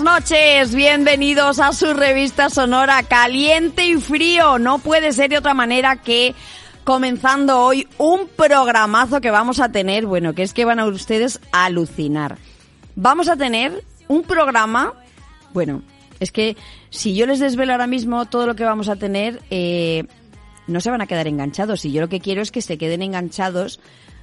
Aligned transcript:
Buenas 0.00 0.22
noches, 0.22 0.74
bienvenidos 0.74 1.58
a 1.58 1.72
su 1.72 1.92
revista 1.92 2.48
sonora 2.48 3.02
Caliente 3.02 3.86
y 3.86 3.96
Frío. 3.96 4.58
No 4.58 4.78
puede 4.78 5.12
ser 5.12 5.28
de 5.28 5.38
otra 5.38 5.52
manera 5.52 5.96
que 5.96 6.34
comenzando 6.84 7.60
hoy 7.60 7.86
un 7.98 8.26
programazo 8.28 9.20
que 9.20 9.30
vamos 9.30 9.60
a 9.60 9.70
tener, 9.70 10.06
bueno, 10.06 10.34
que 10.34 10.42
es 10.42 10.54
que 10.54 10.64
van 10.64 10.78
a 10.78 10.86
ustedes 10.86 11.40
a 11.52 11.66
alucinar. 11.66 12.38
Vamos 12.96 13.28
a 13.28 13.36
tener 13.36 13.84
un 14.08 14.22
programa, 14.22 14.94
bueno, 15.52 15.82
es 16.18 16.32
que 16.32 16.56
si 16.88 17.14
yo 17.14 17.26
les 17.26 17.38
desvelo 17.38 17.72
ahora 17.72 17.86
mismo 17.86 18.24
todo 18.24 18.46
lo 18.46 18.56
que 18.56 18.64
vamos 18.64 18.88
a 18.88 18.96
tener, 18.96 19.42
eh, 19.50 20.04
no 20.66 20.80
se 20.80 20.90
van 20.90 21.02
a 21.02 21.06
quedar 21.06 21.26
enganchados. 21.26 21.84
Y 21.84 21.92
yo 21.92 22.00
lo 22.00 22.08
que 22.08 22.20
quiero 22.20 22.40
es 22.40 22.50
que 22.50 22.62
se 22.62 22.78
queden 22.78 23.02
enganchados 23.02 23.80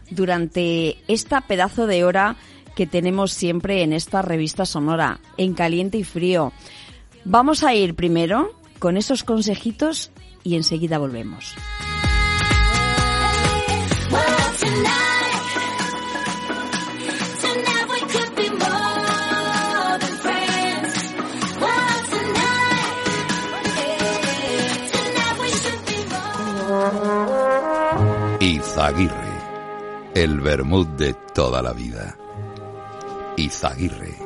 durante 0.09 0.97
esta 1.07 1.41
pedazo 1.41 1.85
de 1.85 2.03
hora 2.03 2.35
que 2.77 2.85
tenemos 2.85 3.33
siempre 3.33 3.81
en 3.81 3.91
esta 3.91 4.21
revista 4.21 4.63
sonora, 4.63 5.19
en 5.35 5.55
caliente 5.55 5.97
y 5.97 6.03
frío. 6.03 6.53
Vamos 7.25 7.63
a 7.63 7.73
ir 7.73 7.95
primero 7.95 8.53
con 8.77 8.97
esos 8.97 9.23
consejitos 9.23 10.11
y 10.43 10.55
enseguida 10.55 10.99
volvemos. 10.99 11.55
Izaguirre, 28.39 29.15
el 30.13 30.39
vermut 30.41 30.89
de 30.89 31.15
toda 31.33 31.63
la 31.63 31.73
vida. 31.73 32.15
Izaguirre, 33.39 34.17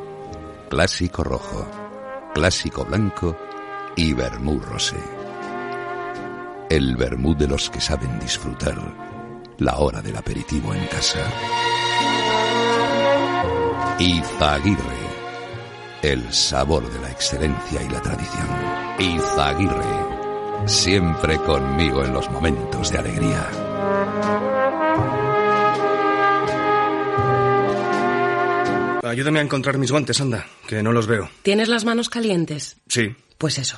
clásico 0.70 1.22
rojo, 1.22 1.68
clásico 2.34 2.86
blanco 2.86 3.36
y 3.94 4.14
vermut 4.14 4.64
rosé. 4.64 4.96
El 6.70 6.96
vermut 6.96 7.38
de 7.38 7.48
los 7.50 7.70
que 7.70 7.82
saben 7.82 8.18
disfrutar 8.22 8.78
la 9.58 9.80
hora 9.80 10.02
del 10.02 10.16
aperitivo 10.16 10.74
en 10.74 10.86
casa. 10.86 11.20
Izaguirre, 14.00 14.80
el 16.04 16.32
sabor 16.32 16.90
de 16.90 17.02
la 17.02 17.12
excelencia 17.12 17.84
y 17.84 17.90
la 17.90 18.02
tradición. 18.02 18.48
Izaguirre, 18.98 20.68
siempre 20.68 21.38
conmigo 21.40 22.06
en 22.06 22.14
los 22.14 22.32
momentos 22.32 22.90
de 22.90 23.00
alegría. 23.00 23.71
Ayúdame 29.12 29.40
a 29.40 29.42
encontrar 29.42 29.78
mis 29.78 29.92
guantes, 29.92 30.22
anda, 30.22 30.48
que 30.70 30.82
no 30.82 30.94
los 30.94 31.06
veo. 31.06 31.30
¿Tienes 31.44 31.68
las 31.68 31.84
manos 31.84 32.08
calientes? 32.08 32.78
Sí. 32.88 33.10
Pues 33.38 33.58
eso. 33.58 33.78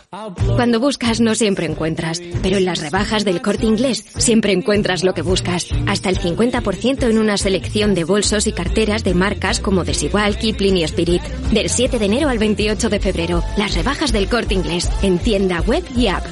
Cuando 0.56 0.80
buscas 0.80 1.22
no 1.22 1.34
siempre 1.34 1.66
encuentras, 1.66 2.22
pero 2.44 2.58
en 2.58 2.66
las 2.66 2.82
rebajas 2.82 3.26
del 3.26 3.42
corte 3.42 3.66
inglés 3.66 4.06
siempre 4.18 4.54
encuentras 4.54 5.04
lo 5.04 5.16
que 5.16 5.24
buscas. 5.24 5.70
Hasta 5.88 6.10
el 6.10 6.20
50% 6.20 7.10
en 7.10 7.18
una 7.18 7.38
selección 7.38 7.96
de 7.96 8.04
bolsos 8.04 8.46
y 8.46 8.52
carteras 8.52 9.04
de 9.04 9.16
marcas 9.16 9.60
como 9.60 9.84
Desigual, 9.84 10.38
Kipling 10.38 10.78
y 10.78 10.84
Spirit. 10.84 11.24
Del 11.52 11.68
7 11.68 11.98
de 11.98 12.06
enero 12.06 12.30
al 12.30 12.38
28 12.38 12.90
de 12.90 13.00
febrero, 13.00 13.42
las 13.58 13.74
rebajas 13.74 14.12
del 14.12 14.30
corte 14.30 14.54
inglés 14.54 14.88
en 15.02 15.18
tienda 15.18 15.62
web 15.62 15.84
y 15.96 16.08
app. 16.10 16.26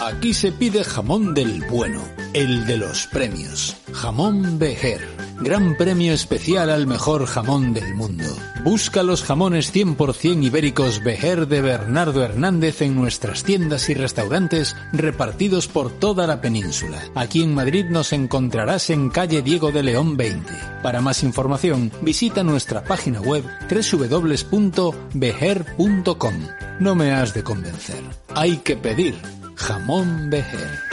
Aquí 0.00 0.32
se 0.32 0.52
pide 0.52 0.84
jamón 0.84 1.34
del 1.34 1.62
bueno, 1.68 2.02
el 2.32 2.64
de 2.64 2.78
los 2.78 3.08
premios. 3.08 3.76
Jamón 3.92 4.58
Bejer. 4.58 5.15
Gran 5.40 5.76
premio 5.76 6.12
especial 6.12 6.70
al 6.70 6.86
mejor 6.86 7.26
jamón 7.26 7.74
del 7.74 7.94
mundo. 7.94 8.24
Busca 8.64 9.02
los 9.02 9.22
jamones 9.22 9.74
100% 9.74 10.42
ibéricos 10.42 11.04
Bejer 11.04 11.46
de 11.46 11.60
Bernardo 11.60 12.24
Hernández 12.24 12.82
en 12.82 12.96
nuestras 12.96 13.44
tiendas 13.44 13.88
y 13.88 13.94
restaurantes 13.94 14.74
repartidos 14.92 15.68
por 15.68 15.92
toda 15.92 16.26
la 16.26 16.40
península. 16.40 17.00
Aquí 17.14 17.42
en 17.42 17.54
Madrid 17.54 17.86
nos 17.90 18.12
encontrarás 18.12 18.90
en 18.90 19.10
calle 19.10 19.42
Diego 19.42 19.72
de 19.72 19.82
León 19.82 20.16
20. 20.16 20.52
Para 20.82 21.00
más 21.00 21.22
información, 21.22 21.92
visita 22.00 22.42
nuestra 22.42 22.82
página 22.82 23.20
web 23.20 23.44
www.bejer.com. 23.70 26.34
No 26.80 26.94
me 26.94 27.12
has 27.12 27.34
de 27.34 27.42
convencer. 27.42 28.02
Hay 28.34 28.56
que 28.58 28.76
pedir 28.76 29.14
jamón 29.56 30.30
Bejer. 30.30 30.86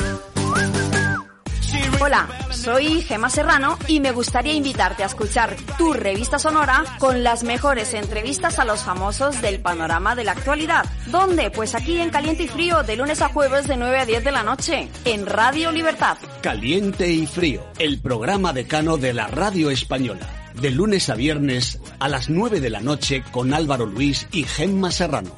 Hola, 2.02 2.28
soy 2.52 3.02
Gema 3.02 3.30
Serrano 3.30 3.78
y 3.88 4.00
me 4.00 4.12
gustaría 4.12 4.54
invitarte 4.54 5.04
a 5.04 5.06
escuchar 5.06 5.56
tu 5.78 5.94
revista 5.94 6.38
sonora 6.38 6.84
con 7.00 7.24
las 7.24 7.44
mejores 7.44 7.94
entrevistas 7.94 8.60
a 8.60 8.66
los 8.66 8.82
famosos 8.84 9.42
del 9.42 9.60
panorama 9.62 10.16
de 10.16 10.24
la 10.24 10.34
actualidad. 10.34 10.86
¿Dónde? 11.08 11.50
Pues 11.52 11.76
aquí 11.76 12.00
en 12.00 12.10
Caliente 12.10 12.44
y 12.44 12.48
Frío, 12.48 12.84
de 12.84 12.96
lunes 12.98 13.22
a 13.22 13.30
jueves 13.30 13.68
de 13.68 13.78
9 13.78 14.00
a 14.00 14.06
10 14.06 14.24
de 14.24 14.32
la 14.32 14.44
noche, 14.44 14.90
en 15.06 15.26
Radio 15.26 15.72
Libertad. 15.72 16.18
Caliente 16.42 17.10
y 17.10 17.26
Frío, 17.26 17.64
el 17.80 18.00
programa 18.00 18.54
decano 18.54 18.98
de 18.98 19.14
la 19.14 19.28
radio 19.28 19.70
española. 19.70 20.28
De 20.56 20.72
lunes 20.72 21.10
a 21.10 21.16
viernes 21.16 21.80
a 22.00 22.10
las 22.10 22.30
9 22.30 22.60
de 22.60 22.70
la 22.70 22.82
noche 22.82 23.24
con 23.32 23.54
Álvaro 23.54 23.86
Luis 23.86 24.28
y 24.32 24.44
Gemma 24.44 24.92
Serrano. 24.92 25.34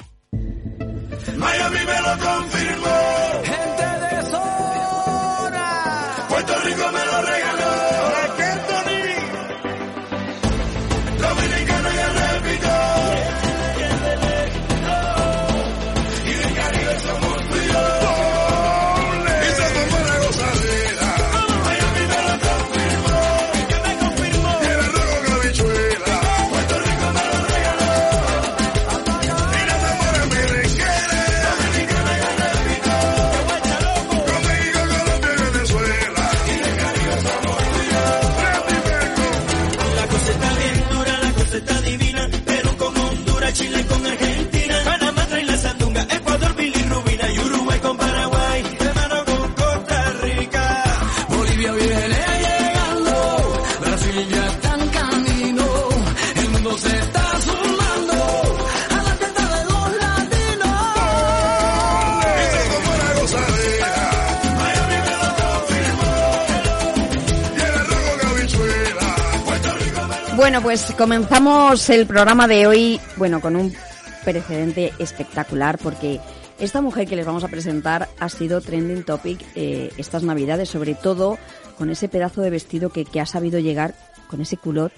Miami 1.36 1.78
me 1.78 2.00
lo 2.00 2.18
confirmó. 2.18 3.25
Monica, 6.66 7.05
Bueno, 70.46 70.62
pues 70.62 70.94
comenzamos 70.96 71.90
el 71.90 72.06
programa 72.06 72.46
de 72.46 72.68
hoy, 72.68 73.00
bueno, 73.16 73.40
con 73.40 73.56
un 73.56 73.72
precedente 74.24 74.92
espectacular 75.00 75.76
porque 75.76 76.20
Esta 76.60 76.80
mujer 76.80 77.08
que 77.08 77.16
les 77.16 77.26
vamos 77.26 77.42
a 77.42 77.48
presentar 77.48 78.06
ha 78.20 78.28
sido 78.28 78.60
trending 78.60 79.02
topic 79.02 79.40
eh, 79.56 79.90
estas 79.98 80.22
navidades, 80.22 80.68
sobre 80.68 80.94
todo 80.94 81.36
con 81.76 81.90
ese 81.90 82.08
pedazo 82.08 82.42
de 82.42 82.50
vestido 82.50 82.90
que, 82.90 83.04
que 83.04 83.20
ha 83.20 83.26
sabido 83.26 83.58
llegar 83.58 83.94
con 84.30 84.40
ese 84.40 84.56
culot. 84.56 84.92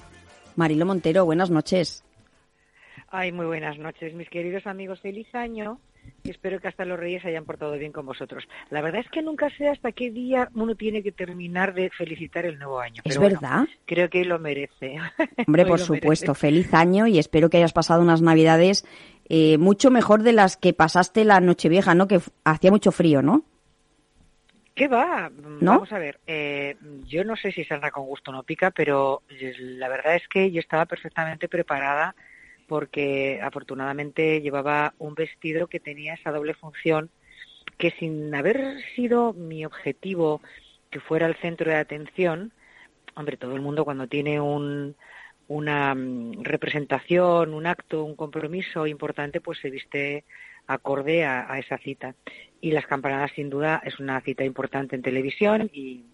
Marilo 0.54 0.84
Montero, 0.84 1.24
buenas 1.24 1.48
noches. 1.48 2.04
Ay, 3.08 3.32
muy 3.32 3.46
buenas 3.46 3.78
noches, 3.78 4.12
mis 4.12 4.28
queridos 4.28 4.66
amigos. 4.66 5.00
Feliz 5.00 5.34
año 5.34 5.80
y 6.24 6.30
espero 6.30 6.60
que 6.60 6.68
hasta 6.68 6.84
los 6.84 6.98
reyes 6.98 7.22
se 7.22 7.28
hayan 7.28 7.44
portado 7.44 7.72
bien 7.78 7.92
con 7.92 8.06
vosotros. 8.06 8.44
La 8.70 8.80
verdad 8.80 9.00
es 9.04 9.10
que 9.10 9.22
nunca 9.22 9.48
sé 9.50 9.68
hasta 9.68 9.92
qué 9.92 10.10
día 10.10 10.48
uno 10.54 10.74
tiene 10.74 11.02
que 11.02 11.12
terminar 11.12 11.74
de 11.74 11.90
felicitar 11.90 12.46
el 12.46 12.58
nuevo 12.58 12.80
año. 12.80 13.02
¿Es 13.04 13.14
pero 13.16 13.20
bueno, 13.22 13.38
verdad? 13.40 13.68
creo 13.86 14.08
que 14.10 14.24
lo 14.24 14.38
merece. 14.38 14.96
Hombre, 15.46 15.64
Hoy 15.64 15.68
por 15.68 15.80
supuesto, 15.80 16.32
merece. 16.32 16.40
feliz 16.40 16.74
año 16.74 17.06
y 17.06 17.18
espero 17.18 17.50
que 17.50 17.56
hayas 17.58 17.72
pasado 17.72 18.02
unas 18.02 18.22
navidades 18.22 18.84
eh, 19.28 19.58
mucho 19.58 19.90
mejor 19.90 20.22
de 20.22 20.32
las 20.32 20.56
que 20.56 20.72
pasaste 20.72 21.24
la 21.24 21.40
Nochevieja, 21.40 21.94
¿no? 21.94 22.08
Que 22.08 22.20
hacía 22.44 22.70
mucho 22.70 22.92
frío, 22.92 23.22
¿no? 23.22 23.44
¿Qué 24.74 24.86
va? 24.86 25.28
¿No? 25.60 25.72
Vamos 25.72 25.92
a 25.92 25.98
ver, 25.98 26.20
eh, 26.26 26.76
yo 27.04 27.24
no 27.24 27.34
sé 27.34 27.50
si 27.50 27.64
saldrá 27.64 27.90
con 27.90 28.06
gusto 28.06 28.30
o 28.30 28.34
no 28.34 28.44
pica, 28.44 28.70
pero 28.70 29.22
eh, 29.28 29.52
la 29.58 29.88
verdad 29.88 30.14
es 30.14 30.28
que 30.28 30.52
yo 30.52 30.60
estaba 30.60 30.86
perfectamente 30.86 31.48
preparada 31.48 32.14
porque 32.68 33.40
afortunadamente 33.42 34.40
llevaba 34.40 34.94
un 34.98 35.14
vestido 35.14 35.66
que 35.66 35.80
tenía 35.80 36.14
esa 36.14 36.30
doble 36.30 36.54
función 36.54 37.10
que 37.78 37.90
sin 37.92 38.34
haber 38.34 38.82
sido 38.94 39.32
mi 39.32 39.64
objetivo 39.64 40.40
que 40.90 41.00
fuera 41.00 41.26
el 41.26 41.36
centro 41.36 41.70
de 41.70 41.76
atención, 41.76 42.52
hombre, 43.14 43.36
todo 43.36 43.54
el 43.54 43.62
mundo 43.62 43.84
cuando 43.84 44.06
tiene 44.06 44.40
un, 44.40 44.96
una 45.48 45.94
mm, 45.94 46.42
representación, 46.44 47.54
un 47.54 47.66
acto, 47.66 48.04
un 48.04 48.16
compromiso 48.16 48.86
importante, 48.86 49.40
pues 49.40 49.58
se 49.58 49.70
viste 49.70 50.24
acorde 50.66 51.24
a, 51.24 51.58
esa 51.58 51.78
cita. 51.78 52.14
Y 52.60 52.72
las 52.72 52.86
campanadas, 52.86 53.32
sin 53.34 53.48
duda, 53.48 53.80
es 53.84 53.98
una 53.98 54.20
cita 54.20 54.44
importante 54.44 54.96
en 54.96 55.02
televisión 55.02 55.70
y, 55.72 56.04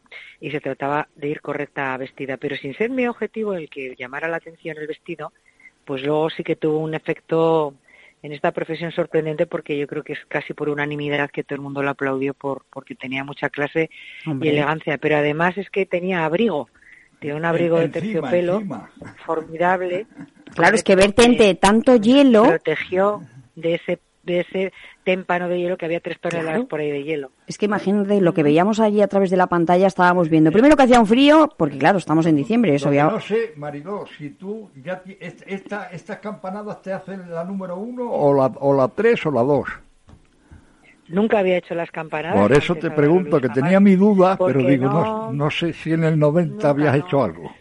y 0.41 0.51
se 0.53 0.61
trataba 0.61 1.09
de 1.17 1.29
ir 1.29 1.41
correcta 1.41 1.97
vestida. 1.97 2.37
Pero 2.37 2.57
sin 2.57 2.75
ser 2.75 2.91
mi 2.91 3.07
objetivo 3.09 3.55
el 3.55 3.69
que 3.69 3.97
llamara 3.97 4.29
la 4.29 4.37
atención 4.37 4.79
el 4.79 4.87
vestido, 4.87 5.33
pues 5.85 6.03
luego 6.03 6.31
sí 6.31 6.43
que 6.43 6.57
tuvo 6.57 6.79
un 6.79 6.95
efecto 6.95 7.75
en 8.23 8.33
esta 8.33 8.53
profesión 8.53 8.91
sorprendente 8.91 9.47
porque 9.47 9.77
yo 9.77 9.87
creo 9.87 10.03
que 10.03 10.15
es 10.15 10.19
casi 10.29 10.55
por 10.55 10.71
unanimidad 10.71 11.31
que 11.31 11.45
todo 11.45 11.57
el 11.57 11.63
mundo 11.63 11.83
lo 11.83 11.91
aplaudió 11.91 12.33
por 12.33 12.65
porque 12.71 12.95
tenía 12.95 13.23
mucha 13.23 13.51
clase 13.51 13.91
Hombre. 14.27 14.49
y 14.49 14.53
elegancia, 14.53 14.97
pero 14.97 15.19
además 15.19 15.59
es 15.59 15.69
que 15.69 15.85
tenía 15.85 16.25
abrigo, 16.25 16.69
tenía 17.21 17.37
un 17.37 17.45
abrigo 17.45 17.79
de 17.79 17.91
terciopelo 17.91 18.55
encima. 18.57 18.91
formidable. 19.27 20.07
Claro, 20.55 20.75
es 20.75 20.83
que 20.83 20.97
verte 20.97 21.25
entre 21.25 21.55
tanto 21.55 21.97
hielo, 21.97 22.45
protegió 22.45 23.23
de 23.57 23.75
ese 23.75 23.99
de 24.25 24.41
ese 24.41 24.73
témpano 25.05 25.49
de 25.49 25.59
hielo 25.61 25.77
que 25.77 25.85
había 25.85 26.01
tres 26.01 26.19
toneladas 26.21 26.53
Claro. 26.53 26.69
por 26.69 26.81
ahí 26.81 26.91
de 26.91 27.03
hielo. 27.05 27.31
es 27.47 27.59
que 27.59 27.67
imagínate 27.67 28.21
lo 28.21 28.33
que 28.35 28.43
veíamos 28.43 28.81
allí 28.81 29.01
a 29.03 29.09
través 29.09 29.31
de 29.31 29.37
la 29.37 29.47
pantalla, 29.47 29.87
estábamos 29.87 30.29
viendo. 30.29 30.51
Primero 30.53 30.77
que 30.77 30.83
hacía 30.85 30.99
un 31.01 31.07
frío, 31.07 31.49
porque 31.57 31.79
claro, 31.79 31.99
estamos 31.99 32.27
en 32.27 32.37
diciembre, 32.37 32.75
eso 32.75 32.93
ya... 32.93 33.05
no 33.11 33.21
sé, 33.21 33.53
Mariló, 33.57 34.05
si 34.19 34.31
tú 34.31 34.71
ya 34.83 35.03
esta, 35.21 35.89
estas 35.93 36.19
campanadas 36.19 36.81
te 36.83 36.93
hacen 36.93 37.31
la 37.31 37.45
número 37.45 37.77
uno 37.77 38.11
o 38.11 38.35
la, 38.35 38.47
o 38.61 38.75
la 38.75 38.89
tres 38.89 39.25
o 39.27 39.31
la 39.31 39.43
dos. 39.43 39.69
Nunca 41.09 41.41
había 41.41 41.59
hecho 41.59 41.75
las 41.75 41.91
campanadas. 41.91 42.41
Por 42.41 42.53
eso 42.53 42.75
te 42.77 42.91
pregunto, 42.91 43.39
que 43.41 43.51
tenía 43.51 43.79
mi 43.79 43.95
duda, 43.95 44.39
pero 44.39 44.61
digo, 44.61 44.87
no, 44.87 45.03
no- 45.05 45.33
no 45.33 45.51
sé 45.51 45.75
si 45.75 45.93
en 45.93 46.03
el 46.05 46.19
90 46.19 46.55
nunca, 46.55 46.71
habías 46.71 46.99
no. 46.99 47.07
hecho 47.07 47.23
algo. 47.23 47.53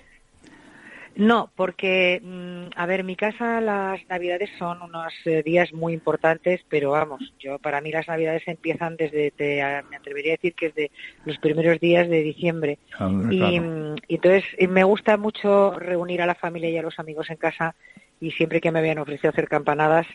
No, 1.15 1.51
porque, 1.56 2.19
mm, 2.24 2.69
a 2.75 2.86
ver, 2.88 3.01
en 3.01 3.06
mi 3.06 3.15
casa 3.15 3.62
las 3.62 4.01
navidades 4.10 4.50
son 4.57 4.81
unos 4.81 5.13
eh, 5.25 5.44
días 5.44 5.71
muy 5.71 5.94
importantes, 5.94 6.62
pero 6.68 6.92
vamos, 6.92 7.21
yo 7.39 7.60
para 7.60 7.81
mí 7.81 7.92
las 7.92 8.07
navidades 8.07 8.42
empiezan 8.48 8.95
desde, 8.98 9.30
te- 9.31 9.62
me 9.89 9.95
atrevería 9.95 10.31
a 10.33 10.38
decir 10.38 10.56
que 10.56 10.68
es 10.68 10.74
de 10.75 10.92
los 11.25 11.38
primeros 11.38 11.80
días 11.80 12.10
de 12.10 12.24
diciembre. 12.24 12.80
Ah, 13.00 13.12
Y, 13.30 13.60
claro. 13.60 13.62
mm, 13.62 13.95
y 14.07 14.15
entonces 14.15 14.44
me 14.69 14.83
gusta 14.83 15.18
mucho 15.18 15.77
reunir 15.77 16.21
a 16.21 16.25
la 16.25 16.36
familia 16.36 16.69
y 16.71 16.77
a 16.77 16.81
los 16.81 16.98
amigos 16.98 17.30
en 17.30 17.38
casa 17.38 17.75
y 18.19 18.31
siempre 18.31 18.60
que 18.60 18.71
me 18.71 18.80
habían 18.80 18.98
ofrecido 18.98 19.30
hacer 19.30 19.48
campanadas, 19.48 20.07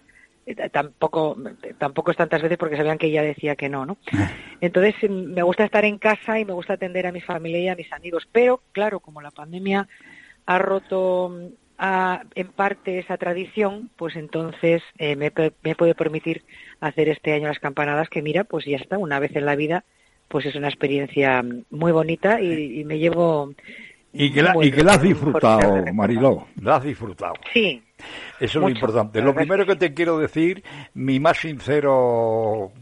eh, 0.47 0.69
tampoco, 0.71 1.37
tampoco 1.79 2.11
es 2.11 2.17
tantas 2.17 2.43
veces 2.43 2.59
porque 2.59 2.77
sabían 2.77 2.99
que 2.99 3.11
ya 3.11 3.23
decía 3.23 3.55
que 3.55 3.69
no, 3.69 3.87
¿no? 3.87 3.99
Entonces 4.61 4.95
mm, 5.09 5.33
me 5.35 5.43
gusta 5.43 5.65
estar 5.65 5.85
en 5.85 5.99
casa 5.99 6.41
y 6.41 6.45
me 6.45 6.55
gusta 6.55 6.73
atender 6.73 7.07
a 7.07 7.13
mi 7.13 7.21
familia 7.21 7.61
y 7.61 7.69
a 7.69 7.77
mis 7.77 7.93
amigos, 7.93 8.27
pero 8.33 8.63
claro, 8.73 8.99
como 8.99 9.21
la 9.21 9.31
pandemia 9.31 9.87
ha 10.49 10.59
roto 10.59 11.29
mm, 11.31 11.47
a- 11.79 12.23
en 12.35 12.49
parte 12.49 12.99
esa 12.99 13.19
tradición, 13.19 13.91
pues 13.97 14.17
entonces 14.17 14.83
eh, 14.99 15.15
me, 15.15 15.31
me 15.63 15.75
puede 15.77 15.95
permitir 15.95 16.43
hacer 16.81 17.09
este 17.11 17.35
año 17.35 17.49
las 17.49 17.59
campanadas, 17.59 18.09
que 18.09 18.23
mira, 18.23 18.45
pues 18.45 18.65
ya 18.65 18.79
está, 18.79 18.97
una 18.99 19.19
vez 19.21 19.37
en 19.37 19.45
la 19.45 19.57
vida, 19.57 19.85
pues 20.29 20.47
es 20.47 20.55
una 20.57 20.69
experiencia 20.69 21.43
mm, 21.43 21.65
muy 21.71 21.93
bonita 21.93 22.41
y, 22.41 22.81
y 22.81 22.85
me 22.85 22.99
llevo... 22.99 23.53
Y 24.11 24.33
que, 24.33 24.43
la, 24.43 24.57
un 24.57 24.65
y 24.65 24.71
buen 24.71 24.73
que 24.73 24.85
la 24.85 24.93
has 24.95 25.03
disfrutado. 25.03 25.85
Mariló, 25.93 26.47
la 26.63 26.77
has 26.77 26.83
disfrutado. 26.83 27.35
Sí, 27.53 27.83
Eso 28.41 28.59
es 28.59 28.63
lo 28.65 28.71
importante. 28.71 29.21
Lo 29.21 29.35
primero 29.35 29.67
que 29.67 29.77
te 29.77 29.93
quiero 29.93 30.19
decir, 30.19 30.65
mi 30.95 31.21
más 31.21 31.37
sincero 31.37 32.73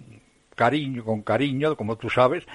cariño, 0.54 1.04
con 1.04 1.22
cariño, 1.22 1.76
como 1.76 1.96
tú 1.96 2.08
sabes, 2.10 2.46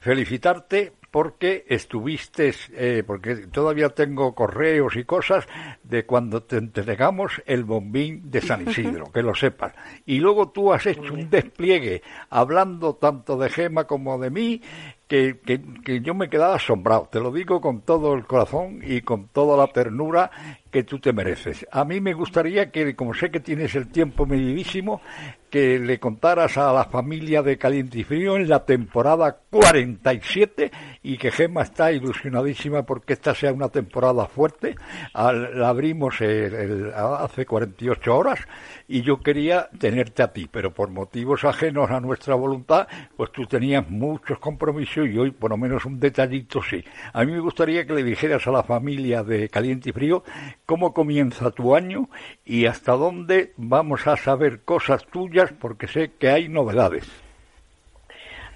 felicitarte 0.00 0.92
porque 1.10 1.64
estuviste, 1.68 2.54
eh, 2.74 3.02
porque 3.06 3.36
todavía 3.48 3.90
tengo 3.90 4.34
correos 4.34 4.96
y 4.96 5.04
cosas 5.04 5.46
de 5.82 6.04
cuando 6.04 6.42
te 6.42 6.56
entregamos 6.56 7.42
el 7.46 7.64
bombín 7.64 8.30
de 8.30 8.40
San 8.40 8.68
Isidro, 8.68 9.10
que 9.12 9.22
lo 9.22 9.34
sepas. 9.34 9.72
Y 10.04 10.18
luego 10.18 10.50
tú 10.50 10.72
has 10.72 10.86
hecho 10.86 11.14
un 11.14 11.30
despliegue 11.30 12.02
hablando 12.30 12.94
tanto 12.94 13.36
de 13.36 13.50
Gema 13.50 13.84
como 13.84 14.18
de 14.18 14.30
mí, 14.30 14.62
que, 15.08 15.38
que, 15.38 15.60
que 15.84 16.00
yo 16.00 16.14
me 16.14 16.28
quedaba 16.28 16.56
asombrado. 16.56 17.08
Te 17.10 17.20
lo 17.20 17.30
digo 17.30 17.60
con 17.60 17.82
todo 17.82 18.14
el 18.14 18.26
corazón 18.26 18.80
y 18.84 19.02
con 19.02 19.28
toda 19.28 19.56
la 19.56 19.72
ternura 19.72 20.30
que 20.76 20.82
tú 20.84 20.98
te 20.98 21.10
mereces. 21.14 21.66
A 21.72 21.86
mí 21.86 22.02
me 22.02 22.12
gustaría 22.12 22.70
que, 22.70 22.94
como 22.94 23.14
sé 23.14 23.30
que 23.30 23.40
tienes 23.40 23.74
el 23.76 23.88
tiempo 23.88 24.26
medidísimo, 24.26 25.00
que 25.48 25.78
le 25.78 25.98
contaras 25.98 26.58
a 26.58 26.70
la 26.70 26.84
familia 26.84 27.40
de 27.40 27.56
Caliente 27.56 28.00
y 28.00 28.04
Frío 28.04 28.36
en 28.36 28.46
la 28.46 28.66
temporada 28.66 29.38
47 29.48 30.70
y 31.02 31.16
que 31.16 31.30
Gema 31.30 31.62
está 31.62 31.92
ilusionadísima 31.92 32.82
porque 32.82 33.14
esta 33.14 33.34
sea 33.34 33.52
una 33.54 33.70
temporada 33.70 34.26
fuerte. 34.26 34.74
La 35.14 35.68
abrimos 35.70 36.20
el- 36.20 36.52
el- 36.54 36.92
hace 36.94 37.46
48 37.46 38.14
horas 38.14 38.40
y 38.86 39.00
yo 39.00 39.20
quería 39.20 39.70
tenerte 39.78 40.22
a 40.22 40.32
ti, 40.32 40.46
pero 40.50 40.74
por 40.74 40.90
motivos 40.90 41.44
ajenos 41.44 41.90
a 41.90 42.00
nuestra 42.00 42.34
voluntad, 42.34 42.86
pues 43.16 43.32
tú 43.32 43.46
tenías 43.46 43.88
muchos 43.88 44.38
compromisos 44.38 45.06
y 45.08 45.16
hoy 45.16 45.30
por 45.30 45.50
lo 45.52 45.56
menos 45.56 45.86
un 45.86 45.98
detallito 45.98 46.60
sí. 46.62 46.84
A 47.14 47.24
mí 47.24 47.32
me 47.32 47.40
gustaría 47.40 47.86
que 47.86 47.94
le 47.94 48.02
dijeras 48.02 48.46
a 48.46 48.50
la 48.50 48.62
familia 48.62 49.22
de 49.22 49.48
Caliente 49.48 49.88
y 49.90 49.92
Frío 49.92 50.22
cómo 50.66 50.92
comienza 50.92 51.50
tu 51.52 51.74
año 51.74 52.08
y 52.44 52.66
hasta 52.66 52.92
dónde 52.92 53.52
vamos 53.56 54.06
a 54.06 54.16
saber 54.16 54.60
cosas 54.62 55.06
tuyas 55.06 55.52
porque 55.52 55.86
sé 55.86 56.12
que 56.18 56.28
hay 56.28 56.48
novedades. 56.48 57.08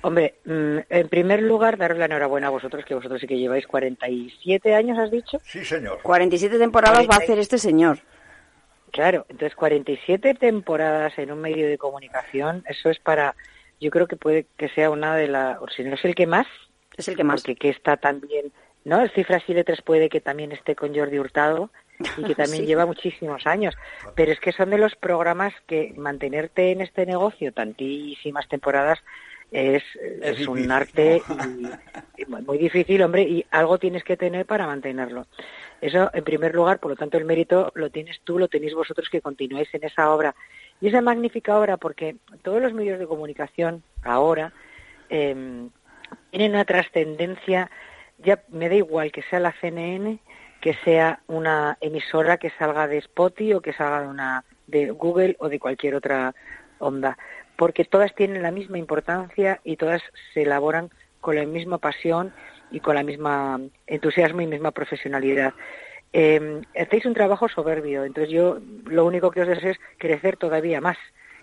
Hombre, 0.03 0.35
mm, 0.45 0.79
en 0.89 1.09
primer 1.09 1.43
lugar, 1.43 1.77
daros 1.77 1.99
la 1.99 2.07
enhorabuena 2.07 2.47
a 2.49 2.51
vosotros, 2.51 2.85
que 2.85 2.95
vosotros 2.95 3.21
sí 3.21 3.27
que 3.27 3.39
lleváis 3.39 3.67
47 3.67 4.75
años, 4.75 4.99
has 4.99 5.11
dicho. 5.11 5.39
Sí, 5.45 5.65
señor. 5.65 6.01
47 6.03 6.59
temporadas 6.59 7.07
va 7.09 7.15
a 7.17 7.19
hacer 7.19 7.39
este 7.39 7.59
señor. 7.59 7.99
Claro, 8.93 9.27
entonces 9.29 9.55
47 9.55 10.35
temporadas 10.35 11.17
en 11.19 11.31
un 11.31 11.41
medio 11.41 11.69
de 11.69 11.79
comunicación, 11.79 12.65
eso 12.67 12.91
es 12.91 12.99
para, 12.99 13.37
yo 13.81 13.91
creo 13.91 14.09
que 14.09 14.17
puede 14.17 14.47
que 14.57 14.69
sea 14.71 14.91
una 14.91 15.15
de 15.17 15.29
las, 15.29 15.61
o 15.61 15.69
si 15.69 15.85
no 15.85 15.95
es 15.95 16.05
el 16.05 16.15
que 16.15 16.27
más, 16.27 16.47
Es 16.97 17.07
el 17.07 17.17
que 17.17 17.23
más. 17.23 17.43
porque 17.43 17.55
que 17.57 17.69
está 17.69 17.99
también, 17.99 18.53
¿no? 18.85 19.01
El 19.03 19.11
Cifras 19.11 19.45
y 19.49 19.55
Letras 19.55 19.83
puede 19.83 20.09
que 20.09 20.21
también 20.21 20.51
esté 20.51 20.75
con 20.75 20.95
Jordi 20.95 21.19
Hurtado 21.19 21.71
y 22.17 22.25
que 22.25 22.35
también 22.35 22.63
Sí. 22.65 22.67
lleva 22.67 22.87
muchísimos 22.87 23.47
años, 23.47 23.75
pero 24.15 24.33
es 24.33 24.41
que 24.41 24.53
son 24.53 24.71
de 24.71 24.79
los 24.79 24.95
programas 24.97 25.53
que 25.67 25.95
mantenerte 25.97 26.73
en 26.73 26.81
este 26.81 27.07
negocio 27.07 27.53
tantísimas 27.53 28.49
temporadas 28.49 28.99
es, 29.53 29.83
es, 30.23 30.47
un 30.47 30.71
arte 30.71 31.23
y, 32.17 32.23
y 32.23 32.25
muy 32.29 32.43
muy 32.43 32.59
difícil, 32.59 33.03
hombre, 33.03 33.23
y 33.23 33.45
algo 33.51 33.79
tienes 33.79 34.05
que 34.05 34.17
tener 34.17 34.47
para 34.47 34.67
mantenerlo. 34.67 35.27
Eso, 35.81 36.11
en 36.13 36.25
primer 36.25 36.55
lugar, 36.55 36.79
por 36.79 36.91
lo 36.91 36.97
tanto, 36.97 37.17
el 37.19 37.25
mérito 37.25 37.73
lo 37.75 37.91
tienes 37.91 38.21
tú, 38.23 38.39
lo 38.39 38.49
tenéis 38.49 38.75
vosotros 38.75 39.09
que 39.09 39.21
continuáis 39.21 39.73
en 39.75 39.85
esa 39.85 40.13
obra. 40.13 40.35
Y 40.81 40.89
esa 40.89 41.01
magnífica 41.01 41.59
obra, 41.59 41.79
porque 41.79 42.17
todos 42.43 42.63
los 42.63 42.73
medios 42.73 42.99
de 42.99 43.07
comunicación 43.07 43.83
ahora 44.03 44.53
eh, 45.09 45.69
tienen 46.31 46.53
una 46.53 46.65
trascendencia, 46.65 47.71
ya 48.19 48.43
me 48.49 48.69
da 48.69 48.75
igual 48.75 49.11
que 49.11 49.23
sea 49.23 49.41
la 49.41 49.55
CNN, 49.61 50.19
que 50.61 50.75
sea 50.85 51.21
una 51.27 51.79
emisora 51.81 52.37
que 52.37 52.51
salga 52.51 52.87
de 52.87 52.99
Spotify 52.99 53.55
o 53.55 53.61
que 53.61 53.73
salga 53.73 54.03
de 54.03 54.09
una 54.09 54.45
de 54.67 54.91
Google 54.91 55.37
o 55.39 55.49
de 55.49 55.59
cualquier 55.59 55.95
otra 55.95 56.35
onda, 56.79 57.19
porque 57.57 57.85
todas 57.85 58.15
tienen 58.15 58.43
la 58.43 58.51
misma 58.51 58.79
importancia 58.79 59.61
y 59.65 59.77
todas 59.77 60.03
se 60.33 60.43
elaboran 60.43 60.91
con 61.21 61.37
la 61.37 61.45
misma 61.45 61.79
pasión 61.79 62.33
y 62.71 62.81
con 62.81 62.95
la 62.95 63.03
misma 63.03 63.61
entusiasmo 63.87 64.41
y 64.43 64.47
misma 64.47 64.71
profesionalidad. 64.71 65.55
Eh, 66.13 66.63
hacéis 66.81 67.07
un 67.07 67.15
trabajo 67.15 67.49
soberbio, 67.49 68.05
entonces 68.05 68.33
yo 68.33 68.59
lo 68.87 69.05
único 69.05 69.31
que 69.31 69.43
os 69.43 69.49
deseo 69.49 69.73
es 69.73 69.81
crecer 69.99 70.37
todavía 70.37 70.81
más 70.81 70.99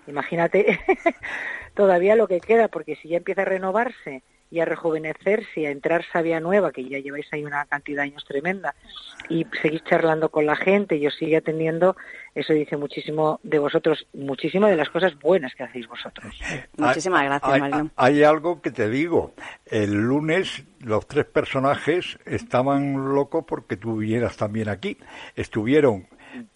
Imagínate 0.08 0.80
todavía 1.76 2.16
lo 2.16 2.28
que 2.28 2.40
queda, 2.40 2.70
porque 2.70 2.96
si 2.96 3.10
ya 3.10 3.18
empieza 3.18 3.44
a 3.44 3.46
renovarse 3.46 4.24
y 4.50 4.60
a 4.60 4.66
rejuvenecerse 4.66 5.62
y 5.62 5.66
a 5.66 5.72
entrar 5.72 6.06
sabia 6.12 6.40
nueva, 6.40 6.72
que 6.72 6.88
ya 6.88 7.00
lleváis 7.00 7.28
ahí 7.32 7.44
una 7.44 7.66
cantidad 7.66 8.04
de 8.04 8.10
años 8.10 8.26
tremenda, 8.26 8.76
y 9.30 9.46
seguís 9.62 9.84
charlando 9.84 10.30
con 10.30 10.46
la 10.46 10.56
gente 10.56 10.96
y 10.96 11.06
os 11.08 11.16
sigue 11.16 11.38
atendiendo, 11.38 11.96
eso 12.34 12.54
dice 12.54 12.78
muchísimo 12.78 13.40
de 13.44 13.60
vosotros, 13.60 14.08
muchísimo 14.14 14.68
de 14.68 14.76
las 14.76 14.90
cosas 14.90 15.18
buenas 15.20 15.54
que 15.56 15.64
hacéis 15.64 15.88
vosotros. 15.88 16.34
Muchísimas 16.78 17.24
gracias, 17.24 17.52
hay, 17.52 17.60
Mariló. 17.60 17.90
hay 17.96 18.24
algo 18.24 18.62
que 18.62 18.72
te 18.72 18.90
digo. 18.90 19.34
El 19.66 19.94
lunes 19.94 20.64
los 20.82 21.08
tres 21.08 21.26
personajes 21.26 22.18
estaban 22.26 23.14
locos 23.14 23.44
porque 23.48 23.78
tú 23.78 23.98
vinieras 23.98 24.38
también 24.38 24.70
aquí. 24.70 24.98
Estuvieron 25.36 26.08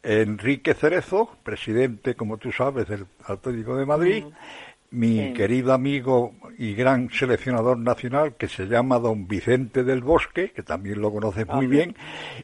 Enrique 0.03 0.73
Cerezo, 0.73 1.37
presidente, 1.43 2.15
como 2.15 2.37
tú 2.37 2.51
sabes, 2.51 2.87
del 2.87 3.05
Atlético 3.25 3.75
de 3.75 3.85
Madrid, 3.85 4.25
mi 4.91 5.27
Sí. 5.29 5.33
querido 5.33 5.73
amigo 5.73 6.33
y 6.57 6.73
gran 6.73 7.09
seleccionador 7.09 7.77
nacional 7.77 8.35
que 8.35 8.47
se 8.47 8.65
llama 8.67 8.99
don 8.99 9.27
Vicente 9.27 9.83
del 9.83 10.01
Bosque, 10.01 10.51
que 10.51 10.63
también 10.63 11.01
lo 11.01 11.11
conoces 11.11 11.47
muy 11.47 11.65
bien, 11.67 11.95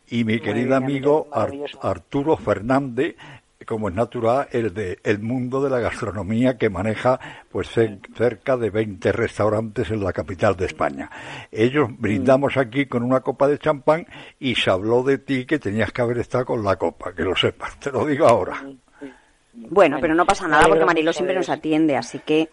y 0.09 0.23
mi 0.23 0.33
Muy 0.33 0.39
querido 0.41 0.67
bien, 0.69 0.83
amigo 0.83 1.27
Ar-. 1.31 1.51
Arturo 1.81 2.37
Fernández, 2.37 3.15
como 3.65 3.89
es 3.89 3.95
natural, 3.95 4.47
el 4.51 4.73
de 4.73 4.97
el 5.03 5.19
mundo 5.19 5.61
de 5.61 5.69
la 5.69 5.79
gastronomía 5.81 6.57
que 6.57 6.69
maneja 6.69 7.19
pues 7.51 7.75
cer- 7.75 7.99
cerca 8.15 8.55
de 8.55 8.69
20 8.69 9.11
restaurantes 9.11 9.91
en 9.91 10.01
la 10.01 10.13
capital 10.13 10.55
de 10.55 10.67
España. 10.67 11.11
Ellos 11.51 11.89
brindamos 11.99 12.55
aquí 12.55 12.85
con 12.85 13.03
una 13.03 13.19
copa 13.19 13.49
de 13.49 13.57
champán 13.59 14.07
y 14.39 14.55
se 14.55 14.69
habló 14.69 15.03
de 15.03 15.17
ti 15.17 15.45
que 15.45 15.59
tenías 15.59 15.91
que 15.91 16.01
haber 16.01 16.19
estado 16.19 16.45
con 16.45 16.63
la 16.63 16.77
copa, 16.77 17.13
que 17.13 17.23
lo 17.23 17.35
sepas, 17.35 17.77
te 17.77 17.91
lo 17.91 18.05
digo 18.05 18.25
ahora. 18.25 18.63
Bueno, 19.69 19.97
pero 19.99 20.13
no 20.15 20.25
pasa 20.25 20.47
nada 20.47 20.67
porque 20.67 20.85
mucho 20.85 21.13
siempre 21.13 21.35
nos 21.35 21.49
atiende, 21.49 21.95
así 21.95 22.19
que 22.19 22.49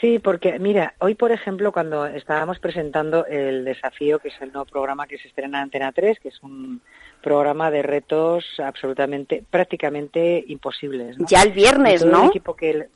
Sí, 0.00 0.18
porque 0.18 0.58
mira, 0.58 0.94
hoy 0.98 1.14
por 1.14 1.32
ejemplo 1.32 1.72
cuando 1.72 2.04
estábamos 2.06 2.58
presentando 2.58 3.24
el 3.26 3.64
desafío, 3.64 4.18
que 4.18 4.28
es 4.28 4.34
el 4.42 4.52
nuevo 4.52 4.66
programa 4.66 5.06
que 5.06 5.16
se 5.16 5.28
estrena 5.28 5.58
en 5.58 5.64
Antena 5.64 5.90
3, 5.92 6.20
que 6.20 6.28
es 6.28 6.42
un 6.42 6.82
programa 7.22 7.70
de 7.70 7.82
retos 7.82 8.44
absolutamente, 8.62 9.42
prácticamente 9.50 10.44
imposibles. 10.48 11.18
¿no? 11.18 11.26
ya 11.26 11.42
el 11.42 11.52
viernes, 11.52 12.00
todo 12.00 12.10
el 12.10 12.12
¿no? 12.16 12.26
equipo 12.26 12.54
que 12.54 12.70
el- 12.70 12.88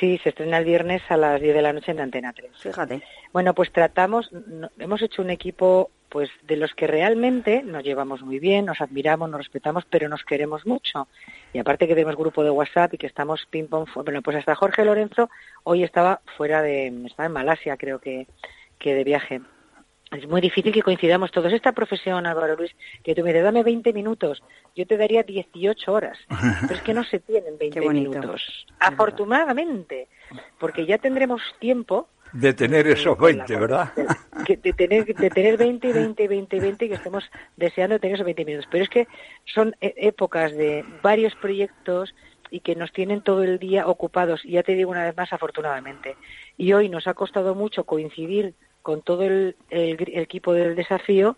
Sí, 0.00 0.18
se 0.22 0.30
estrena 0.30 0.56
el 0.56 0.64
viernes 0.64 1.02
a 1.10 1.18
las 1.18 1.38
10 1.38 1.54
de 1.54 1.60
la 1.62 1.72
noche 1.74 1.90
en 1.92 2.00
Antena 2.00 2.32
3. 2.32 2.50
Fíjate. 2.56 3.02
Bueno, 3.30 3.52
pues 3.54 3.70
tratamos, 3.70 4.32
no- 4.32 4.70
hemos 4.78 5.02
hecho 5.02 5.20
un 5.20 5.28
equipo 5.28 5.90
pues 6.12 6.28
de 6.42 6.56
los 6.56 6.74
que 6.74 6.86
realmente 6.86 7.62
nos 7.62 7.82
llevamos 7.82 8.20
muy 8.20 8.38
bien, 8.38 8.66
nos 8.66 8.82
admiramos, 8.82 9.30
nos 9.30 9.38
respetamos, 9.40 9.86
pero 9.88 10.10
nos 10.10 10.22
queremos 10.24 10.66
mucho. 10.66 11.08
Y 11.54 11.58
aparte 11.58 11.88
que 11.88 11.94
tenemos 11.94 12.16
grupo 12.16 12.44
de 12.44 12.50
WhatsApp 12.50 12.92
y 12.92 12.98
que 12.98 13.06
estamos 13.06 13.46
ping 13.48 13.64
pong, 13.66 13.86
fu- 13.88 14.02
bueno, 14.04 14.20
pues 14.20 14.36
hasta 14.36 14.54
Jorge 14.54 14.84
Lorenzo 14.84 15.30
hoy 15.64 15.82
estaba 15.84 16.20
fuera 16.36 16.60
de, 16.60 16.88
estaba 17.06 17.28
en 17.28 17.32
Malasia 17.32 17.78
creo 17.78 17.98
que, 17.98 18.26
que 18.78 18.94
de 18.94 19.04
viaje. 19.04 19.40
Es 20.10 20.28
muy 20.28 20.42
difícil 20.42 20.70
que 20.74 20.82
coincidamos 20.82 21.30
todos. 21.30 21.50
Esta 21.54 21.72
profesión, 21.72 22.26
Álvaro 22.26 22.54
Luis, 22.56 22.76
que 23.02 23.14
tú 23.14 23.22
me 23.22 23.30
dices, 23.30 23.44
dame 23.44 23.62
20 23.62 23.94
minutos, 23.94 24.42
yo 24.76 24.86
te 24.86 24.98
daría 24.98 25.22
18 25.22 25.90
horas. 25.90 26.18
Pero 26.60 26.74
es 26.74 26.82
que 26.82 26.92
no 26.92 27.04
se 27.04 27.20
tienen 27.20 27.56
20 27.56 27.80
Qué 27.80 27.86
bonito. 27.86 28.10
minutos. 28.10 28.66
Afortunadamente, 28.78 30.08
porque 30.58 30.84
ya 30.84 30.98
tendremos 30.98 31.40
tiempo 31.58 32.08
De 32.32 32.54
tener 32.54 32.86
esos 32.86 33.16
con 33.16 33.36
la 33.36 33.44
20, 33.44 33.56
¿verdad? 33.56 33.92
que 34.46 34.56
de 34.56 34.72
tener 34.72 35.04
de 35.04 35.30
tener 35.30 35.56
20 35.56 35.92
20 35.92 36.28
20 36.28 36.60
20 36.60 36.88
que 36.88 36.94
estemos 36.94 37.30
deseando 37.56 37.98
tener 37.98 38.14
esos 38.14 38.24
20 38.24 38.44
minutos. 38.44 38.68
Pero 38.70 38.84
es 38.84 38.90
que 38.90 39.06
son 39.44 39.74
e- 39.80 39.94
épocas 39.98 40.52
de 40.56 40.84
varios 41.02 41.34
proyectos 41.36 42.14
y 42.50 42.60
que 42.60 42.74
nos 42.74 42.92
tienen 42.92 43.22
todo 43.22 43.42
el 43.44 43.58
día 43.58 43.86
ocupados. 43.86 44.44
Y 44.44 44.52
ya 44.52 44.62
te 44.62 44.74
digo 44.74 44.90
una 44.90 45.04
vez 45.04 45.16
más 45.16 45.32
afortunadamente. 45.32 46.16
Y 46.56 46.72
hoy 46.72 46.88
nos 46.88 47.06
ha 47.06 47.14
costado 47.14 47.54
mucho 47.54 47.84
coincidir 47.84 48.54
con 48.82 49.02
todo 49.02 49.22
el, 49.24 49.56
el 49.70 49.96
gr- 49.96 50.10
el 50.12 50.22
equipo 50.22 50.52
del 50.54 50.74
desafío 50.74 51.36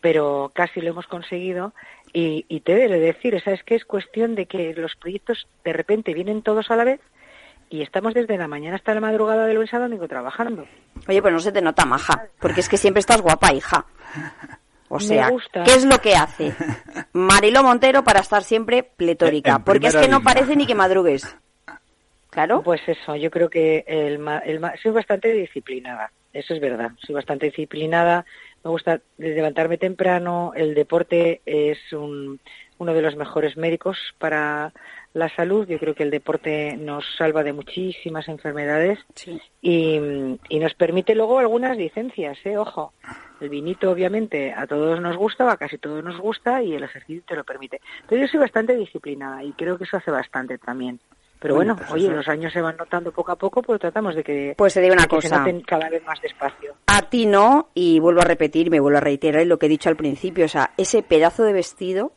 pero 0.00 0.50
casi 0.54 0.80
lo 0.80 0.88
hemos 0.88 1.06
conseguido. 1.06 1.74
Y, 2.14 2.46
y 2.48 2.60
te 2.60 2.72
he 2.72 2.88
de 2.88 2.98
decir, 2.98 3.38
¿sabes 3.44 3.62
que 3.62 3.74
Es 3.74 3.84
cuestión 3.84 4.34
de 4.34 4.46
que 4.46 4.72
los 4.74 4.96
proyectos 4.96 5.46
de 5.64 5.74
repente 5.74 6.14
vienen 6.14 6.40
todos 6.40 6.70
a 6.70 6.76
la 6.76 6.84
vez 6.84 7.00
y 7.72 7.82
estamos 7.82 8.14
desde 8.14 8.36
la 8.38 8.48
mañana 8.48 8.76
hasta 8.76 8.94
la 8.94 9.00
madrugada 9.00 9.46
de 9.46 9.54
lunes 9.54 9.72
a 9.74 9.78
domingo 9.78 10.06
trabajando. 10.08 10.66
Oye, 11.08 11.20
pues 11.22 11.32
no 11.34 11.40
se 11.40 11.52
te 11.52 11.62
nota 11.62 11.84
maja, 11.84 12.26
porque 12.38 12.60
es 12.60 12.68
que 12.68 12.76
siempre 12.76 13.00
estás 13.00 13.20
guapa, 13.22 13.52
hija. 13.52 13.86
O 14.88 15.00
sea. 15.00 15.30
¿qué 15.64 15.72
es 15.74 15.84
lo 15.86 15.98
que 16.00 16.14
hace 16.14 16.52
Mariló 17.12 17.62
Montero 17.62 18.04
para 18.04 18.20
estar 18.20 18.42
siempre 18.42 18.82
pletórica? 18.82 19.56
En 19.56 19.62
Porque 19.64 19.86
es 19.88 19.94
que 19.94 20.08
no 20.08 20.18
línea. 20.18 20.34
parece 20.34 20.56
ni 20.56 20.66
que 20.66 20.74
madrugues. 20.74 21.36
Claro. 22.30 22.62
Pues 22.62 22.80
eso, 22.86 23.14
yo 23.16 23.30
creo 23.30 23.50
que 23.50 23.84
el, 23.86 24.18
ma- 24.18 24.38
el 24.38 24.58
ma- 24.58 24.72
soy 24.82 24.90
bastante 24.92 25.30
disciplinada, 25.32 26.10
eso 26.32 26.54
es 26.54 26.60
verdad, 26.60 26.92
soy 27.04 27.14
bastante 27.14 27.46
disciplinada, 27.46 28.24
me 28.64 28.70
gusta 28.70 29.00
levantarme 29.18 29.76
temprano, 29.76 30.52
el 30.56 30.74
deporte 30.74 31.42
es 31.44 31.78
un- 31.92 32.40
uno 32.78 32.94
de 32.94 33.02
los 33.02 33.16
mejores 33.16 33.58
médicos 33.58 33.98
para 34.18 34.72
la 35.14 35.28
salud, 35.28 35.66
yo 35.68 35.78
creo 35.78 35.94
que 35.94 36.02
el 36.04 36.10
deporte 36.10 36.76
nos 36.76 37.04
salva 37.18 37.42
de 37.42 37.52
muchísimas 37.52 38.28
enfermedades 38.28 38.98
Sí. 39.14 39.38
y, 39.60 39.98
y 40.48 40.58
nos 40.58 40.74
permite 40.74 41.14
luego 41.14 41.38
algunas 41.38 41.76
licencias, 41.76 42.38
¿eh? 42.44 42.56
ojo. 42.56 42.92
El 43.40 43.48
vinito, 43.48 43.90
obviamente, 43.90 44.52
a 44.56 44.66
todos 44.66 45.00
nos 45.00 45.16
gusta, 45.16 45.50
a 45.50 45.56
casi 45.56 45.76
todos 45.76 46.02
nos 46.04 46.18
gusta 46.18 46.62
y 46.62 46.74
el 46.74 46.84
ejercicio 46.84 47.22
te 47.26 47.34
lo 47.36 47.44
permite. 47.44 47.80
Pero 48.08 48.22
yo 48.22 48.28
soy 48.28 48.40
bastante 48.40 48.74
disciplinada 48.76 49.42
y 49.44 49.52
creo 49.52 49.76
que 49.76 49.84
eso 49.84 49.96
hace 49.96 50.10
bastante 50.12 50.58
también. 50.58 51.00
Pero 51.40 51.56
Bueno, 51.56 51.74
bueno, 51.74 51.88
pues 51.88 51.92
oye, 52.00 52.06
eso- 52.06 52.14
los 52.16 52.28
años 52.28 52.52
se 52.52 52.60
van 52.62 52.76
notando 52.76 53.10
poco 53.10 53.32
a 53.32 53.36
poco, 53.36 53.62
pues 53.62 53.80
tratamos 53.80 54.14
de 54.14 54.22
que, 54.22 54.54
Pues 54.56 54.74
te 54.74 54.80
digo 54.80 54.92
una 54.94 55.02
de 55.02 55.08
que 55.08 55.22
se 55.22 55.28
cosa. 55.28 55.38
noten 55.40 55.60
cada 55.62 55.90
vez 55.90 56.04
más 56.04 56.22
despacio. 56.22 56.74
A 56.86 57.02
ti 57.02 57.26
no, 57.26 57.68
y 57.74 57.98
vuelvo 57.98 58.20
a 58.20 58.24
repetir, 58.24 58.70
me 58.70 58.78
vuelvo 58.78 58.98
a 58.98 59.00
reiterar 59.00 59.44
lo 59.46 59.58
que 59.58 59.66
he 59.66 59.68
dicho 59.68 59.88
al 59.88 59.96
principio, 59.96 60.44
o 60.44 60.48
sea, 60.48 60.70
ese 60.76 61.02
pedazo 61.02 61.42
de 61.42 61.52
vestido 61.52 62.12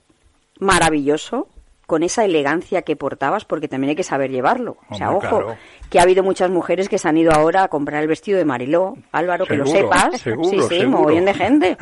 maravilloso, 0.60 1.48
con 1.86 2.04
esa 2.04 2.25
elegancia 2.25 2.82
que 2.82 2.96
portabas, 2.96 3.46
porque 3.46 3.68
también 3.68 3.89
hay 3.89 3.96
que 3.96 4.04
saber 4.04 4.32
llevarlo. 4.32 4.77
o 4.89 4.96
sea, 4.96 5.12
Hombre, 5.12 5.27
ojo, 5.27 5.38
claro. 5.39 5.58
que 5.89 6.00
ha 6.00 6.04
habido 6.04 6.24
muchas 6.24 6.50
mujeres 6.50 6.89
que 6.89 6.98
se 6.98 7.08
han 7.08 7.18
ido 7.18 7.32
ahora 7.32 7.63
a 7.63 7.68
comprar 7.68 8.01
el 8.01 8.08
vestido 8.08 8.38
de 8.38 8.46
Mariló. 8.46 8.96
Álvaro, 9.12 9.46
que 9.46 9.58
lo 9.58 9.65
sepas. 9.65 10.20
seguro, 10.20 10.50
sí, 10.50 10.62
sí, 10.62 10.80
seguro. 10.80 10.89
mogollón 11.00 11.25
de 11.25 11.34
gente. 11.34 11.77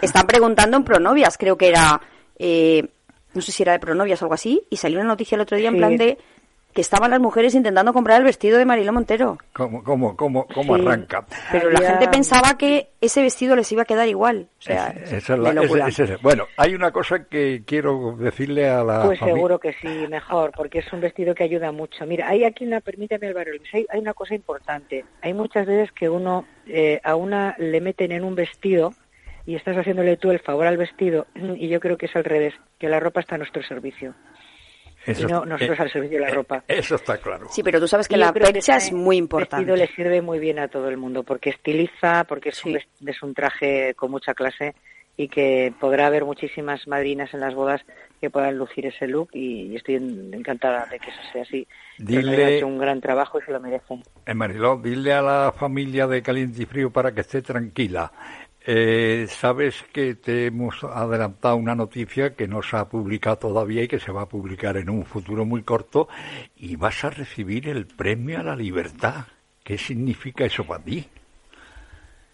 Están 0.00 0.26
preguntando 0.26 0.76
en 0.76 0.84
Pronovias, 0.84 1.38
creo 1.38 1.56
que 1.56 1.68
era, 1.68 2.00
eh, 2.38 2.88
no 3.34 3.40
sé 3.40 3.52
si 3.52 3.62
era 3.62 3.72
de 3.72 3.78
Pronovias 3.78 4.20
o 4.22 4.26
algo 4.26 4.34
así, 4.34 4.62
y 4.70 4.76
salió 4.76 4.98
una 4.98 5.08
noticia 5.08 5.36
el 5.36 5.40
otro 5.40 5.56
día 5.56 5.68
en 5.68 5.76
plan 5.76 5.96
de 5.96 6.18
que 6.78 6.82
estaban 6.82 7.10
las 7.10 7.18
mujeres 7.18 7.56
intentando 7.56 7.92
comprar 7.92 8.18
el 8.18 8.24
vestido 8.24 8.56
de 8.56 8.64
Mariló 8.64 8.92
Montero. 8.92 9.36
¿Cómo, 9.52 9.82
cómo, 9.82 10.16
cómo, 10.16 10.46
cómo 10.46 10.76
Sí. 10.76 10.82
arranca? 10.82 11.26
Pero 11.50 11.70
la 11.72 11.80
gente 11.80 12.06
pensaba 12.06 12.56
que 12.56 12.90
ese 13.00 13.20
vestido 13.20 13.56
les 13.56 13.72
iba 13.72 13.82
a 13.82 13.84
quedar 13.84 14.06
igual. 14.06 14.46
O 14.60 14.62
sea, 14.62 14.90
Esa 14.90 15.16
es 15.16 15.28
la- 15.40 15.48
de 15.48 15.54
locura. 15.56 15.88
ese- 15.88 16.04
ese- 16.04 16.16
bueno, 16.22 16.44
hay 16.56 16.76
una 16.76 16.92
cosa 16.92 17.24
que 17.24 17.64
quiero 17.66 18.14
decirle 18.16 18.68
a 18.68 18.84
la 18.84 19.02
Pues 19.06 19.18
seguro 19.18 19.58
que 19.58 19.72
sí, 19.82 19.88
mejor, 20.08 20.52
porque 20.56 20.78
es 20.78 20.92
un 20.92 21.00
vestido 21.00 21.34
que 21.34 21.42
ayuda 21.42 21.72
mucho. 21.72 22.06
Mira, 22.06 22.28
hay 22.28 22.44
aquí 22.44 22.64
una, 22.64 22.80
permítame 22.80 23.26
Álvaro 23.26 23.50
hay, 23.72 23.84
hay 23.88 23.98
una 23.98 24.14
cosa 24.14 24.36
importante. 24.36 25.04
Hay 25.20 25.34
muchas 25.34 25.66
veces 25.66 25.90
que 25.90 26.08
uno, 26.08 26.44
eh, 26.68 27.00
a 27.02 27.16
una 27.16 27.56
le 27.58 27.80
meten 27.80 28.12
en 28.12 28.22
un 28.22 28.36
vestido 28.36 28.92
y 29.46 29.56
estás 29.56 29.76
haciéndole 29.76 30.16
tú 30.16 30.30
el 30.30 30.38
favor 30.38 30.68
al 30.68 30.76
vestido 30.76 31.26
y 31.56 31.66
yo 31.70 31.80
creo 31.80 31.96
que 31.98 32.06
es 32.06 32.14
al 32.14 32.22
revés, 32.22 32.54
que 32.78 32.88
la 32.88 33.00
ropa 33.00 33.18
está 33.18 33.34
a 33.34 33.38
nuestro 33.38 33.64
servicio. 33.64 34.14
Eso- 35.06 35.22
y 35.28 35.32
no 35.32 35.44
nosotros 35.44 35.78
eh, 35.78 35.82
al 35.82 35.90
servicio 35.92 36.18
de 36.18 36.24
la 36.24 36.30
eh, 36.30 36.34
ropa. 36.34 36.64
Eso 36.68 36.94
está 36.96 37.16
claro. 37.18 37.46
Sí, 37.50 37.62
pero 37.62 37.80
tú 37.80 37.88
sabes 37.88 38.08
que 38.08 38.16
Y 38.16 38.18
la 38.18 38.32
fecha 38.32 38.76
este 38.76 38.88
es 38.88 38.92
muy 38.92 39.16
importante. 39.16 39.64
vestido 39.64 39.76
le 39.76 39.94
sirve 39.94 40.22
muy 40.22 40.38
bien 40.38 40.58
a 40.58 40.68
todo 40.68 40.88
el 40.88 40.96
mundo 40.96 41.22
porque 41.22 41.50
estiliza, 41.50 42.24
porque 42.24 42.50
es, 42.50 42.64
un, 42.64 42.72
Sí. 42.78 42.86
es 43.06 43.22
un 43.22 43.34
traje 43.34 43.94
con 43.94 44.10
mucha 44.10 44.34
clase 44.34 44.74
y 45.16 45.28
que 45.28 45.72
podrá 45.80 46.06
haber 46.06 46.24
muchísimas 46.24 46.86
madrinas 46.86 47.32
en 47.34 47.40
las 47.40 47.54
bodas 47.54 47.80
que 48.20 48.30
puedan 48.30 48.56
lucir 48.56 48.86
ese 48.86 49.06
look 49.08 49.30
y, 49.32 49.74
estoy 49.76 49.96
en- 49.96 50.32
encantada 50.34 50.86
de 50.86 50.98
que 50.98 51.10
eso 51.10 51.18
sea 51.32 51.42
así. 51.42 51.66
Dile- 51.98 52.44
han 52.44 52.52
hecho 52.52 52.66
un 52.66 52.78
gran 52.78 53.00
trabajo 53.00 53.38
y 53.40 53.42
se 53.42 53.50
lo 53.52 53.60
merecen. 53.60 54.02
Eh, 54.26 54.34
Mariló, 54.34 54.76
dile 54.82 55.12
a 55.14 55.22
la 55.22 55.52
familia 55.56 56.06
de 56.06 56.22
Caliente 56.22 56.62
y 56.62 56.66
Frío 56.66 56.90
para 56.90 57.12
que 57.12 57.22
esté 57.22 57.42
tranquila. 57.42 58.12
Eh, 58.70 59.26
Sabes 59.30 59.82
que 59.94 60.14
te 60.14 60.44
hemos 60.44 60.84
adelantado 60.84 61.56
una 61.56 61.74
noticia 61.74 62.34
que 62.34 62.46
no 62.46 62.62
se 62.62 62.76
ha 62.76 62.84
publicado 62.84 63.38
todavía 63.38 63.82
y 63.84 63.88
que 63.88 63.98
se 63.98 64.12
va 64.12 64.20
a 64.20 64.28
publicar 64.28 64.76
en 64.76 64.90
un 64.90 65.06
futuro 65.06 65.46
muy 65.46 65.62
corto 65.62 66.06
y 66.54 66.76
vas 66.76 67.02
a 67.02 67.08
recibir 67.08 67.66
el 67.66 67.86
premio 67.86 68.40
a 68.40 68.42
la 68.42 68.54
libertad. 68.54 69.24
¿Qué 69.64 69.78
significa 69.78 70.44
eso 70.44 70.64
para 70.64 70.84
ti? 70.84 71.08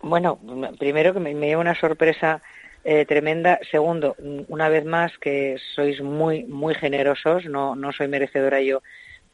Bueno, 0.02 0.40
primero 0.76 1.14
que 1.14 1.20
me, 1.20 1.34
me 1.34 1.46
lleva 1.46 1.60
una 1.60 1.76
sorpresa 1.76 2.42
eh, 2.82 3.04
tremenda. 3.06 3.60
Segundo, 3.70 4.16
una 4.48 4.68
vez 4.68 4.84
más 4.84 5.16
que 5.18 5.56
sois 5.76 6.02
muy, 6.02 6.42
muy 6.42 6.74
generosos. 6.74 7.44
No, 7.44 7.76
no 7.76 7.92
soy 7.92 8.08
merecedora 8.08 8.60
yo 8.60 8.82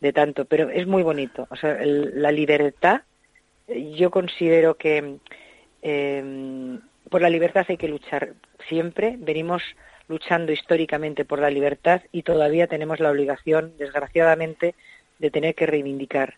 de 0.01 0.13
tanto, 0.13 0.45
pero 0.45 0.69
es 0.69 0.87
muy 0.87 1.03
bonito. 1.03 1.47
O 1.49 1.57
sea, 1.57 1.79
la 1.83 2.31
libertad, 2.31 3.01
yo 3.67 4.11
considero 4.11 4.77
que 4.77 5.17
eh, 5.81 6.79
por 7.11 7.21
la 7.21 7.29
libertad 7.29 7.67
hay 7.69 7.77
que 7.77 7.89
luchar 7.89 8.35
siempre. 8.69 9.17
Venimos 9.19 9.63
luchando 10.09 10.53
históricamente 10.53 11.25
por 11.25 11.41
la 11.41 11.51
libertad 11.51 12.03
y 12.13 12.23
todavía 12.23 12.69
tenemos 12.69 13.01
la 13.01 13.11
obligación, 13.11 13.75
desgraciadamente, 13.79 14.75
de 15.19 15.31
tener 15.31 15.55
que 15.55 15.67
reivindicar. 15.67 16.35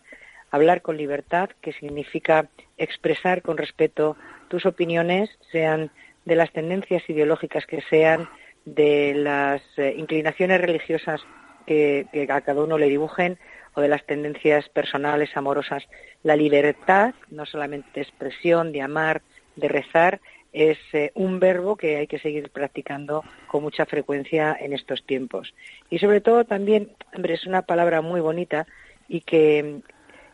Hablar 0.51 0.81
con 0.81 0.97
libertad, 0.97 1.49
que 1.61 1.73
significa 1.73 2.49
expresar 2.77 3.41
con 3.41 3.57
respeto 3.57 4.17
tus 4.49 4.65
opiniones, 4.65 5.29
sean 5.51 5.89
de 6.25 6.35
las 6.35 6.51
tendencias 6.51 7.07
ideológicas 7.09 7.65
que 7.65 7.81
sean, 7.89 8.29
de 8.65 9.13
las 9.15 9.61
eh, 9.77 9.95
inclinaciones 9.97 10.61
religiosas 10.61 11.21
que, 11.65 12.05
que 12.11 12.31
a 12.31 12.41
cada 12.41 12.63
uno 12.63 12.77
le 12.77 12.87
dibujen 12.87 13.37
o 13.75 13.81
de 13.81 13.87
las 13.87 14.05
tendencias 14.05 14.69
personales, 14.69 15.35
amorosas. 15.35 15.83
La 16.21 16.35
libertad, 16.35 17.13
no 17.29 17.45
solamente 17.45 17.89
de 17.95 18.01
expresión, 18.01 18.71
de 18.71 18.81
amar, 18.81 19.21
de 19.55 19.67
rezar, 19.67 20.21
es 20.53 20.77
eh, 20.93 21.11
un 21.15 21.39
verbo 21.39 21.75
que 21.75 21.97
hay 21.97 22.07
que 22.07 22.19
seguir 22.19 22.49
practicando 22.51 23.23
con 23.47 23.63
mucha 23.63 23.85
frecuencia 23.85 24.55
en 24.59 24.71
estos 24.71 25.03
tiempos. 25.03 25.53
Y 25.89 25.97
sobre 25.99 26.21
todo 26.21 26.45
también, 26.45 26.91
hombre, 27.13 27.33
es 27.33 27.45
una 27.45 27.63
palabra 27.63 28.01
muy 28.01 28.21
bonita 28.21 28.67
y 29.07 29.21
que 29.21 29.81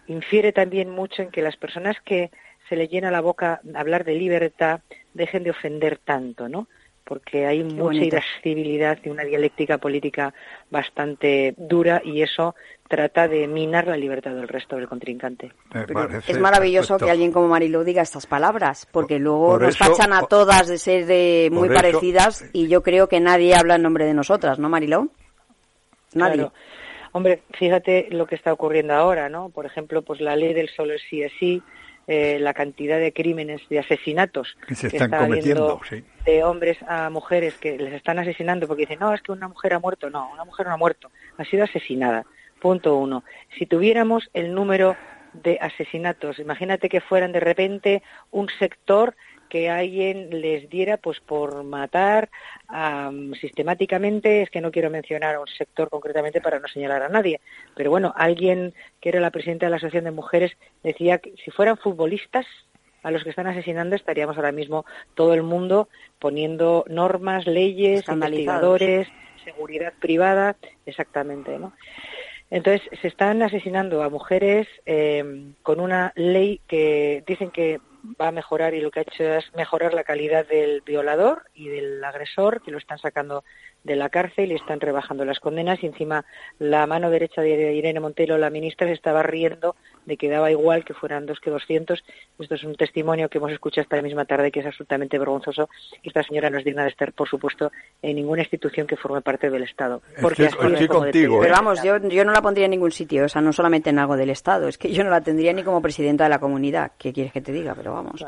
infiere 0.08 0.52
también 0.52 0.90
mucho 0.90 1.22
en 1.22 1.32
que 1.32 1.42
las 1.42 1.56
personas 1.56 1.96
que 2.04 2.32
se 2.68 2.76
le 2.76 2.88
llena 2.88 3.12
la 3.12 3.22
boca 3.22 3.62
hablar 3.74 4.04
de 4.04 4.16
libertad 4.16 4.82
dejen 5.14 5.44
de 5.44 5.52
ofender 5.52 5.98
tanto, 5.98 6.50
¿no? 6.50 6.68
Porque 7.10 7.48
hay 7.48 7.64
mucha 7.64 8.04
irascibilidad 8.04 9.00
y 9.04 9.10
una 9.10 9.24
dialéctica 9.24 9.80
política 9.80 10.32
bastante 10.70 11.56
dura 11.58 12.04
y 12.06 12.22
eso 12.22 12.54
trata 12.88 13.28
de 13.28 13.48
minar 13.48 13.88
la 13.88 13.98
libertad 13.98 14.36
del 14.36 14.48
resto 14.48 14.76
del 14.76 14.88
contrincante. 14.88 15.52
es 16.28 16.40
maravilloso 16.40 16.98
que 17.00 17.10
alguien 17.10 17.32
como 17.32 17.48
Mariló 17.48 17.84
diga 17.84 18.04
estas 18.04 18.28
palabras, 18.28 18.88
porque 18.92 19.18
luego 19.18 19.58
nos 19.58 19.76
tachan 19.76 20.14
a 20.14 20.22
todas 20.22 20.68
de 20.68 20.78
ser 20.78 21.08
de 21.08 21.50
muy 21.52 21.70
parecidas 21.70 22.48
y 22.54 22.68
yo 22.68 22.84
creo 22.84 23.10
que 23.10 23.20
nadie 23.20 23.56
habla 23.56 23.76
en 23.76 23.82
nombre 23.82 24.06
de 24.06 24.14
nosotras, 24.14 24.60
¿no, 24.60 24.70
Mariló? 24.70 25.08
Nadie. 26.14 26.48
Hombre, 27.12 27.42
fíjate 27.58 28.08
lo 28.12 28.28
que 28.28 28.36
está 28.36 28.54
ocurriendo 28.54 28.94
ahora, 28.94 29.30
¿no? 29.30 29.50
Por 29.50 29.66
ejemplo, 29.66 30.04
pues 30.04 30.22
la 30.22 30.36
ley 30.36 30.54
del 30.54 30.70
solo 30.70 30.94
es 30.94 31.02
sí 31.10 31.24
es 31.24 31.32
sí, 31.40 31.64
eh, 32.12 32.40
la 32.40 32.56
cantidad 32.56 33.00
de 33.00 33.14
crímenes, 33.14 33.62
de 33.70 33.78
asesinatos 33.78 34.58
que 34.68 34.74
se 34.74 34.88
están 34.88 35.12
cometiendo, 35.12 35.80
de 36.26 36.44
hombres 36.44 36.78
a 36.88 37.10
mujeres 37.10 37.56
que 37.56 37.78
les 37.78 37.94
están 37.94 38.20
asesinando 38.20 38.68
porque 38.68 38.82
dicen, 38.82 39.00
no, 39.00 39.14
es 39.14 39.22
que 39.22 39.32
una 39.32 39.48
mujer 39.48 39.74
ha 39.74 39.80
muerto. 39.80 40.10
No, 40.10 40.30
una 40.32 40.46
mujer 40.46 40.68
no 40.68 40.74
ha 40.74 40.78
muerto, 40.78 41.12
ha 41.38 41.46
sido 41.46 41.64
asesinada. 41.64 42.26
Punto 42.60 42.98
uno. 42.98 43.24
Si 43.58 43.66
tuviéramos 43.66 44.30
el 44.34 44.54
número 44.54 44.96
de 45.34 45.58
asesinatos, 45.62 46.40
imagínate 46.40 46.90
que 46.90 47.02
fueran 47.02 47.32
de 47.32 47.40
repente 47.40 48.04
un 48.32 48.50
sector 48.60 49.16
que 49.50 49.70
alguien 49.70 50.42
les 50.42 50.70
diera 50.70 50.98
pues 50.98 51.20
por 51.20 51.64
matar 51.64 52.30
sistemáticamente, 53.42 54.44
es 54.44 54.50
que 54.50 54.62
no 54.62 54.72
quiero 54.72 54.90
mencionar 54.92 55.36
a 55.36 55.40
un 55.40 55.48
sector 55.48 55.90
concretamente 55.90 56.40
para 56.40 56.60
no 56.60 56.68
señalar 56.68 57.02
a 57.02 57.10
nadie, 57.10 57.42
pero 57.76 57.90
bueno, 57.90 58.14
alguien 58.16 58.74
que 59.02 59.10
era 59.10 59.20
la 59.20 59.32
presidenta 59.32 59.66
de 59.66 59.72
la 59.72 59.78
Asociación 59.78 60.04
de 60.04 60.12
Mujeres 60.12 60.52
decía 60.84 61.18
que 61.18 61.34
si 61.44 61.50
fueran 61.50 61.78
futbolistas 61.78 62.46
a 63.04 63.12
los 63.12 63.24
que 63.24 63.30
están 63.30 63.48
asesinando 63.48 63.96
estaríamos 63.96 64.38
ahora 64.38 64.52
mismo 64.52 64.86
todo 65.14 65.34
el 65.34 65.44
mundo 65.44 65.90
poniendo 66.20 66.86
normas, 66.88 67.48
leyes, 67.48 68.08
investigadores, 68.08 69.08
seguridad 69.44 69.94
privada, 70.00 70.56
exactamente, 70.86 71.58
¿no? 71.58 71.74
Entonces, 72.52 72.82
se 73.02 73.08
están 73.08 73.44
asesinando 73.44 74.02
a 74.02 74.10
mujeres 74.10 74.68
eh, 74.86 75.54
con 75.62 75.80
una 75.80 76.14
ley 76.16 76.62
que 76.68 77.24
dicen 77.28 77.52
que 77.52 77.80
va 78.20 78.30
a 78.30 78.32
mejorar 78.32 78.74
y 78.74 78.82
lo 78.82 78.92
que 78.92 79.00
ha 79.00 79.04
hecho 79.04 79.24
es 79.24 79.54
mejorar 79.56 79.94
la 79.94 80.04
calidad 80.04 80.48
del 80.48 80.82
violador 80.82 81.44
y 81.54 81.68
del 81.68 82.04
agresor, 82.04 82.62
que 82.62 82.72
lo 82.72 82.78
están 82.78 82.98
sacando 82.98 83.44
de 83.84 83.96
la 83.96 84.10
cárcel 84.10 84.52
y 84.52 84.56
están 84.56 84.80
rebajando 84.80 85.26
las 85.26 85.40
condenas 85.40 85.82
y 85.82 85.88
encima 85.88 86.26
la 86.60 86.86
mano 86.88 87.10
derecha 87.10 87.42
de 87.42 87.74
Irene 87.74 88.00
Montero, 88.00 88.38
la 88.38 88.50
ministra, 88.50 88.88
se 88.88 88.94
estaba 88.94 89.24
riendo 89.24 89.76
de 90.06 90.18
que 90.18 90.30
daba 90.30 90.52
igual 90.52 90.84
que 90.84 90.94
fueran 90.94 91.26
dos 91.26 91.40
que 91.40 91.50
doscientos. 91.50 92.04
Esto 92.38 92.56
es 92.56 92.64
un 92.64 92.76
testimonio 92.76 93.30
que 93.30 93.38
hemos 93.38 93.52
escuchado 93.52 93.84
esta 93.84 94.02
misma 94.02 94.26
tarde 94.26 94.52
que 94.52 94.60
es 94.60 94.66
absolutamente 94.66 95.18
vergonzoso. 95.18 95.70
Esta 96.04 96.24
señora 96.24 96.50
no 96.50 96.58
es 96.58 96.66
digna 96.66 96.84
de 96.84 96.90
estar, 96.90 97.14
por 97.14 97.30
supuesto, 97.30 97.72
en 98.02 98.16
ninguna 98.16 98.42
institución 98.42 98.88
que 98.88 98.98
forme 98.98 99.22
parte 99.22 99.50
del 99.50 99.64
Estado. 99.64 100.02
Porque 100.22 100.46
estoy, 100.46 100.88
contigo. 100.88 101.38
¿eh? 101.38 101.40
Pero 101.44 101.54
vamos, 101.56 101.82
yo, 101.84 101.98
yo 101.98 102.26
no 102.26 102.32
la 102.32 102.42
pondría 102.42 102.66
en 102.66 102.72
ningún 102.72 102.92
sitio, 102.92 103.26
o 103.26 103.30
sea, 103.30 103.42
no 103.42 103.54
solamente 103.54 103.90
en 103.90 104.00
algo 104.00 104.18
del 104.18 104.30
Estado, 104.30 104.68
es 104.68 104.78
que 104.78 104.92
yo 104.92 105.04
no 105.04 105.10
la 105.10 105.22
tendría 105.22 105.54
ni 105.54 105.64
como 105.64 105.82
presidenta 105.82 106.26
de 106.26 106.30
la 106.30 106.40
comunidad. 106.40 106.92
¿Qué 106.98 107.14
quieres 107.14 107.32
que 107.32 107.42
te 107.42 107.52
diga? 107.52 107.76
Pero 107.76 107.94
vamos. 107.94 108.26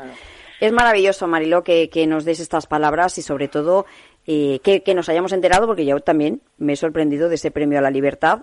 Es 0.60 0.72
maravilloso, 0.72 1.26
Mariló, 1.26 1.64
que, 1.64 1.90
que, 1.90 2.06
nos 2.06 2.24
des 2.24 2.38
estas 2.38 2.68
palabras 2.68 3.18
y 3.18 3.22
sobre 3.22 3.48
todo 3.48 3.84
eh, 4.26 4.60
que, 4.62 4.82
que, 4.82 4.94
nos 4.94 5.08
hayamos 5.08 5.32
enterado, 5.32 5.66
porque 5.66 5.84
yo 5.84 5.98
también 6.00 6.40
me 6.58 6.74
he 6.74 6.76
sorprendido 6.76 7.28
de 7.28 7.34
ese 7.34 7.50
premio 7.50 7.78
a 7.78 7.82
la 7.82 7.90
libertad 7.90 8.42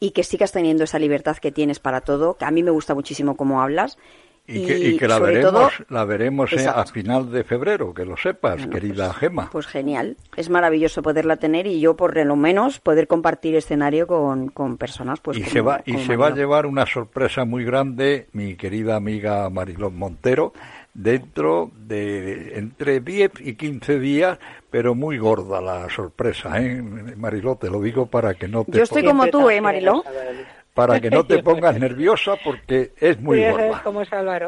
y 0.00 0.10
que 0.10 0.24
sigas 0.24 0.50
teniendo 0.50 0.84
esa 0.84 0.98
libertad 0.98 1.36
que 1.36 1.52
tienes 1.52 1.78
para 1.78 2.00
todo, 2.00 2.34
que 2.34 2.46
a 2.46 2.50
mí 2.50 2.62
me 2.62 2.70
gusta 2.70 2.94
muchísimo 2.94 3.36
cómo 3.36 3.62
hablas. 3.62 3.98
Y 4.46 4.66
que, 4.66 4.78
y 4.78 4.96
que 4.96 5.06
la, 5.06 5.20
veremos, 5.20 5.72
la 5.90 6.04
veremos 6.04 6.52
eh, 6.52 6.66
a 6.66 6.84
final 6.86 7.30
de 7.30 7.44
febrero, 7.44 7.94
que 7.94 8.04
lo 8.04 8.16
sepas, 8.16 8.66
querida 8.66 9.06
pues, 9.06 9.18
Gema. 9.18 9.50
Pues 9.52 9.66
genial, 9.68 10.16
es 10.34 10.50
maravilloso 10.50 11.02
poderla 11.02 11.36
tener 11.36 11.68
y 11.68 11.78
yo 11.78 11.94
por 11.94 12.16
lo 12.16 12.34
menos 12.34 12.80
poder 12.80 13.06
compartir 13.06 13.54
escenario 13.54 14.08
con, 14.08 14.48
con 14.48 14.76
personas. 14.76 15.20
Pues 15.20 15.38
y 15.38 15.44
se 15.44 15.60
va, 15.60 15.82
y 15.84 15.98
se 15.98 16.16
va 16.16 16.28
a 16.28 16.34
llevar 16.34 16.66
una 16.66 16.84
sorpresa 16.84 17.44
muy 17.44 17.64
grande, 17.64 18.26
mi 18.32 18.56
querida 18.56 18.96
amiga 18.96 19.48
Marilón 19.50 19.96
Montero, 19.96 20.52
dentro 20.94 21.70
de 21.74 22.58
entre 22.58 23.00
10 23.00 23.32
y 23.40 23.54
15 23.54 23.98
días, 23.98 24.38
pero 24.70 24.94
muy 24.94 25.18
gorda 25.18 25.60
la 25.60 25.88
sorpresa, 25.88 26.60
¿eh? 26.60 26.82
Mariló, 26.82 27.56
te 27.56 27.70
lo 27.70 27.80
digo 27.80 28.06
para 28.06 28.34
que 28.34 28.48
no 28.48 28.64
te 28.64 28.78
Yo 28.78 28.82
estoy 28.82 29.04
como 29.04 29.26
tú, 29.28 29.48
¿eh, 29.50 29.60
Mariló? 29.60 30.04
Para 30.74 31.00
que 31.00 31.10
no 31.10 31.26
te 31.26 31.42
pongas 31.42 31.78
nerviosa 31.78 32.34
porque 32.42 32.92
es 32.98 33.20
muy 33.20 33.40
gorda. 33.40 33.82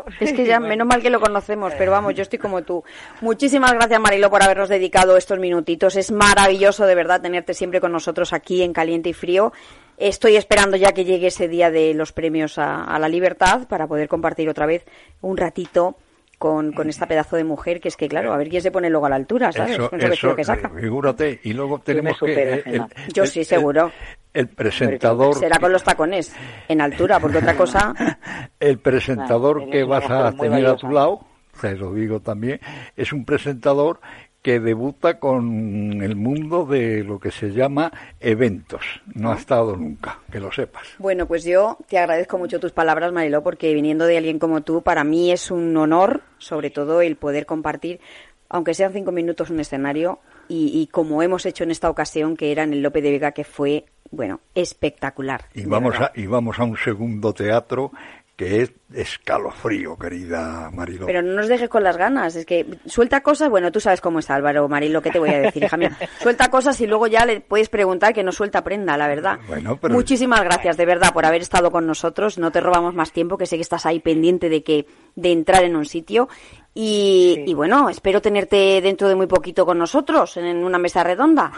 es, 0.09 0.31
es 0.31 0.33
que 0.33 0.47
ya, 0.47 0.61
menos 0.61 0.87
mal 0.87 1.03
que 1.03 1.11
lo 1.11 1.21
conocemos, 1.21 1.73
pero 1.77 1.91
vamos, 1.91 2.15
yo 2.15 2.23
estoy 2.23 2.39
como 2.39 2.63
tú. 2.63 2.85
Muchísimas 3.21 3.73
gracias, 3.73 4.01
Mariló, 4.01 4.31
por 4.31 4.43
habernos 4.43 4.69
dedicado 4.69 5.17
estos 5.17 5.39
minutitos. 5.39 5.97
Es 5.97 6.13
maravilloso, 6.13 6.87
de 6.87 6.95
verdad, 6.95 7.21
tenerte 7.21 7.55
siempre 7.55 7.81
con 7.81 7.93
nosotros 7.93 8.33
aquí 8.33 8.63
en 8.63 8.73
Caliente 8.73 9.09
y 9.11 9.13
Frío. 9.13 9.53
Estoy 9.99 10.37
esperando 10.37 10.77
ya 10.77 10.93
que 10.93 11.05
llegue 11.05 11.27
ese 11.27 11.49
día 11.49 11.71
de 11.71 11.93
los 11.93 12.13
premios 12.13 12.57
a, 12.57 12.85
a 12.85 12.99
la 12.99 13.09
libertad 13.09 13.67
para 13.69 13.87
poder 13.87 14.09
compartir 14.09 14.49
otra 14.49 14.67
vez 14.67 14.85
un 15.21 15.37
ratito 15.37 15.97
con, 16.43 16.73
con, 16.73 16.89
esta 16.89 17.07
pedazo 17.07 17.37
de 17.37 17.45
mujer 17.45 17.81
que 17.81 17.87
es 17.87 17.97
que, 17.97 18.09
claro, 18.09 18.33
a 18.33 18.37
ver 18.37 18.49
quién 18.49 18.61
se 18.61 18.73
pone 18.73 18.91
luego 18.91 19.07
a 19.07 19.11
la 19.11 19.15
altura, 19.15 19.53
¿sabes? 19.53 19.75
Eso, 19.75 19.89
eso 19.93 20.35
que 20.35 20.43
saca. 20.43 20.69
figúrate, 20.71 21.39
y 21.45 21.53
luego 21.53 21.79
tenemos 21.79 22.19
que... 22.19 22.65
El, 22.67 22.83
Yo 23.15 23.25
sí, 23.27 23.45
seguro. 23.45 23.93
El, 24.35 24.49
presentador... 24.49 25.37
Será 25.37 25.61
con 25.61 25.71
los 25.71 25.85
tacones, 25.85 26.35
en 26.67 26.81
altura, 26.81 27.21
porque 27.21 27.39
otra 27.39 27.57
cosa... 27.57 27.95
el 28.59 28.81
presentador 28.81 29.71
que 29.71 29.85
vas 29.85 30.11
a 30.11 30.33
tener 30.33 30.67
a 30.67 30.75
tu 30.75 30.89
lado, 30.89 31.21
te 31.61 31.77
lo 31.77 31.95
digo 31.95 32.19
también, 32.19 32.59
es 32.97 33.13
un 33.13 33.25
presentador 33.25 34.01
que 34.43 34.59
debuta 34.59 35.21
con 35.21 36.03
el 36.03 36.17
mundo 36.17 36.67
de 36.67 37.05
lo 37.05 37.21
que 37.21 37.31
se 37.31 37.53
llama 37.53 37.93
eventos. 38.21 38.85
No 39.15 39.31
ha 39.31 39.37
estado 39.37 39.77
nunca, 39.77 40.19
que 40.31 40.41
lo 40.41 40.51
sepas. 40.51 40.89
Bueno, 40.99 41.27
pues 41.27 41.45
yo 41.45 41.79
te 41.89 41.99
agradezco 41.99 42.39
mucho 42.39 42.59
tus 42.59 42.73
palabras, 42.73 43.13
Mariló, 43.13 43.43
porque 43.43 43.73
viniendo 43.73 44.05
de 44.05 44.19
alguien 44.19 44.41
como 44.41 44.63
tú, 44.63 44.83
para 44.83 45.05
mí 45.05 45.31
es 45.31 45.53
un 45.53 45.77
honor, 45.77 46.23
sobre 46.39 46.71
todo, 46.71 47.01
el 47.01 47.17
poder 47.17 47.47
compartir, 47.47 48.01
aunque 48.49 48.75
sean 48.75 48.93
cinco 48.93 49.13
minutos, 49.13 49.49
un 49.51 49.61
escenario, 49.61 50.19
y, 50.49 50.73
y 50.75 50.89
como 50.89 51.23
hemos 51.23 51.47
hecho 51.47 51.63
en 51.63 51.71
esta 51.71 51.89
ocasión, 51.89 52.37
que 52.37 52.51
era 52.51 52.65
en 52.65 52.73
el 52.73 52.83
Lope 52.83 53.01
de 53.01 53.13
Vega, 53.13 53.31
que 53.31 53.45
fue, 53.45 53.87
bueno, 54.11 54.41
espectacular. 54.57 55.47
Y 55.55 55.67
vamos, 55.67 55.95
a, 56.01 56.11
y 56.17 56.27
vamos 56.27 56.59
a 56.59 56.65
un 56.65 56.77
segundo 56.77 57.33
teatro 57.33 57.93
que 58.37 58.63
es 58.63 58.73
escalofrío, 58.95 59.97
querida 59.97 60.71
Marilo. 60.73 61.07
Pero 61.07 61.23
no 61.23 61.35
nos 61.35 61.49
dejes 61.49 61.69
con 61.69 61.83
las 61.83 61.97
ganas, 61.97 62.35
es 62.37 62.47
que 62.47 62.79
suelta 62.87 63.23
cosas, 63.23 63.49
bueno, 63.49 63.71
tú 63.71 63.81
sabes 63.81 64.01
cómo 64.01 64.19
es 64.19 64.31
Álvaro, 64.31 64.69
Marilo, 64.69 65.03
¿qué 65.03 65.11
te 65.11 65.19
voy 65.19 65.31
a 65.31 65.41
decir, 65.41 65.65
hija 65.65 65.77
mía? 65.77 65.97
Suelta 66.21 66.51
cosas 66.51 66.81
y 66.81 66.87
luego 66.87 67.07
ya 67.07 67.25
le 67.27 67.41
puedes 67.41 67.69
preguntar 67.69 68.13
que 68.15 68.23
no 68.23 68.33
suelta 68.33 68.65
prenda, 68.65 68.97
la 68.97 69.09
verdad. 69.09 69.39
Bueno, 69.47 69.79
pero... 69.81 69.95
Muchísimas 69.95 70.43
gracias, 70.43 70.77
de 70.77 70.87
verdad, 70.87 71.13
por 71.13 71.27
haber 71.27 71.43
estado 71.43 71.71
con 71.71 71.87
nosotros, 71.87 72.39
no 72.39 72.51
te 72.51 72.61
robamos 72.61 72.95
más 72.95 73.13
tiempo, 73.13 73.39
que 73.39 73.47
sé 73.47 73.57
que 73.57 73.63
estás 73.63 73.87
ahí 73.87 74.01
pendiente 74.01 74.49
de 74.49 74.63
que 74.63 74.87
de 75.15 75.33
entrar 75.33 75.65
en 75.65 75.77
un 75.77 75.85
sitio 75.85 76.29
y, 76.75 77.35
sí. 77.37 77.45
y 77.51 77.55
bueno, 77.55 77.89
espero 77.89 78.23
tenerte 78.23 78.81
dentro 78.81 79.09
de 79.09 79.15
muy 79.15 79.27
poquito 79.27 79.67
con 79.67 79.79
nosotros 79.79 80.37
en 80.39 80.65
una 80.65 80.79
mesa 80.79 81.05
redonda. 81.05 81.53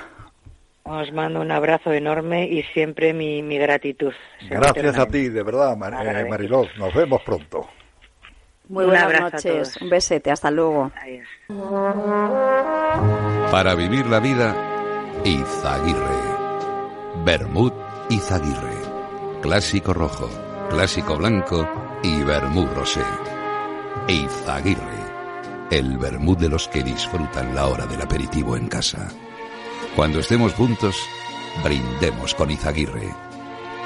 Os 0.87 1.11
mando 1.13 1.41
un 1.41 1.51
abrazo 1.51 1.93
enorme 1.93 2.47
y 2.47 2.63
siempre 2.75 3.15
mi, 3.15 3.43
mi 3.43 3.57
gratitud. 3.57 4.13
Gracias 4.51 4.99
a 4.99 5.07
ti, 5.07 5.31
de 5.31 5.43
verdad, 5.43 5.75
Mar 5.77 5.95
eh, 5.95 6.29
Mariló. 6.29 6.67
Nos 6.77 6.93
vemos 6.93 7.23
pronto. 7.23 7.67
Muy 8.69 8.85
buenas 8.85 9.33
noches. 9.33 9.77
Un 9.81 9.89
besete. 9.89 10.31
Hasta 10.31 10.51
luego. 10.51 10.93
Adiós. 11.01 11.27
Para 13.51 13.75
vivir 13.75 14.07
la 14.07 14.21
vida, 14.21 14.55
Izaguirre. 15.25 16.35
Bermud 17.25 17.73
Izaguirre. 18.11 19.41
Clásico 19.41 19.95
rojo, 19.95 20.29
clásico 20.69 21.17
blanco 21.17 21.67
y 22.03 22.23
Bermud 22.25 22.69
rosé. 22.75 23.03
Izaguirre. 24.09 25.05
El 25.71 25.97
Bermud 25.97 26.37
de 26.37 26.51
los 26.51 26.69
que 26.69 26.83
disfrutan 26.83 27.55
la 27.55 27.69
hora 27.69 27.87
del 27.87 28.03
aperitivo 28.03 28.55
en 28.57 28.69
casa. 28.69 29.09
Cuando 29.97 30.19
estemos 30.19 30.53
juntos, 30.55 30.97
brindemos 31.63 32.35
con 32.35 32.51
Izaguirre. 32.51 33.15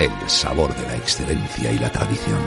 el 0.00 0.30
sabor 0.30 0.74
de 0.74 0.82
la 0.86 0.96
excelencia 0.96 1.70
y 1.72 1.78
la 1.78 1.90
tradición. 1.90 2.38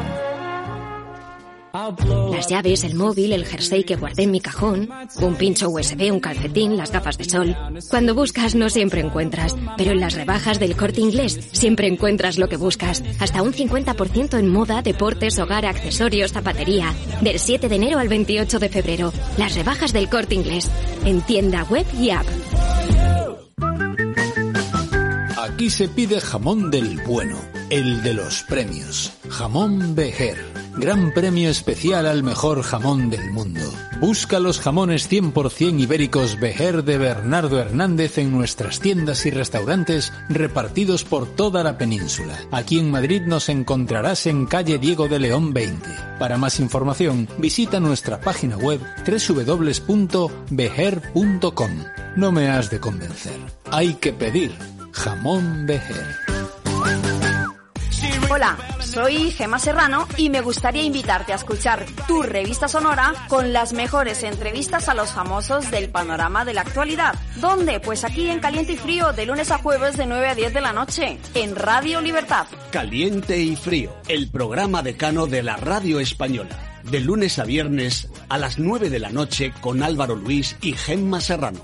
Las 2.31 2.47
llaves, 2.47 2.83
el 2.83 2.95
móvil, 2.95 3.33
el 3.33 3.45
jersey 3.45 3.83
que 3.83 3.97
guardé 3.97 4.23
en 4.23 4.31
mi 4.31 4.39
cajón, 4.39 4.89
un 5.21 5.35
pincho 5.35 5.69
USB, 5.69 6.11
un 6.11 6.19
calcetín, 6.19 6.75
las 6.75 6.91
gafas 6.91 7.17
de 7.17 7.25
sol. 7.25 7.55
Cuando 7.89 8.15
buscas 8.15 8.55
no 8.55 8.69
siempre 8.69 9.01
encuentras, 9.01 9.55
pero 9.77 9.91
en 9.91 9.99
las 9.99 10.15
rebajas 10.15 10.59
del 10.59 10.75
corte 10.75 11.01
inglés 11.01 11.49
siempre 11.51 11.87
encuentras 11.87 12.37
lo 12.37 12.49
que 12.49 12.57
buscas. 12.57 13.03
Hasta 13.19 13.41
un 13.43 13.53
50% 13.53 14.39
en 14.39 14.49
moda, 14.49 14.81
deportes, 14.81 15.37
hogar, 15.39 15.65
accesorios, 15.65 16.31
zapatería. 16.31 16.93
Del 17.21 17.37
7 17.37 17.69
de 17.69 17.75
enero 17.75 17.99
al 17.99 18.09
28 18.09 18.59
de 18.59 18.69
febrero. 18.69 19.13
Las 19.37 19.55
rebajas 19.55 19.93
del 19.93 20.09
corte 20.09 20.35
inglés. 20.35 20.71
En 21.05 21.21
tienda 21.21 21.63
web 21.65 21.85
y 21.99 22.09
app. 22.09 22.25
Aquí 25.61 25.69
se 25.69 25.87
pide 25.87 26.19
jamón 26.19 26.71
del 26.71 26.99
bueno, 27.05 27.37
el 27.69 28.01
de 28.01 28.15
los 28.15 28.41
premios. 28.41 29.11
Jamón 29.29 29.93
Bejer. 29.93 30.43
Gran 30.75 31.13
premio 31.13 31.51
especial 31.51 32.07
al 32.07 32.23
mejor 32.23 32.63
jamón 32.63 33.11
del 33.11 33.29
mundo. 33.29 33.61
Busca 33.99 34.39
los 34.39 34.59
jamones 34.59 35.07
100% 35.07 35.79
ibéricos 35.79 36.39
Bejer 36.39 36.83
de 36.83 36.97
Bernardo 36.97 37.59
Hernández 37.59 38.17
en 38.17 38.31
nuestras 38.31 38.79
tiendas 38.79 39.23
y 39.27 39.29
restaurantes 39.29 40.11
repartidos 40.29 41.03
por 41.03 41.27
toda 41.27 41.63
la 41.63 41.77
península. 41.77 42.39
Aquí 42.49 42.79
en 42.79 42.89
Madrid 42.89 43.21
nos 43.27 43.47
encontrarás 43.47 44.25
en 44.25 44.47
calle 44.47 44.79
Diego 44.79 45.07
de 45.09 45.19
León 45.19 45.53
20. 45.53 45.87
Para 46.17 46.39
más 46.39 46.59
información, 46.59 47.27
visita 47.37 47.79
nuestra 47.79 48.19
página 48.19 48.57
web 48.57 48.79
www.bejer.com. 49.05 50.31
No 52.15 52.31
me 52.31 52.49
has 52.49 52.71
de 52.71 52.79
convencer. 52.79 53.39
Hay 53.69 53.93
que 53.93 54.11
pedir 54.11 54.51
jamón 54.91 55.65
Bejer. 55.65 56.31
Hola, 58.33 58.57
soy 58.79 59.31
Gema 59.31 59.59
Serrano 59.59 60.07
y 60.15 60.29
me 60.29 60.39
gustaría 60.39 60.83
invitarte 60.83 61.33
a 61.33 61.35
escuchar 61.35 61.85
tu 62.07 62.23
revista 62.23 62.69
sonora 62.69 63.13
con 63.27 63.51
las 63.51 63.73
mejores 63.73 64.23
entrevistas 64.23 64.87
a 64.87 64.93
los 64.93 65.11
famosos 65.11 65.69
del 65.69 65.89
panorama 65.89 66.45
de 66.45 66.53
la 66.53 66.61
actualidad. 66.61 67.13
¿Dónde? 67.41 67.81
Pues 67.81 68.05
aquí 68.05 68.29
en 68.29 68.39
Caliente 68.39 68.71
y 68.71 68.77
Frío, 68.77 69.11
de 69.11 69.25
lunes 69.25 69.51
a 69.51 69.57
jueves 69.57 69.97
de 69.97 70.05
9 70.05 70.29
a 70.29 70.35
10 70.35 70.53
de 70.53 70.61
la 70.61 70.71
noche, 70.71 71.17
en 71.33 71.57
Radio 71.57 71.99
Libertad. 71.99 72.47
Caliente 72.71 73.37
y 73.37 73.57
Frío, 73.57 73.93
el 74.07 74.31
programa 74.31 74.81
decano 74.81 75.27
de 75.27 75.43
la 75.43 75.57
radio 75.57 75.99
española. 75.99 76.57
De 76.83 77.01
lunes 77.01 77.37
a 77.37 77.43
viernes 77.43 78.07
a 78.29 78.37
las 78.37 78.59
9 78.59 78.89
de 78.89 78.99
la 78.99 79.09
noche 79.09 79.51
con 79.59 79.83
Álvaro 79.83 80.15
Luis 80.15 80.55
y 80.61 80.71
Gemma 80.71 81.19
Serrano. 81.19 81.59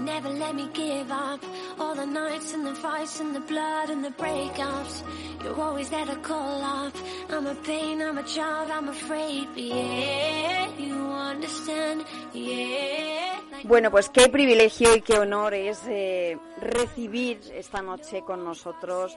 Never 0.00 0.28
let 0.28 0.54
me 0.54 0.68
give 0.72 1.10
up. 1.10 1.40
All 1.78 1.94
the 1.94 2.06
nights 2.06 2.54
and 2.54 2.66
the 2.66 2.74
fights 2.74 3.20
and 3.20 3.34
the 3.34 3.40
blood 3.40 3.90
and 3.90 4.04
the 4.04 4.10
breakups. 4.10 5.02
You're 5.42 5.60
always 5.60 5.88
there 5.90 6.06
to 6.06 6.16
call 6.16 6.62
up. 6.62 6.94
I'm 7.30 7.46
a 7.46 7.54
pain, 7.54 8.02
I'm 8.02 8.18
a 8.18 8.22
child, 8.24 8.70
I'm 8.70 8.88
afraid. 8.88 9.48
Yeah, 9.56 10.68
you 10.76 10.94
understand. 10.94 12.04
Yeah. 12.32 13.40
Bueno, 13.64 13.90
pues 13.90 14.08
qué 14.08 14.28
privilegio 14.28 14.96
y 14.96 15.02
qué 15.02 15.18
honor 15.18 15.52
es 15.52 15.82
eh, 15.86 16.38
recibir 16.60 17.40
esta 17.54 17.82
noche 17.82 18.22
con 18.22 18.42
nosotros 18.42 19.16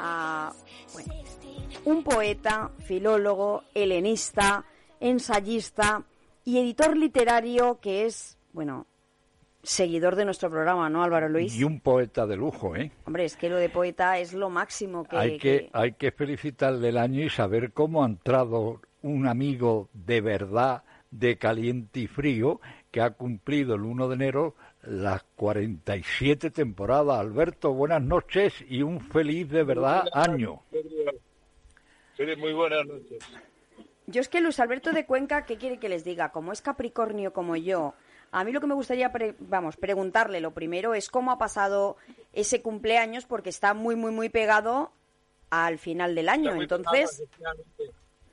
a 0.00 0.52
bueno, 0.94 1.14
un 1.84 2.02
poeta, 2.02 2.70
filólogo, 2.86 3.64
helenista, 3.74 4.64
ensayista 4.98 6.04
y 6.44 6.58
editor 6.58 6.96
literario 6.96 7.80
que 7.80 8.06
es, 8.06 8.38
bueno, 8.52 8.86
seguidor 9.62 10.16
de 10.16 10.24
nuestro 10.24 10.50
programa, 10.50 10.88
¿no, 10.90 11.02
Álvaro 11.02 11.28
Luis? 11.28 11.54
Y 11.54 11.64
un 11.64 11.80
poeta 11.80 12.26
de 12.26 12.36
lujo, 12.36 12.74
¿eh? 12.76 12.90
Hombre, 13.04 13.24
es 13.24 13.36
que 13.36 13.48
lo 13.48 13.56
de 13.56 13.68
poeta 13.68 14.18
es 14.18 14.32
lo 14.32 14.50
máximo 14.50 15.04
que... 15.04 15.16
Hay 15.16 15.38
que, 15.38 15.70
Hay 15.72 15.92
que 15.92 16.10
felicitarle 16.10 16.88
el 16.88 16.98
año 16.98 17.24
y 17.24 17.30
saber 17.30 17.72
cómo 17.72 18.02
ha 18.02 18.06
entrado 18.06 18.80
un 19.02 19.26
amigo 19.26 19.88
de 19.92 20.20
verdad, 20.20 20.82
de 21.10 21.38
caliente 21.38 22.00
y 22.00 22.06
frío, 22.06 22.60
que 22.90 23.00
ha 23.00 23.10
cumplido 23.10 23.74
el 23.74 23.82
1 23.82 24.08
de 24.08 24.14
enero 24.14 24.54
las 24.82 25.22
47 25.36 26.50
temporadas. 26.50 27.18
Alberto, 27.18 27.72
buenas 27.72 28.02
noches 28.02 28.54
y 28.68 28.82
un 28.82 29.00
feliz 29.00 29.48
de 29.48 29.62
verdad 29.62 30.04
año. 30.12 30.62
Feliz, 32.16 32.38
muy 32.38 32.52
buenas 32.52 32.86
noches. 32.86 33.18
Yo 34.06 34.20
es 34.20 34.28
que 34.28 34.40
Luis 34.40 34.58
Alberto 34.58 34.92
de 34.92 35.06
Cuenca, 35.06 35.46
¿qué 35.46 35.56
quiere 35.56 35.78
que 35.78 35.88
les 35.88 36.04
diga? 36.04 36.32
Como 36.32 36.52
es 36.52 36.60
Capricornio 36.60 37.32
como 37.32 37.56
yo, 37.56 37.94
a 38.32 38.44
mí 38.44 38.52
lo 38.52 38.60
que 38.60 38.66
me 38.66 38.74
gustaría, 38.74 39.12
vamos, 39.40 39.76
preguntarle 39.76 40.40
lo 40.40 40.52
primero 40.52 40.94
es 40.94 41.10
cómo 41.10 41.30
ha 41.30 41.38
pasado 41.38 41.96
ese 42.32 42.62
cumpleaños 42.62 43.26
porque 43.26 43.50
está 43.50 43.74
muy, 43.74 43.94
muy, 43.94 44.10
muy 44.10 44.30
pegado 44.30 44.92
al 45.50 45.78
final 45.78 46.14
del 46.14 46.30
año. 46.30 46.60
Entonces, 46.60 47.22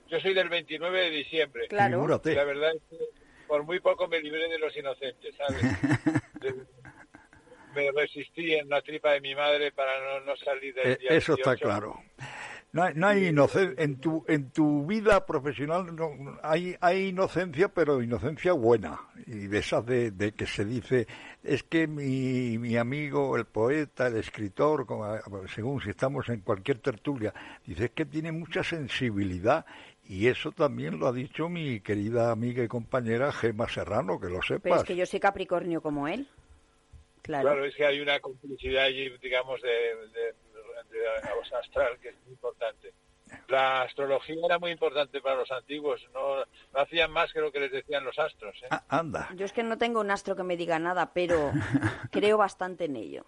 yo 0.07 0.19
soy 0.21 0.33
del 0.33 0.47
29 0.47 1.01
de 1.01 1.09
diciembre. 1.09 1.67
Claro. 1.67 2.07
La 2.07 2.43
verdad 2.45 2.71
es 2.75 2.81
que 2.89 3.05
por 3.45 3.63
muy 3.63 3.81
poco 3.81 4.07
me 4.07 4.21
libré 4.21 4.47
de 4.47 4.57
los 4.57 4.75
inocentes, 4.77 5.35
¿sabes? 5.35 5.61
me 7.75 7.91
resistí 7.91 8.53
en 8.53 8.69
la 8.69 8.81
tripa 8.81 9.11
de 9.11 9.21
mi 9.21 9.35
madre 9.35 9.73
para 9.73 10.21
no, 10.21 10.35
salir 10.37 10.73
del 10.75 10.93
eh, 10.93 10.97
día 10.97 11.09
Eso 11.11 11.33
está 11.33 11.57
claro. 11.57 12.01
No 12.71 12.83
hay, 12.83 12.93
no 12.93 13.07
hay 13.07 13.27
inocencia 13.27 13.83
en 13.83 13.99
tu 13.99 14.23
en 14.27 14.51
tu 14.51 14.85
vida 14.85 15.25
profesional 15.25 15.95
no, 15.95 16.37
hay 16.43 16.75
hay 16.81 17.07
inocencia 17.07 17.69
pero 17.69 18.01
inocencia 18.01 18.53
buena. 18.53 18.99
Y 19.25 19.47
de 19.47 19.57
esas 19.57 19.83
de, 19.87 20.11
de 20.11 20.33
que 20.33 20.45
se 20.45 20.65
dice 20.65 21.07
es 21.43 21.63
que 21.63 21.87
mi, 21.87 22.59
mi 22.59 22.77
amigo 22.77 23.35
el 23.37 23.45
poeta 23.45 24.05
el 24.05 24.17
escritor 24.17 24.85
como, 24.85 25.17
según 25.47 25.81
si 25.81 25.89
estamos 25.89 26.29
en 26.29 26.41
cualquier 26.41 26.77
tertulia 26.77 27.33
dice 27.65 27.85
es 27.85 27.91
que 27.91 28.05
tiene 28.05 28.31
mucha 28.31 28.63
sensibilidad 28.63 29.65
y 30.07 30.27
eso 30.27 30.51
también 30.51 30.99
lo 30.99 31.07
ha 31.07 31.11
dicho 31.11 31.49
mi 31.49 31.79
querida 31.79 32.31
amiga 32.31 32.63
y 32.63 32.67
compañera 32.67 33.31
Gema 33.31 33.67
Serrano 33.67 34.19
que 34.19 34.27
lo 34.27 34.43
sepas 34.43 34.61
pero 34.61 34.75
es 34.75 34.83
que 34.83 34.95
yo 34.95 35.07
soy 35.07 35.19
Capricornio 35.19 35.81
como 35.81 36.07
él. 36.07 36.27
Claro. 37.23 37.49
Claro 37.49 37.65
es 37.65 37.75
que 37.75 37.85
hay 37.85 37.99
una 37.99 38.19
complicidad 38.19 38.83
allí 38.83 39.09
digamos 39.21 39.59
de, 39.63 39.69
de 39.69 40.48
de 40.89 40.99
la 40.99 41.59
astral, 41.59 41.99
que 41.99 42.09
es 42.09 42.15
muy 42.23 42.33
importante. 42.33 42.93
La 43.47 43.83
astrología 43.83 44.43
era 44.43 44.59
muy 44.59 44.71
importante 44.71 45.21
para 45.21 45.35
los 45.35 45.51
antiguos, 45.51 46.01
no, 46.13 46.43
hacían 46.73 47.11
más 47.11 47.31
que 47.31 47.41
lo 47.41 47.51
que 47.51 47.59
les 47.59 47.71
decían 47.71 48.03
los 48.03 48.17
astros. 48.17 48.55
¿eh? 48.63 48.67
Ah, 48.71 48.83
anda. 48.89 49.29
Yo 49.35 49.45
es 49.45 49.53
que 49.53 49.63
no 49.63 49.77
tengo 49.77 50.01
un 50.01 50.11
astro 50.11 50.35
que 50.35 50.43
me 50.43 50.57
diga 50.57 50.79
nada, 50.79 51.13
pero 51.13 51.51
creo 52.11 52.37
bastante 52.37 52.85
en 52.85 52.95
ello. 52.95 53.25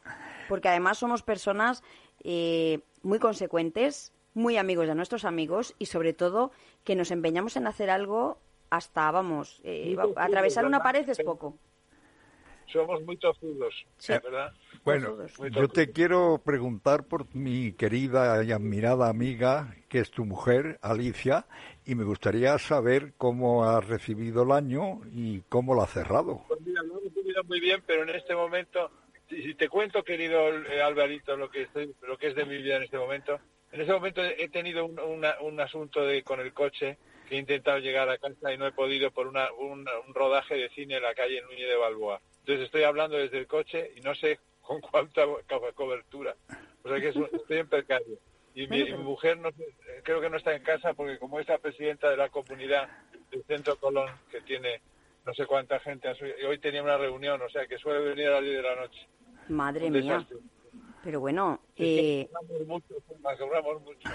Porque 0.50 0.70
además 0.70 0.98
somos 0.98 1.22
personas 1.24 1.84
eh, 2.24 2.80
muy 3.04 3.20
consecuentes, 3.20 4.14
muy 4.34 4.58
amigos 4.58 4.88
de 4.88 4.96
nuestros 4.96 5.26
amigos 5.26 5.76
y 5.78 5.88
sobre 5.88 6.14
todo 6.14 6.52
que 6.84 6.96
nos 6.96 7.12
empeñamos 7.12 7.56
en 7.58 7.68
hacer 7.68 7.90
algo 7.90 8.40
hasta, 8.70 9.12
vamos, 9.12 9.60
eh, 9.64 9.96
atravesar 10.16 10.66
una 10.66 10.82
pared 10.82 11.08
es 11.10 11.20
poco. 11.20 11.58
Somos 12.72 13.02
muy 13.04 13.18
tozudos, 13.18 13.86
¿verdad? 14.08 14.54
Bueno, 14.84 15.18
yo 15.52 15.68
te 15.68 15.92
quiero 15.92 16.42
preguntar 16.44 17.04
por 17.04 17.34
mi 17.36 17.74
querida 17.74 18.44
y 18.44 18.52
admirada 18.52 19.10
amiga, 19.10 19.76
que 19.90 20.00
es 20.00 20.10
tu 20.10 20.26
mujer, 20.26 20.80
Alicia, 20.82 21.46
y 21.86 21.94
me 21.94 22.04
gustaría 22.04 22.58
saber 22.58 23.14
cómo 23.18 23.66
ha 23.66 23.80
recibido 23.80 24.42
el 24.42 24.52
año 24.52 25.02
y 25.14 25.42
cómo 25.50 25.76
lo 25.76 25.84
ha 25.84 25.88
cerrado. 25.88 26.44
Pues 26.48 26.62
mira, 26.62 26.82
lo 26.82 27.00
he 27.00 27.04
recibido 27.04 27.44
muy 27.44 27.60
bien, 27.60 27.84
pero 27.86 28.04
en 28.04 28.10
este 28.10 28.34
momento, 28.34 28.90
si 29.30 29.54
te 29.54 29.70
cuento, 29.70 30.04
querido 30.04 30.50
eh, 30.50 30.82
Alvarito, 30.82 31.38
lo 31.38 31.50
que, 31.52 31.64
estoy, 31.64 31.94
lo 32.02 32.18
que 32.18 32.28
es 32.28 32.36
de 32.36 32.46
mi 32.46 32.58
vida 32.58 32.78
en 32.78 32.84
este 32.84 32.98
momento, 32.98 33.40
en 33.72 33.82
este 33.82 33.94
momento 33.94 34.24
he 34.24 34.50
tenido 34.50 34.86
un, 34.86 35.60
asunto 35.60 36.04
de, 36.06 36.24
con 36.24 36.40
el 36.40 36.54
coche 36.54 36.98
que 37.30 37.36
he 37.36 37.40
intentado 37.40 37.78
llegar 37.78 38.10
a 38.10 38.18
casa 38.18 38.52
y 38.52 38.58
no 38.58 38.68
he 38.68 38.72
podido 38.72 39.12
por 39.12 39.28
una, 39.28 39.48
un, 39.54 39.86
rodaje 40.14 40.56
de 40.56 40.70
cine 40.70 40.98
en 40.98 41.04
la 41.04 41.14
calle 41.14 41.42
Núñez 41.42 41.70
de 41.70 41.78
Balboa. 41.78 42.20
Entonces 42.40 42.66
estoy 42.66 42.84
hablando 42.84 43.16
desde 43.18 43.38
el 43.38 43.48
coche 43.48 43.92
y 43.96 44.02
no 44.02 44.16
sé 44.16 44.40
con 44.72 44.82
cuánta 44.82 45.24
cobertura. 45.76 46.36
O 46.84 46.90
sea 46.90 47.00
que 47.00 47.10
estoy 47.10 47.58
en 47.58 47.68
percario. 47.68 48.18
Y 48.54 48.68
mi, 48.68 48.92
mujer 48.94 49.38
no, 49.38 49.50
creo 50.04 50.22
que 50.22 50.30
no 50.30 50.38
está 50.38 50.54
en 50.54 50.64
casa 50.64 50.94
porque 50.94 51.18
como 51.18 51.40
es 51.40 51.48
la 51.48 51.58
presidenta 51.58 52.10
de 52.10 52.18
la 52.18 52.30
comunidad 52.30 52.90
del 53.30 53.44
Centro 53.44 53.78
Colón, 53.78 54.10
que 54.30 54.42
tiene 54.42 54.82
no 55.26 55.34
sé 55.34 55.46
cuánta 55.46 55.80
gente, 55.80 56.10
hoy 56.48 56.58
tenía 56.60 56.84
una 56.84 56.98
reunión, 56.98 57.42
o 57.42 57.50
sea 57.50 57.68
que 57.68 57.78
suele 57.78 58.00
venir 58.00 58.28
a 58.28 58.36
las 58.36 58.44
10 58.44 58.56
de 58.56 58.62
la 58.62 58.76
noche. 58.76 59.08
Madre 59.50 59.90
mía. 59.90 60.28
Pero 61.04 61.20
bueno, 61.20 61.62
eh, 61.78 62.30
mucho, 62.66 62.94
mucho. 63.80 64.10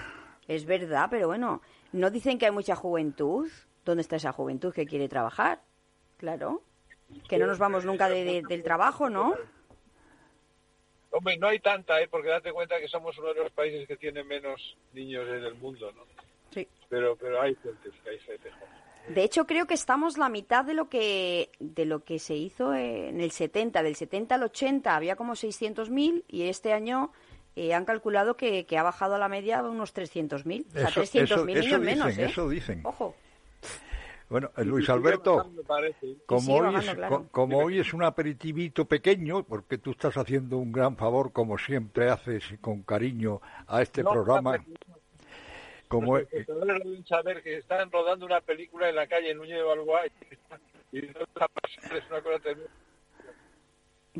es 0.46 0.64
verdad, 0.64 1.08
pero 1.10 1.26
bueno, 1.28 1.62
¿no 1.92 2.10
dicen 2.10 2.38
que 2.38 2.46
hay 2.46 2.52
mucha 2.52 2.76
juventud? 2.76 3.50
¿Dónde 3.84 4.02
está 4.02 4.16
esa 4.16 4.32
juventud 4.32 4.72
que 4.72 4.86
quiere 4.86 5.08
trabajar? 5.08 5.62
Claro. 6.16 6.62
Que 7.28 7.38
no 7.38 7.46
nos 7.46 7.58
vamos 7.58 7.84
nunca 7.84 8.08
del 8.08 8.62
trabajo, 8.62 9.10
¿no? 9.10 9.34
Hombre, 11.16 11.36
no 11.38 11.48
hay 11.48 11.58
tanta, 11.60 12.00
¿eh? 12.00 12.08
porque 12.08 12.28
date 12.28 12.52
cuenta 12.52 12.78
que 12.78 12.88
somos 12.88 13.16
uno 13.18 13.32
de 13.34 13.42
los 13.42 13.52
países 13.52 13.86
que 13.88 13.96
tiene 13.96 14.22
menos 14.24 14.76
niños 14.92 15.26
en 15.28 15.44
el 15.44 15.54
mundo, 15.54 15.90
¿no? 15.92 16.02
Sí. 16.50 16.66
Pero, 16.88 17.16
pero 17.16 17.40
hay 17.40 17.54
gente, 17.56 17.90
hay 18.08 18.18
gente. 18.18 18.50
De 19.08 19.22
hecho, 19.22 19.46
creo 19.46 19.66
que 19.66 19.74
estamos 19.74 20.18
la 20.18 20.28
mitad 20.28 20.64
de 20.64 20.74
lo 20.74 20.88
que 20.88 21.50
de 21.60 21.84
lo 21.84 22.02
que 22.04 22.18
se 22.18 22.34
hizo 22.34 22.74
en 22.74 23.20
el 23.20 23.30
70. 23.30 23.82
Del 23.82 23.94
70 23.94 24.34
al 24.34 24.42
80 24.42 24.96
había 24.96 25.14
como 25.16 25.34
600.000 25.34 26.24
y 26.26 26.42
este 26.48 26.72
año 26.72 27.12
eh, 27.54 27.72
han 27.72 27.84
calculado 27.84 28.36
que, 28.36 28.66
que 28.66 28.76
ha 28.76 28.82
bajado 28.82 29.14
a 29.14 29.18
la 29.18 29.28
media 29.28 29.62
unos 29.62 29.94
300.000. 29.94 30.66
O 30.66 30.70
sea, 30.72 30.88
Eso- 30.88 31.00
300.000 31.02 31.22
eso- 31.24 31.44
niños 31.46 31.80
menos, 31.80 32.18
¿eh? 32.18 32.24
eso 32.24 32.48
dicen. 32.48 32.80
Ojo. 32.84 33.14
Bueno, 34.28 34.50
eh, 34.56 34.64
Luis 34.64 34.88
Alberto, 34.88 35.52
como, 36.26 36.56
hoy, 36.56 36.74
es, 36.74 36.94
claro. 36.94 37.28
como 37.30 37.58
hoy 37.58 37.78
es 37.78 37.94
un 37.94 38.02
aperitivito 38.02 38.84
pequeño, 38.84 39.44
porque 39.44 39.78
tú 39.78 39.92
estás 39.92 40.16
haciendo 40.16 40.56
un 40.58 40.72
gran 40.72 40.96
favor, 40.96 41.32
como 41.32 41.56
siempre 41.58 42.10
haces 42.10 42.42
con 42.60 42.82
cariño 42.82 43.40
a 43.68 43.82
este 43.82 44.02
No, 44.02 44.10
programa, 44.10 44.56
como, 45.86 46.18
deben 46.18 47.06
saber 47.06 47.42
que 47.44 47.58
están 47.58 47.92
rodando 47.92 48.26
una 48.26 48.40
película 48.40 48.88
en 48.88 48.96
la 48.96 49.06
calle 49.06 49.32
Núñez 49.32 49.58
de 49.58 49.62
Balboa 49.62 50.00
y, 50.92 51.02
no 51.02 51.20
es 51.20 52.10
una 52.10 52.20
cosa 52.20 52.38
tremenda. 52.40 52.70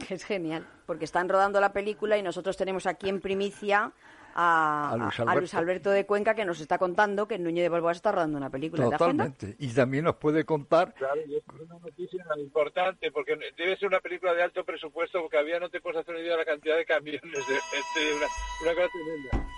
Es 0.08 0.24
genial, 0.24 0.68
porque 0.86 1.04
están 1.04 1.28
rodando 1.28 1.58
la 1.58 1.72
película 1.72 2.16
y 2.16 2.22
nosotros 2.22 2.56
tenemos 2.56 2.86
aquí 2.86 3.08
en 3.08 3.20
primicia 3.20 3.92
a, 4.38 4.90
A 4.92 4.96
Luis 4.98 5.18
a- 5.20 5.22
a 5.22 5.34
Luis 5.34 5.54
Alberto. 5.54 5.90
De 5.90 6.04
Cuenca 6.04 6.34
que 6.34 6.44
nos 6.44 6.60
está 6.60 6.76
contando 6.78 7.26
que 7.26 7.38
Núñez 7.38 7.62
de 7.64 7.68
Balboa 7.70 7.92
está 7.92 8.12
rodando 8.12 8.36
una 8.36 8.50
película. 8.50 8.84
Totalmente. 8.90 9.56
Y 9.58 9.68
también 9.68 10.04
nos 10.04 10.16
puede 10.16 10.44
contar 10.44 10.92
Claro, 10.94 11.20
y 11.26 11.36
es 11.36 11.42
una 11.48 11.78
noticia 11.78 12.22
importante 12.38 13.10
porque 13.10 13.38
debe 13.56 13.76
ser 13.78 13.88
una 13.88 14.00
película 14.00 14.34
de 14.34 14.42
alto 14.42 14.62
presupuesto 14.64 15.20
porque 15.22 15.38
había 15.38 15.58
no 15.58 15.70
te 15.70 15.80
puedes 15.80 15.98
hacer 16.00 16.14
una 16.14 16.22
idea 16.22 16.32
de 16.32 16.38
la 16.38 16.44
cantidad 16.44 16.76
de 16.76 16.84
camiones 16.84 17.22
de 17.22 18.14
una, 18.14 18.26
una 18.62 18.74
cosa 18.74 18.88
tremenda. 18.92 19.48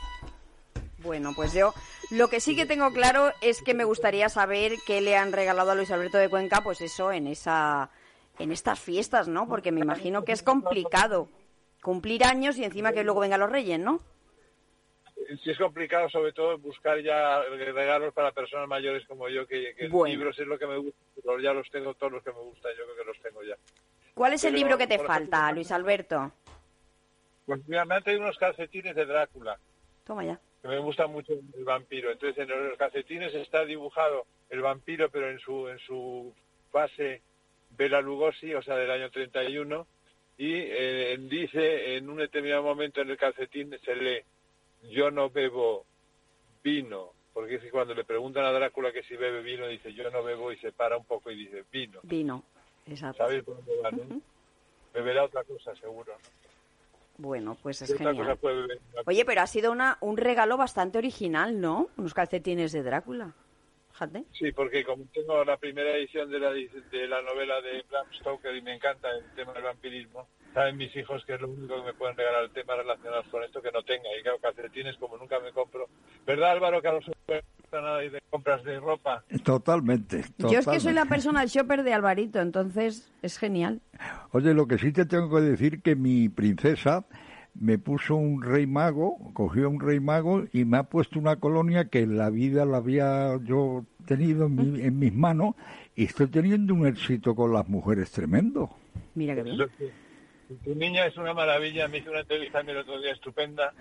Bueno, 1.03 1.33
pues 1.35 1.53
yo 1.53 1.73
lo 2.11 2.29
que 2.29 2.41
sí 2.41 2.57
que 2.57 2.67
tengo 2.67 2.93
claro 2.93 3.31
es 3.41 3.63
que 3.63 3.75
me 3.75 3.85
gustaría 3.85 4.29
saber 4.29 4.73
qué 4.87 5.01
le 5.01 5.17
han 5.17 5.33
regalado 5.33 5.71
a 5.71 5.75
Luis 5.75 5.91
Alberto 5.91 6.19
de 6.19 6.29
Cuenca, 6.29 6.61
pues 6.63 6.81
eso, 6.81 7.13
en 7.13 7.27
esa 7.29 7.91
en 8.41 8.53
estas 8.53 8.79
fiestas, 8.79 9.27
¿no? 9.27 9.49
Porque 9.49 9.73
me 9.73 9.81
imagino 9.81 10.25
que 10.25 10.31
es 10.33 10.43
complicado 10.45 11.29
cumplir 11.83 12.25
años 12.25 12.57
y 12.57 12.65
encima 12.65 12.93
que 12.93 13.03
luego 13.03 13.21
vengan 13.21 13.41
los 13.41 13.51
reyes, 13.51 13.79
¿no? 13.81 14.01
Sí 15.43 15.51
es 15.51 15.59
complicado 15.59 16.09
sobre 16.09 16.33
todo 16.33 16.57
buscar 16.57 17.01
ya 17.03 17.43
regalos 17.43 18.15
para 18.15 18.33
personas 18.33 18.67
mayores 18.67 19.07
como 19.07 19.29
yo 19.29 19.47
que, 19.47 19.75
que 19.75 19.89
Bueno. 19.89 20.15
libros 20.15 20.39
es 20.39 20.47
lo 20.47 20.59
que 20.59 20.67
me 20.67 20.79
gusta, 20.79 20.99
pero 21.15 21.39
ya 21.39 21.53
los 21.53 21.69
tengo 21.71 21.93
todos 21.95 22.13
los 22.13 22.25
que 22.25 22.33
me 22.33 22.41
gustan, 22.41 22.73
yo 22.79 22.85
creo 22.85 22.97
que 22.97 23.05
los 23.05 23.21
tengo 23.21 23.43
ya. 23.43 23.55
¿Cuál 24.15 24.33
es 24.33 24.45
el 24.45 24.55
libro 24.55 24.79
que 24.79 24.87
te 24.87 24.99
falta, 24.99 25.37
ejemplo, 25.37 25.55
Luis 25.55 25.71
Alberto? 25.73 26.33
Pues 27.45 27.61
mira, 27.69 27.85
me 27.85 27.97
han 27.97 28.03
traído 28.03 28.23
unos 28.23 28.39
calcetines 28.39 28.97
de 28.97 29.05
Drácula. 29.05 29.59
Toma 30.05 30.25
ya. 30.25 30.41
que 30.63 30.69
me 30.69 30.79
gusta 30.79 31.07
mucho 31.07 31.35
el 31.35 31.65
vampiro. 31.65 32.11
Entonces 32.11 32.39
en 32.39 32.69
los 32.69 32.79
calcetines 32.79 33.35
está 33.35 33.65
dibujado 33.67 34.25
el 34.49 34.63
vampiro, 34.63 35.11
pero 35.11 35.31
en 35.31 35.39
su 35.39 35.69
en 35.69 35.79
su 35.79 36.35
base 36.73 37.21
Bela 37.71 38.01
Lugosi, 38.01 38.55
o 38.55 38.63
sea, 38.63 38.77
del 38.77 38.91
año 38.91 39.11
31, 39.11 39.87
y 40.39 40.55
eh, 40.55 41.17
dice 41.21 41.97
en 41.97 42.09
un 42.09 42.17
determinado 42.17 42.63
momento 42.63 43.03
en 43.03 43.11
el 43.11 43.19
calcetín 43.19 43.77
se 43.85 43.95
lee 43.95 44.23
yo 44.83 45.11
no 45.11 45.31
bebo 45.31 45.85
vino, 46.63 47.13
porque 47.33 47.57
es 47.57 47.63
que 47.63 47.71
cuando 47.71 47.95
le 47.95 48.05
preguntan 48.05 48.45
a 48.45 48.53
Drácula 48.53 48.93
que 48.93 49.03
si 49.03 49.17
bebe 49.17 49.43
vino, 49.43 49.67
dice 49.67 49.93
yo 49.93 50.11
no 50.11 50.23
bebo 50.23 50.53
y 50.53 50.59
se 50.59 50.73
para 50.73 50.97
un 50.97 51.05
poco 51.05 51.31
y 51.31 51.37
dice 51.37 51.65
vino. 51.71 52.01
Vino. 52.03 52.45
Exacto. 52.87 53.25
¿Sabéis 53.25 53.45
por 53.45 53.57
dónde 53.57 53.73
va, 53.83 53.91
no? 53.91 54.21
Beberá 54.95 55.25
otra 55.25 55.45
cosa, 55.45 55.75
seguro. 55.77 56.13
¿no? 56.13 56.39
Bueno, 57.19 57.57
pues 57.61 57.83
es 57.83 57.93
¿Qué 57.93 58.07
otra 58.07 58.37
cosa 58.37 58.37
genial. 58.37 58.79
Oye, 59.05 59.25
pero 59.25 59.41
ha 59.41 59.47
sido 59.47 59.73
una, 59.73 59.99
un 60.01 60.17
regalo 60.17 60.57
bastante 60.57 60.99
original, 60.99 61.61
¿no? 61.61 61.89
Unos 61.97 62.15
calcetines 62.15 62.73
de 62.73 62.83
Drácula. 62.83 63.35
Fíjate. 63.99 64.25
Sí, 64.33 64.53
porque 64.53 64.85
como 64.85 65.05
tengo 65.13 65.45
la 65.45 65.57
primera 65.57 65.97
edición 65.97 66.31
de 66.31 66.39
la, 66.39 66.53
de 66.53 67.09
la 67.09 67.21
novela 67.23 67.61
de 67.61 67.85
Bram 67.91 68.07
Stoker 68.21 68.55
y 68.55 68.63
me 68.63 68.75
encanta 68.77 69.09
el 69.11 69.25
tema 69.35 69.53
del 69.55 69.65
vampirismo, 69.65 70.29
saben 70.55 70.77
mis 70.77 70.95
hijos 70.95 71.25
que 71.25 71.35
es 71.35 71.41
lo 71.41 71.49
único 71.49 71.75
que 71.77 71.83
me 71.83 71.95
pueden 71.95 72.17
regalar 72.17 72.45
el 72.45 72.51
tema 72.51 72.77
relacionados 72.77 73.27
con 73.27 73.43
esto 73.43 73.61
que 73.61 73.73
no 73.73 73.83
tenga. 73.83 74.09
Y 74.17 74.23
claro, 74.23 74.39
calcetines 74.39 74.97
como 74.99 75.17
nunca 75.17 75.41
me 75.41 75.51
compro. 75.51 75.89
¿Verdad, 76.25 76.53
Álvaro, 76.53 76.81
que 76.81 76.89
a 76.89 76.93
los 76.93 77.05
nada 77.73 77.99
de 77.99 78.23
compras 78.31 78.63
de 78.63 78.79
ropa? 78.79 79.25
totalmente. 79.45 80.25
Yo 80.39 80.61
es 80.61 80.67
que 80.67 80.79
soy 80.79 80.93
la 80.93 81.03
totalmente. 81.03 81.09
persona 81.09 81.41
del 81.41 81.49
shopper 81.49 81.83
de 81.83 81.93
Alvarito, 81.93 82.41
entonces 82.41 83.13
es 83.23 83.37
genial. 83.37 83.81
Oye, 84.31 84.55
lo 84.55 84.69
que 84.69 84.79
sí 84.79 84.93
te 84.93 85.07
tengo 85.07 85.29
que 85.29 85.43
decir 85.43 85.83
que 85.83 85.97
mi 85.97 86.29
princesa 86.29 87.05
me 87.61 87.79
puso 87.79 88.15
un 88.17 88.43
rey 88.43 88.67
mago, 88.67 89.17
cogió 89.35 89.69
un 89.69 89.81
rey 89.81 90.01
mago 90.01 90.45
y 90.53 90.65
me 90.65 90.77
ha 90.79 90.85
puesto 90.85 91.19
una 91.19 91.37
colonia 91.37 91.87
que 91.87 92.01
en 92.01 92.17
la 92.17 92.31
vida 92.31 92.65
la 92.65 92.77
había 92.79 93.39
yo 93.45 93.85
tenido 94.07 94.47
en, 94.47 94.55
mi- 94.75 94.81
en 94.81 94.99
mis 94.99 95.13
manos 95.15 95.55
y 95.97 96.05
estoy 96.05 96.29
teniendo 96.29 96.75
un 96.75 96.87
éxito 96.87 97.35
con 97.35 97.53
las 97.53 97.69
mujeres 97.69 98.11
tremendo. 98.11 98.71
Mira 99.15 99.35
qué 99.35 99.43
bien. 99.43 99.57
Tu 100.65 100.75
niña 100.75 101.05
es 101.07 101.17
una 101.19 101.35
maravilla, 101.35 101.89
me 101.89 101.99
hizo 101.99 102.11
una 102.11 102.21
entrevista 102.21 102.61
el 102.61 102.77
otro 102.79 103.01
día 103.01 103.13
estupenda, 103.13 103.73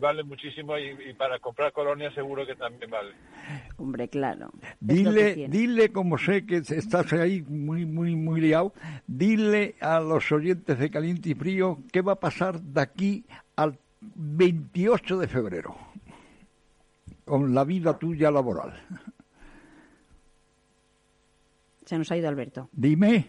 vale 0.00 0.22
muchísimo 0.22 0.78
y, 0.78 1.10
y 1.10 1.14
para 1.14 1.38
comprar 1.38 1.72
colonias 1.72 2.14
seguro 2.14 2.46
que 2.46 2.54
también 2.54 2.90
vale. 2.90 3.12
Hombre, 3.76 4.08
claro. 4.08 4.50
Dile, 4.80 5.48
dile, 5.48 5.92
como 5.92 6.18
sé 6.18 6.46
que 6.46 6.56
estás 6.56 7.12
ahí 7.12 7.42
muy, 7.42 7.84
muy, 7.84 8.14
muy 8.16 8.40
liado, 8.40 8.72
dile 9.06 9.74
a 9.80 10.00
los 10.00 10.30
oyentes 10.32 10.78
de 10.78 10.90
Caliente 10.90 11.30
y 11.30 11.34
Frío 11.34 11.78
qué 11.92 12.00
va 12.00 12.12
a 12.12 12.20
pasar 12.20 12.60
de 12.60 12.80
aquí 12.80 13.24
al 13.56 13.78
28 14.00 15.18
de 15.18 15.28
febrero 15.28 15.76
con 17.24 17.54
la 17.54 17.64
vida 17.64 17.98
tuya 17.98 18.30
laboral. 18.30 18.74
Se 21.84 21.98
nos 21.98 22.10
ha 22.10 22.16
ido 22.16 22.28
Alberto. 22.28 22.68
Dime, 22.72 23.26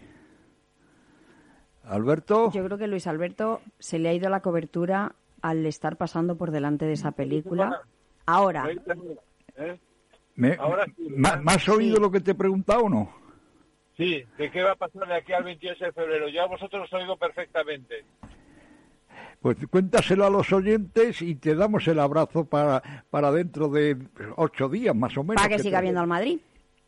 Alberto, 1.84 2.50
Yo 2.52 2.64
creo 2.64 2.78
que 2.78 2.86
Luis 2.86 3.06
Alberto 3.06 3.60
se 3.78 3.98
le 3.98 4.08
ha 4.08 4.14
ido 4.14 4.30
la 4.30 4.40
cobertura 4.40 5.14
al 5.44 5.66
estar 5.66 5.96
pasando 5.98 6.36
por 6.38 6.50
delante 6.50 6.86
de 6.86 6.94
esa 6.94 7.12
película. 7.12 7.82
Ahora, 8.24 8.66
¿Eh? 9.56 9.78
¿me, 10.36 10.54
Ahora 10.58 10.86
sí, 10.86 10.94
¿me- 11.10 11.16
¿verdad? 11.28 11.42
me 11.42 11.52
has 11.52 11.68
oído 11.68 11.96
Sí. 11.96 12.02
lo 12.02 12.10
que 12.10 12.20
te 12.20 12.30
he 12.30 12.34
preguntado 12.34 12.84
o 12.84 12.88
no? 12.88 13.12
Sí, 13.94 14.24
¿de 14.38 14.50
qué 14.50 14.62
va 14.62 14.72
a 14.72 14.76
pasar 14.76 15.06
de 15.06 15.14
aquí 15.14 15.34
al 15.34 15.44
28 15.44 15.84
de 15.84 15.92
febrero? 15.92 16.28
Yo 16.28 16.42
a 16.42 16.46
vosotros 16.46 16.84
os 16.90 16.92
oigo 16.94 17.18
perfectamente. 17.18 18.04
Pues 19.42 19.58
cuéntaselo 19.70 20.24
a 20.24 20.30
los 20.30 20.50
oyentes 20.50 21.20
y 21.20 21.34
te 21.34 21.54
damos 21.54 21.86
el 21.88 21.98
abrazo 22.00 22.46
para, 22.46 23.04
para 23.10 23.30
dentro 23.30 23.68
de 23.68 23.98
ocho 24.36 24.70
días 24.70 24.96
más 24.96 25.14
o 25.18 25.22
menos. 25.24 25.42
para 25.42 25.54
que 25.54 25.62
siga 25.62 25.78
te- 25.78 25.82
viendo 25.82 26.00
al 26.00 26.06
Madrid. 26.06 26.38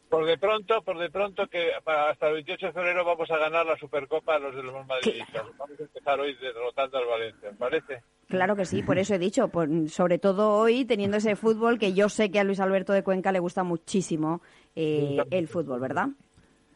Por 0.09 0.25
de 0.25 0.38
pronto, 0.38 0.81
por 0.83 0.99
de 0.99 1.11
pronto 1.11 1.47
que 1.49 1.73
para- 1.85 2.09
hasta 2.11 2.29
el 2.29 2.35
28 2.35 2.66
de 2.69 2.73
febrero 2.73 3.05
vamos 3.05 3.31
a 3.31 3.37
ganar 3.37 3.66
la 3.66 3.77
Supercopa 3.77 4.37
a 4.37 4.38
los 4.38 4.57
de 4.57 4.62
los 4.62 4.87
madridistas. 4.87 5.45
Vamos 5.59 5.79
a 5.79 5.83
empezar 5.83 6.19
hoy 6.21 6.35
derrotando 6.40 6.97
al 6.97 7.05
Valencia, 7.07 7.51
¿me 7.51 7.57
parece? 7.59 8.03
Claro 8.29 8.57
que 8.57 8.65
sí, 8.65 8.83
por 8.83 8.99
eso 8.99 9.15
he 9.15 9.19
dicho, 9.19 9.49
por- 9.49 9.89
sobre 9.89 10.19
todo 10.19 10.53
hoy 10.59 10.85
teniendo 10.85 11.17
ese 11.19 11.37
fútbol 11.37 11.79
que 11.79 11.93
yo 11.95 12.09
sé 12.09 12.31
que 12.31 12.41
a 12.41 12.45
Luis 12.45 12.59
Alberto 12.61 12.93
de 12.93 13.03
Cuenca 13.05 13.31
le 13.31 13.39
gusta 13.39 13.62
muchísimo 13.62 14.43
eh, 14.75 15.17
el 15.31 15.47
fútbol, 15.49 15.81
¿verdad? 15.81 16.09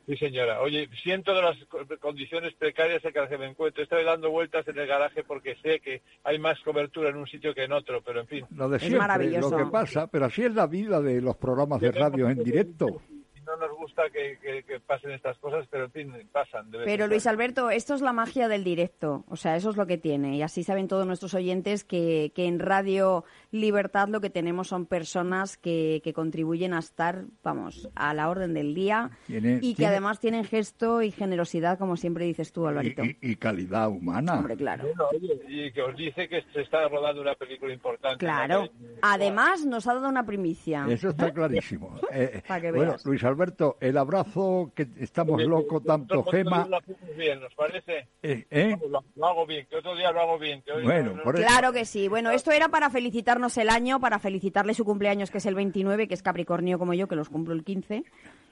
Sí, 0.07 0.17
señora. 0.17 0.61
Oye, 0.61 0.89
siento 1.03 1.35
de 1.35 1.43
las 1.43 1.57
co- 1.67 1.79
condiciones 2.01 2.55
precarias 2.55 3.05
en 3.05 3.13
las 3.15 3.29
que 3.29 3.39
me 3.39 3.47
encuentro. 3.47 3.83
Estoy 3.83 4.03
dando 4.05 4.31
vueltas 4.31 4.67
en 4.67 4.79
el 4.79 4.87
garaje 4.87 5.23
porque 5.25 5.55
sé 5.57 5.79
que 5.81 6.03
hay 6.25 6.39
más 6.39 6.59
cobertura 6.61 7.11
en 7.11 7.17
un 7.17 7.27
sitio 7.27 7.55
que 7.55 7.65
en 7.65 7.73
otro, 7.73 8.01
pero 8.03 8.21
en 8.21 8.27
fin. 8.27 8.47
Lo 8.57 8.69
de 8.69 8.79
siempre, 8.81 9.31
lo 9.41 9.51
que 9.51 9.67
pasa, 9.71 10.07
pero 10.09 10.27
así 10.27 10.43
es 10.43 10.55
la 10.55 10.67
vida 10.67 11.01
de 11.01 11.21
los 11.21 11.37
programas 11.37 11.81
de 11.81 11.93
radio 11.93 12.29
en 12.29 12.43
directo. 12.43 13.03
No 13.47 13.57
nos 13.57 13.77
gusta 13.77 14.03
que, 14.13 14.39
que- 14.41 14.63
que 14.63 14.81
pasen 14.81 15.11
estas 15.13 15.37
cosas, 15.39 15.67
pero 15.71 15.85
en 15.85 15.91
fin, 15.93 16.13
pasan. 16.31 16.71
de 16.71 16.79
vez 16.79 16.87
Pero 16.87 17.05
en 17.05 17.11
Luis. 17.11 17.27
Alberto, 17.27 17.71
esto 17.71 17.95
es 17.95 18.01
la 18.01 18.13
magia 18.13 18.49
del 18.49 18.63
directo, 18.65 19.25
o 19.29 19.37
sea, 19.37 19.57
eso 19.57 19.71
es 19.71 19.77
lo 19.77 19.87
que 19.87 19.99
tiene. 19.99 20.37
Y 20.37 20.43
así 20.43 20.63
saben 20.63 20.87
todos 20.89 21.07
nuestros 21.07 21.35
oyentes 21.35 21.85
que, 21.85 22.33
que 22.35 22.47
en 22.47 22.59
Radio 22.61 23.25
Libertad 23.51 24.09
lo 24.09 24.21
que 24.21 24.31
tenemos 24.31 24.69
son 24.69 24.87
personas 24.87 25.57
que, 25.57 26.01
que 26.05 26.13
contribuyen 26.13 26.75
a 26.75 26.79
estar, 26.79 27.25
vamos, 27.43 27.89
a 27.95 28.15
la 28.15 28.29
orden 28.29 28.55
del 28.55 28.75
día 28.75 29.11
Tiene- 29.27 29.59
y 29.63 29.71
que 29.73 29.77
tiene- 29.79 29.91
además 29.93 30.21
tienen 30.21 30.45
gesto 30.45 31.03
y 31.03 31.11
generosidad, 31.11 31.79
como 31.79 31.97
siempre 31.97 32.25
dices 32.27 32.53
tú, 32.53 32.67
Alvarito. 32.67 33.03
Y, 33.05 33.17
y 33.21 33.37
calidad 33.37 33.89
humana. 33.89 34.35
Hombre, 34.35 34.57
claro. 34.57 34.85
Bueno, 34.85 35.05
oye, 35.13 35.41
y 35.49 35.73
que 35.73 35.83
os 35.83 35.97
dice 35.97 36.29
que 36.29 36.43
se 36.53 36.61
está 36.61 36.87
rodando 36.89 37.23
una 37.23 37.35
película 37.35 37.73
importante. 37.73 38.19
Claro. 38.19 38.65
¿no? 38.65 38.97
Además, 39.03 39.65
nos 39.67 39.87
ha 39.89 39.95
dado 39.95 40.09
una 40.09 40.25
primicia. 40.25 40.87
Eso 40.89 41.09
está 41.11 41.33
clarísimo. 41.33 41.99
Eh, 42.13 42.43
Para 42.47 42.61
que 42.61 42.73
bueno. 42.73 42.97
Luis 43.05 43.23
Alberto, 43.31 43.77
el 43.81 43.97
abrazo 43.97 44.73
que 44.75 44.87
estamos 44.99 45.43
locos, 45.43 45.81
que 45.83 45.87
tanto 45.89 46.23
Gema. 46.25 46.67
Lo 46.67 46.77
hacemos 46.77 47.17
bien, 47.17 47.41
¿nos 47.41 47.55
parece? 47.55 48.09
Eh, 48.23 48.47
¿eh? 48.51 48.71
Vamos, 48.73 48.91
Lo, 48.91 49.05
lo 49.17 49.27
hago 49.27 49.47
bien, 49.47 49.67
que 49.67 49.77
otro 49.77 49.97
día 49.97 50.13
lo 50.13 50.21
hago 50.21 50.39
bien. 50.39 50.63
Que 50.63 50.73
hoy 50.73 50.83
Bueno, 50.85 51.11
no- 51.11 51.17
no- 51.17 51.23
por 51.23 51.37
eso- 51.37 51.47
Claro 51.47 51.73
que 51.73 51.85
sí. 51.85 52.09
Bueno, 52.09 52.31
esto 52.31 52.51
era 52.53 52.69
para 52.69 52.91
felicitarnos 52.91 53.57
el 53.59 53.69
año, 53.71 54.01
para 54.01 54.19
felicitarle 54.19 54.75
su 54.75 54.85
cumpleaños, 54.85 55.31
que 55.31 55.39
es 55.39 55.47
el 55.47 55.55
29, 55.55 56.07
que 56.09 56.15
es 56.15 56.23
Capricornio 56.23 56.79
como 56.79 56.93
yo, 56.95 57.09
que 57.09 57.17
los 57.17 57.29
cumplo 57.29 57.55
el 57.55 57.65
15. 57.65 58.05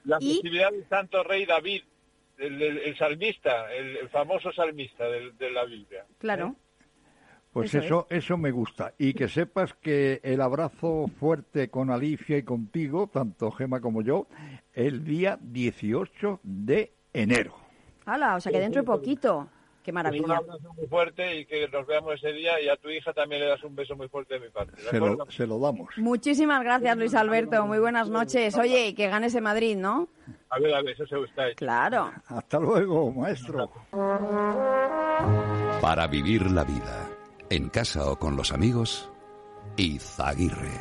La 0.05 0.19
Y- 0.21 0.35
festividad 0.35 0.71
del 0.71 0.89
Santo 0.89 1.23
Rey 1.25 1.45
David, 1.45 1.83
el, 2.39 2.63
el- 2.63 2.79
el 2.79 2.97
salmista, 2.97 3.73
el, 3.75 3.97
el 3.97 4.09
famoso 4.09 4.53
salmista 4.53 5.05
del- 5.09 5.37
de, 5.37 5.51
la 5.51 5.65
Biblia. 5.65 6.07
Claro. 6.19 6.55
Pues 7.61 7.75
Eso 7.75 7.85
eso, 7.85 8.07
eso, 8.11 8.37
me 8.37 8.51
gusta. 8.51 8.95
Y 8.99 9.15
que 9.15 9.29
sepas 9.29 9.75
que 9.75 10.21
el 10.23 10.41
abrazo 10.41 11.09
fuerte 11.19 11.69
con 11.69 11.91
Alicia 11.91 12.37
y 12.37 12.43
contigo, 12.43 13.09
tanto 13.13 13.51
Gema 13.51 13.81
como 13.81 14.03
yo, 14.03 14.27
el 14.75 15.05
día 15.05 15.39
18 15.41 16.41
de 16.43 16.93
enero. 17.13 17.55
Hala, 18.07 18.37
o 18.37 18.41
sea 18.41 18.53
que 18.53 18.61
dentro 18.61 18.83
de 18.83 18.87
poquito. 18.87 19.49
Qué 19.83 19.91
Un 19.91 19.95
maravilla. 19.95 20.37
abrazo 20.37 20.75
muy 20.75 20.87
fuerte 20.87 21.41
y 21.41 21.47
que 21.47 21.67
nos 21.69 21.87
veamos 21.87 22.15
ese 22.17 22.33
día 22.33 22.61
y 22.61 22.69
a 22.69 22.77
tu 22.77 22.91
hija 22.91 23.13
también 23.15 23.41
le 23.41 23.49
das 23.49 23.65
un 23.65 23.75
beso 23.75 23.97
muy 23.97 24.07
fuerte 24.09 24.35
de 24.35 24.41
mi 24.41 24.49
parte. 24.51 24.77
¿de 24.77 24.89
Se 24.91 24.99
lo, 24.99 25.17
se 25.31 25.47
lo 25.47 25.59
damos. 25.59 25.89
Muchísimas 25.97 26.63
gracias, 26.63 26.97
Luis 26.99 27.15
Alberto. 27.15 27.67
Muy 27.67 27.79
buenas 27.79 28.11
noches. 28.11 28.55
Oye, 28.59 28.95
que 28.95 29.09
ganes 29.09 29.35
en 29.35 29.45
Madrid, 29.45 29.77
¿no? 29.79 30.09
A 30.51 30.59
ver, 30.59 30.75
a 30.75 30.83
ver, 30.83 30.93
eso 30.93 31.07
se 31.07 31.17
hecho. 31.17 31.57
Claro. 31.57 32.11
Hasta 32.27 32.59
luego, 32.61 33.11
maestro. 33.13 33.71
Para 35.81 36.07
vivir 36.07 36.51
la 36.51 36.65
vida, 36.65 37.09
en 37.51 37.69
casa 37.71 38.11
o 38.11 38.19
con 38.19 38.37
los 38.37 38.53
amigos, 38.53 39.09
Izaguirre. 39.77 40.81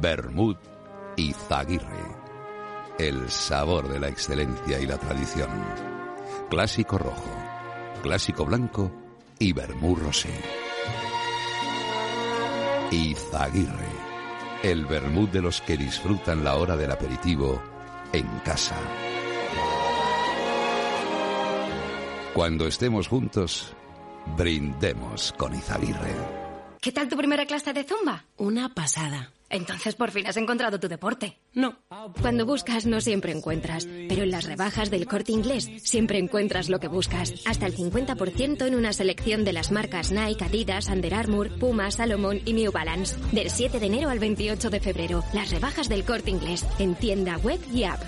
Bermud 0.00 0.56
Izaguirre. 1.16 2.26
El 2.98 3.30
sabor 3.30 3.88
de 3.88 4.00
la 4.00 4.08
excelencia 4.08 4.80
y 4.80 4.86
la 4.86 4.98
tradición. 4.98 5.50
Clásico 6.50 6.98
rojo, 6.98 7.30
clásico 8.02 8.44
blanco 8.44 8.90
y 9.38 9.52
vermú 9.52 9.94
rosé. 9.96 10.34
Izaguirre. 12.90 14.06
El 14.62 14.86
vermut 14.86 15.30
de 15.30 15.42
los 15.42 15.60
que 15.60 15.76
disfrutan 15.76 16.42
la 16.42 16.56
hora 16.56 16.76
del 16.76 16.90
aperitivo 16.90 17.60
en 18.12 18.26
casa. 18.44 18.76
Cuando 22.34 22.66
estemos 22.66 23.08
juntos, 23.08 23.74
brindemos 24.36 25.32
con 25.32 25.54
Izaguirre. 25.54 26.14
¿Qué 26.80 26.92
tal 26.92 27.08
tu 27.08 27.16
primera 27.16 27.46
clase 27.46 27.72
de 27.72 27.84
zumba? 27.84 28.26
Una 28.36 28.72
pasada. 28.72 29.32
Entonces 29.48 29.94
por 29.94 30.10
fin 30.10 30.26
has 30.26 30.36
encontrado 30.36 30.80
tu 30.80 30.88
deporte. 30.88 31.38
No. 31.52 31.78
Cuando 32.20 32.46
buscas 32.46 32.86
no 32.86 33.00
siempre 33.00 33.32
encuentras, 33.32 33.86
pero 34.08 34.22
en 34.22 34.30
las 34.30 34.44
rebajas 34.44 34.90
del 34.90 35.06
corte 35.06 35.32
inglés 35.32 35.70
siempre 35.82 36.18
encuentras 36.18 36.68
lo 36.68 36.80
que 36.80 36.88
buscas. 36.88 37.34
Hasta 37.46 37.66
el 37.66 37.76
50% 37.76 38.66
en 38.66 38.74
una 38.74 38.92
selección 38.92 39.44
de 39.44 39.52
las 39.52 39.70
marcas 39.70 40.10
Nike, 40.10 40.44
Adidas, 40.44 40.88
Under 40.88 41.14
Armour, 41.14 41.58
Puma, 41.58 41.90
Salomon 41.90 42.40
y 42.44 42.52
New 42.52 42.72
Balance. 42.72 43.16
Del 43.32 43.50
7 43.50 43.78
de 43.78 43.86
enero 43.86 44.10
al 44.10 44.18
28 44.18 44.70
de 44.70 44.80
febrero, 44.80 45.24
las 45.32 45.50
rebajas 45.50 45.88
del 45.88 46.04
corte 46.04 46.30
inglés 46.30 46.66
en 46.78 46.94
tienda 46.94 47.36
web 47.38 47.60
y 47.72 47.84
app. 47.84 48.02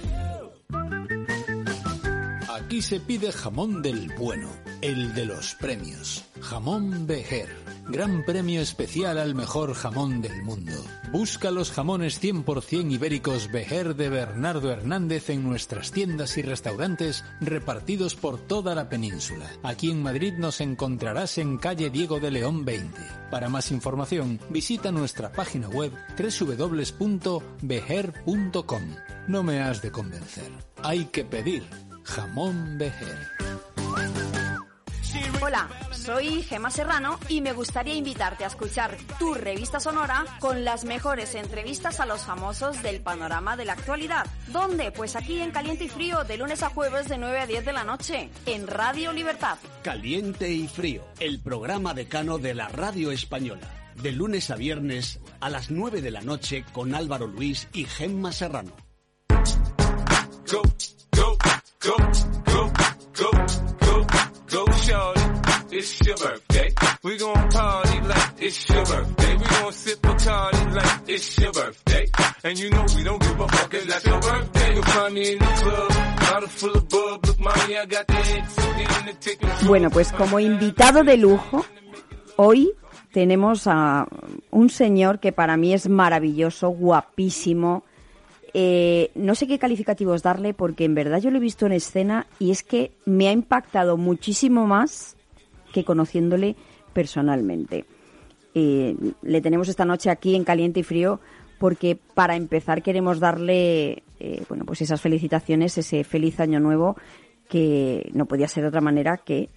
Aquí 2.68 2.82
se 2.82 3.00
pide 3.00 3.32
jamón 3.32 3.80
del 3.80 4.12
bueno, 4.18 4.50
el 4.82 5.14
de 5.14 5.24
los 5.24 5.54
premios. 5.54 6.26
Jamón 6.42 7.06
Bejer. 7.06 7.48
Gran 7.88 8.26
premio 8.26 8.60
especial 8.60 9.16
al 9.16 9.34
mejor 9.34 9.72
jamón 9.72 10.20
del 10.20 10.42
mundo. 10.42 10.74
Busca 11.10 11.50
los 11.50 11.72
jamones 11.72 12.22
100% 12.22 12.92
ibéricos 12.92 13.50
Bejer 13.50 13.96
de 13.96 14.10
Bernardo 14.10 14.70
Hernández 14.70 15.30
en 15.30 15.44
nuestras 15.44 15.92
tiendas 15.92 16.36
y 16.36 16.42
restaurantes 16.42 17.24
repartidos 17.40 18.14
por 18.14 18.38
toda 18.38 18.74
la 18.74 18.90
península. 18.90 19.50
Aquí 19.62 19.90
en 19.90 20.02
Madrid 20.02 20.34
nos 20.36 20.60
encontrarás 20.60 21.38
en 21.38 21.56
calle 21.56 21.88
Diego 21.88 22.20
de 22.20 22.32
León 22.32 22.66
20. 22.66 23.00
Para 23.30 23.48
más 23.48 23.70
información, 23.70 24.40
visita 24.50 24.92
nuestra 24.92 25.32
página 25.32 25.70
web 25.70 25.94
www.bejer.com. 26.18 28.82
No 29.26 29.42
me 29.42 29.60
has 29.60 29.80
de 29.80 29.90
convencer. 29.90 30.52
Hay 30.82 31.06
que 31.06 31.24
pedir 31.24 31.87
jamón 32.08 32.78
Bejer. 32.78 33.28
Hola, 35.40 35.68
soy 35.92 36.42
Gema 36.42 36.70
Serrano 36.70 37.18
y 37.28 37.40
me 37.40 37.52
gustaría 37.52 37.94
invitarte 37.94 38.44
a 38.44 38.48
escuchar 38.48 38.96
tu 39.18 39.34
revista 39.34 39.78
sonora 39.78 40.24
con 40.40 40.64
las 40.64 40.84
mejores 40.84 41.34
entrevistas 41.36 42.00
a 42.00 42.06
los 42.06 42.22
famosos 42.22 42.82
del 42.82 43.00
panorama 43.00 43.56
de 43.56 43.64
la 43.64 43.74
actualidad. 43.74 44.26
¿Dónde? 44.48 44.90
Pues 44.90 45.16
aquí 45.16 45.40
en 45.40 45.52
Caliente 45.52 45.84
y 45.84 45.88
Frío, 45.88 46.24
de 46.24 46.36
lunes 46.38 46.62
a 46.62 46.70
jueves 46.70 47.08
de 47.08 47.18
9 47.18 47.40
a 47.40 47.46
10 47.46 47.64
de 47.64 47.72
la 47.72 47.84
noche, 47.84 48.30
en 48.46 48.66
Radio 48.66 49.12
Libertad. 49.12 49.58
Caliente 49.82 50.50
y 50.50 50.66
frío, 50.66 51.04
el 51.20 51.40
programa 51.40 51.94
decano 51.94 52.38
de 52.38 52.54
la 52.54 52.68
radio 52.68 53.12
española. 53.12 53.68
De 53.94 54.12
lunes 54.12 54.50
a 54.50 54.56
viernes 54.56 55.20
a 55.40 55.50
las 55.50 55.70
9 55.70 56.02
de 56.02 56.10
la 56.10 56.20
noche 56.20 56.64
con 56.72 56.94
Álvaro 56.94 57.26
Luis 57.26 57.68
y 57.72 57.84
Gemma 57.84 58.32
Serrano. 58.32 58.72
Go, 60.50 60.62
go, 61.12 61.38
go, 61.80 61.96
go, 62.44 62.72
go, 63.12 63.30
go, 63.80 64.06
go, 64.46 64.72
shorty. 64.72 65.20
It's 65.70 66.00
your 66.06 66.16
birthday. 66.16 66.70
We 67.02 67.18
gon' 67.18 67.48
party 67.50 68.00
like 68.00 68.32
it's 68.38 68.68
your 68.68 68.84
birthday. 68.84 69.36
We 69.36 69.44
gon' 69.44 69.72
sip 69.72 70.00
Bacardi 70.00 70.74
like 70.74 71.08
it's 71.08 71.38
your 71.38 71.52
birthday. 71.52 72.06
And 72.44 72.58
you 72.58 72.70
know 72.70 72.84
we 72.96 73.04
don't 73.04 73.20
give 73.20 73.40
a 73.40 73.48
fuck 73.48 73.74
if 73.74 73.86
that's 73.86 74.06
your 74.06 74.20
birthday. 74.20 74.74
You'll 74.74 74.82
find 74.82 75.14
me 75.14 75.32
in 75.32 75.38
the 75.38 75.44
club. 75.44 76.08
Bueno, 79.66 79.90
pues 79.90 80.12
como 80.12 80.38
invitado 80.38 81.02
de 81.02 81.16
lujo, 81.16 81.64
hoy 82.36 82.72
tenemos 83.12 83.66
a 83.66 84.06
un 84.50 84.68
señor 84.68 85.20
que 85.20 85.32
para 85.32 85.56
mí 85.56 85.72
es 85.72 85.88
maravilloso, 85.88 86.68
guapísimo. 86.68 87.84
Eh, 88.54 89.10
no 89.14 89.34
sé 89.34 89.46
qué 89.46 89.58
calificativos 89.58 90.22
darle 90.22 90.54
porque 90.54 90.84
en 90.84 90.94
verdad 90.94 91.20
yo 91.20 91.30
lo 91.30 91.36
he 91.36 91.40
visto 91.40 91.66
en 91.66 91.72
escena 91.72 92.26
y 92.38 92.50
es 92.50 92.62
que 92.62 92.92
me 93.04 93.28
ha 93.28 93.32
impactado 93.32 93.96
muchísimo 93.96 94.66
más 94.66 95.16
que 95.72 95.84
conociéndole 95.84 96.56
personalmente. 96.92 97.84
Eh, 98.54 98.96
le 99.22 99.40
tenemos 99.40 99.68
esta 99.68 99.84
noche 99.84 100.10
aquí 100.10 100.34
en 100.34 100.44
Caliente 100.44 100.80
y 100.80 100.82
Frío 100.82 101.20
porque 101.58 101.98
para 102.14 102.36
empezar 102.36 102.82
queremos 102.82 103.20
darle 103.20 104.02
eh, 104.18 104.42
bueno 104.48 104.64
pues 104.64 104.80
esas 104.80 105.00
felicitaciones, 105.00 105.76
ese 105.76 106.02
feliz 106.04 106.40
año 106.40 106.58
nuevo 106.58 106.96
que 107.48 108.10
no 108.14 108.26
podía 108.26 108.48
ser 108.48 108.62
de 108.62 108.68
otra 108.68 108.80
manera 108.80 109.18
que 109.18 109.50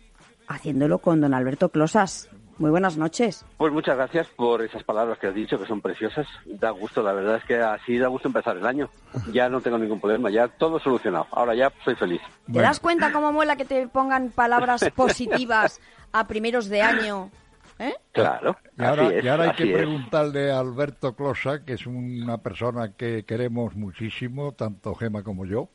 haciéndolo 0.48 1.00
con 1.00 1.22
don 1.22 1.34
Alberto 1.34 1.70
Closas. 1.70 2.30
Muy 2.58 2.70
buenas 2.70 2.98
noches. 2.98 3.46
Pues 3.58 3.74
muchas 3.74 3.96
gracias 3.96 4.28
por 4.28 4.62
esas 4.62 4.84
palabras 4.84 5.18
que 5.18 5.28
has 5.28 5.36
dicho, 5.36 5.60
que 5.60 5.66
son 5.66 5.82
preciosas. 5.82 6.28
Da 6.46 6.70
gusto, 6.72 7.02
la 7.02 7.14
verdad 7.14 7.38
es 7.38 7.44
que 7.46 7.58
así 7.58 7.98
da 7.98 8.08
gusto 8.08 8.28
empezar 8.28 8.58
el 8.58 8.66
año. 8.66 8.90
Ya 9.32 9.50
no 9.50 9.62
tengo 9.62 9.78
ningún 9.78 10.00
problema, 10.00 10.30
ya 10.30 10.48
todo 10.48 10.80
solucionado. 10.80 11.28
Ahora 11.32 11.56
ya 11.56 11.72
soy 11.84 11.96
feliz. 11.96 12.22
¿Te 12.52 12.60
das 12.60 12.80
cuenta 12.80 13.12
cómo 13.12 13.32
mola 13.32 13.56
que 13.56 13.66
te 13.66 13.88
pongan 13.88 14.30
palabras 14.30 14.84
positivas 14.96 15.82
a 16.12 16.28
primeros 16.28 16.70
de 16.70 16.82
año? 16.82 17.32
¿Eh? 17.80 17.96
Claro. 18.12 18.58
Y 18.78 18.84
ahora, 18.84 19.08
así 19.08 19.16
es, 19.16 19.24
y 19.24 19.28
ahora 19.28 19.44
hay 19.44 19.50
así 19.50 19.64
que 19.64 19.72
es. 19.72 19.78
preguntarle 19.78 20.52
a 20.52 20.60
Alberto 20.60 21.16
Closa, 21.16 21.66
que 21.66 21.74
es 21.74 21.88
una 21.88 22.38
persona 22.38 22.94
que 22.94 23.26
queremos 23.26 23.76
muchísimo, 23.76 24.52
tanto 24.52 24.94
Gema 24.94 25.24
como 25.24 25.46
yo. 25.46 25.70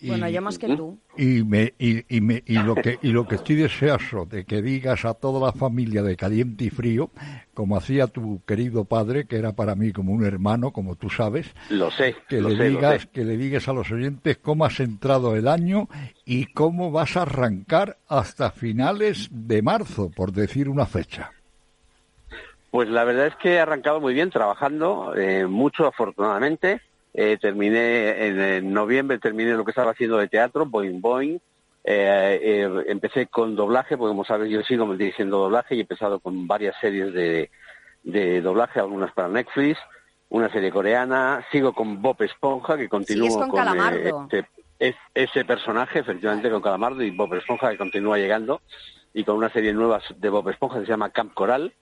Y- 0.00 0.08
Bueno, 0.08 0.28
yo 0.28 0.40
más 0.42 0.58
que 0.58 0.68
tú. 0.68 0.96
Y, 1.16 1.42
me, 1.42 1.74
y, 1.78 2.16
y, 2.16 2.20
me, 2.20 2.42
y, 2.46 2.58
lo 2.58 2.76
que, 2.76 2.98
y 3.02 3.08
lo 3.08 3.26
que 3.26 3.34
estoy 3.34 3.56
deseoso 3.56 4.24
de 4.26 4.44
que 4.44 4.62
digas 4.62 5.04
a 5.04 5.14
toda 5.14 5.44
la 5.46 5.52
familia 5.52 6.02
de 6.04 6.16
Caliente 6.16 6.64
y 6.66 6.70
Frío, 6.70 7.10
como 7.54 7.76
hacía 7.76 8.06
tu 8.06 8.40
querido 8.46 8.84
padre, 8.84 9.24
que 9.26 9.36
era 9.36 9.52
para 9.52 9.74
mí 9.74 9.92
como 9.92 10.12
un 10.12 10.24
hermano, 10.24 10.70
como 10.70 10.94
tú 10.94 11.10
sabes, 11.10 11.46
Lo 11.70 11.90
sé, 11.90 12.14
que 12.28 12.40
lo 12.40 12.50
le 12.50 12.56
sé, 12.56 12.70
lo 12.70 12.78
digas 12.78 13.02
sé. 13.02 13.08
que 13.12 13.24
le 13.24 13.36
digas 13.36 13.66
a 13.66 13.72
los 13.72 13.90
oyentes 13.90 14.36
cómo 14.36 14.64
has 14.64 14.78
entrado 14.78 15.34
el 15.34 15.48
año 15.48 15.88
y 16.24 16.46
cómo 16.46 16.92
vas 16.92 17.16
a 17.16 17.22
arrancar 17.22 17.96
hasta 18.06 18.52
finales 18.52 19.28
de 19.32 19.62
marzo, 19.62 20.10
por 20.10 20.30
decir 20.30 20.68
una 20.68 20.86
fecha. 20.86 21.32
Pues 22.70 22.88
la 22.88 23.02
verdad 23.04 23.28
es 23.28 23.36
que 23.36 23.54
he 23.54 23.60
arrancado 23.60 23.98
muy 24.00 24.14
bien, 24.14 24.30
trabajando 24.30 25.14
eh, 25.16 25.46
mucho 25.46 25.86
afortunadamente. 25.86 26.80
Eh, 27.20 27.36
terminé 27.40 28.28
en, 28.28 28.40
en 28.40 28.72
noviembre, 28.72 29.18
terminé 29.18 29.50
lo 29.54 29.64
que 29.64 29.72
estaba 29.72 29.90
haciendo 29.90 30.18
de 30.18 30.28
teatro, 30.28 30.66
Boing 30.66 31.00
Boing. 31.00 31.40
Eh, 31.82 32.38
eh, 32.40 32.84
empecé 32.86 33.26
con 33.26 33.56
doblaje, 33.56 33.96
porque 33.96 34.10
como 34.10 34.24
sabes 34.24 34.48
yo 34.50 34.62
sigo 34.62 34.94
dirigiendo 34.94 35.38
doblaje 35.38 35.74
y 35.74 35.78
he 35.78 35.80
empezado 35.80 36.20
con 36.20 36.46
varias 36.46 36.76
series 36.80 37.12
de, 37.12 37.50
de 38.04 38.40
doblaje, 38.40 38.78
algunas 38.78 39.10
para 39.14 39.26
Netflix, 39.28 39.80
una 40.28 40.48
serie 40.52 40.70
coreana. 40.70 41.44
Sigo 41.50 41.72
con 41.72 42.00
Bob 42.00 42.22
Esponja, 42.22 42.76
que 42.76 42.88
continúo 42.88 43.26
con 43.48 43.58
este- 44.26 44.48
es- 44.78 44.94
ese 45.12 45.44
personaje, 45.44 45.98
efectivamente, 45.98 46.48
con 46.50 46.62
Calamardo 46.62 47.02
y 47.02 47.10
Bob 47.10 47.34
Esponja, 47.34 47.70
que 47.70 47.78
continúa 47.78 48.16
llegando, 48.18 48.60
y 49.12 49.24
con 49.24 49.34
una 49.36 49.50
serie 49.50 49.72
nueva 49.72 50.00
de 50.16 50.28
Bob 50.28 50.48
Esponja 50.50 50.78
que 50.78 50.84
se 50.86 50.92
llama 50.92 51.10
Camp 51.10 51.34
Coral, 51.34 51.72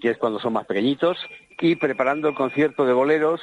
que 0.00 0.10
es 0.10 0.18
cuando 0.18 0.40
son 0.40 0.54
más 0.54 0.66
pequeñitos, 0.66 1.18
y 1.60 1.76
preparando 1.76 2.28
el 2.28 2.34
concierto 2.34 2.84
de 2.84 2.92
boleros 2.92 3.40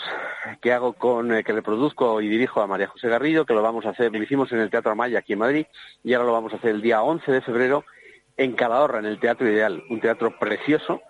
que 0.62 0.72
hago 0.72 0.94
con, 0.94 1.34
eh, 1.34 1.44
que 1.44 1.54
le 1.54 1.62
produzco 1.62 2.22
y 2.22 2.30
dirijo 2.30 2.62
a 2.62 2.68
María 2.68 2.88
José 2.88 3.10
Garrido, 3.10 3.46
que 3.46 3.54
lo 3.54 3.62
vamos 3.62 3.86
a 3.86 3.90
hacer, 3.90 4.12
lo 4.12 4.22
hicimos 4.22 4.52
en 4.52 4.60
el 4.60 4.70
Teatro 4.70 4.92
Amaya 4.92 5.20
aquí 5.20 5.34
en 5.34 5.40
Madrid, 5.40 5.66
y 6.04 6.14
ahora 6.14 6.28
lo 6.28 6.34
vamos 6.34 6.54
a 6.54 6.58
hacer 6.58 6.72
el 6.72 6.82
día 6.82 7.02
11 7.02 7.32
de 7.32 7.42
febrero 7.42 7.86
en 8.38 8.54
Calahorra, 8.54 9.00
en 9.00 9.06
el 9.06 9.20
Teatro 9.20 9.50
Ideal, 9.50 9.84
un 9.90 10.00
teatro 10.00 10.38
precioso, 10.38 11.02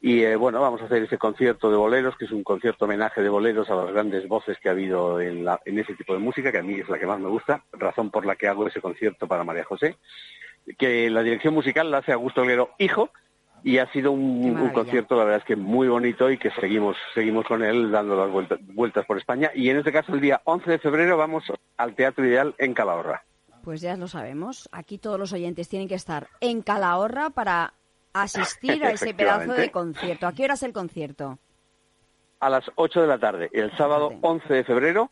y 0.00 0.22
eh, 0.22 0.36
bueno, 0.36 0.60
vamos 0.60 0.80
a 0.80 0.86
hacer 0.86 1.02
ese 1.02 1.18
concierto 1.18 1.70
de 1.70 1.76
boleros, 1.76 2.16
que 2.16 2.26
es 2.26 2.30
un 2.30 2.44
concierto 2.44 2.84
homenaje 2.84 3.22
de 3.22 3.28
boleros 3.28 3.68
a 3.70 3.74
las 3.74 3.92
grandes 3.92 4.26
voces 4.28 4.58
que 4.58 4.68
ha 4.68 4.72
habido 4.72 5.20
en 5.20 5.78
ese 5.78 5.94
tipo 5.94 6.12
de 6.14 6.20
música, 6.20 6.52
que 6.52 6.58
a 6.58 6.62
mí 6.62 6.74
es 6.74 6.88
la 6.88 6.98
que 6.98 7.06
más 7.06 7.18
me 7.18 7.28
gusta, 7.28 7.64
razón 7.72 8.10
por 8.10 8.24
la 8.24 8.36
que 8.36 8.48
hago 8.48 8.66
ese 8.66 8.80
concierto 8.80 9.26
para 9.26 9.44
María 9.44 9.64
José, 9.64 9.96
que 10.78 11.10
la 11.10 11.22
dirección 11.22 11.54
musical 11.54 11.90
la 11.90 11.98
hace 11.98 12.12
Augusto 12.12 12.42
Olguero, 12.42 12.70
hijo, 12.78 13.10
y 13.66 13.78
ha 13.78 13.90
sido 13.90 14.12
un, 14.12 14.70
concierto, 14.72 15.16
la 15.16 15.24
verdad 15.24 15.40
es 15.40 15.44
que 15.44 15.56
muy 15.56 15.88
bonito 15.88 16.30
y 16.30 16.38
que 16.38 16.52
seguimos 16.52 16.96
seguimos 17.14 17.44
con 17.46 17.64
él 17.64 17.90
dando 17.90 18.14
las 18.14 18.30
vueltas, 18.30 18.60
vueltas 18.62 19.04
por 19.04 19.18
España. 19.18 19.50
Y 19.56 19.68
en 19.70 19.78
este 19.78 19.90
caso, 19.90 20.14
el 20.14 20.20
día 20.20 20.40
11 20.44 20.70
de 20.70 20.78
febrero, 20.78 21.16
vamos 21.16 21.42
al 21.76 21.96
Teatro 21.96 22.24
Ideal 22.24 22.54
en 22.58 22.74
Calahorra. 22.74 23.24
Pues 23.64 23.80
ya 23.80 23.96
lo 23.96 24.06
sabemos. 24.06 24.68
Aquí 24.70 24.98
todos 24.98 25.18
los 25.18 25.32
oyentes 25.32 25.68
tienen 25.68 25.88
que 25.88 25.96
estar 25.96 26.28
en 26.38 26.62
Calahorra 26.62 27.30
para 27.30 27.74
asistir 28.12 28.84
a 28.84 28.90
ese 28.92 29.14
pedazo 29.14 29.54
de 29.54 29.72
concierto. 29.72 30.28
¿A 30.28 30.32
qué 30.32 30.44
hora 30.44 30.54
es 30.54 30.62
el 30.62 30.72
concierto? 30.72 31.40
A 32.38 32.48
las 32.48 32.70
8 32.76 33.00
de 33.00 33.06
la 33.08 33.18
tarde, 33.18 33.50
el 33.52 33.76
sábado 33.76 34.12
11 34.20 34.54
de 34.54 34.62
febrero, 34.62 35.10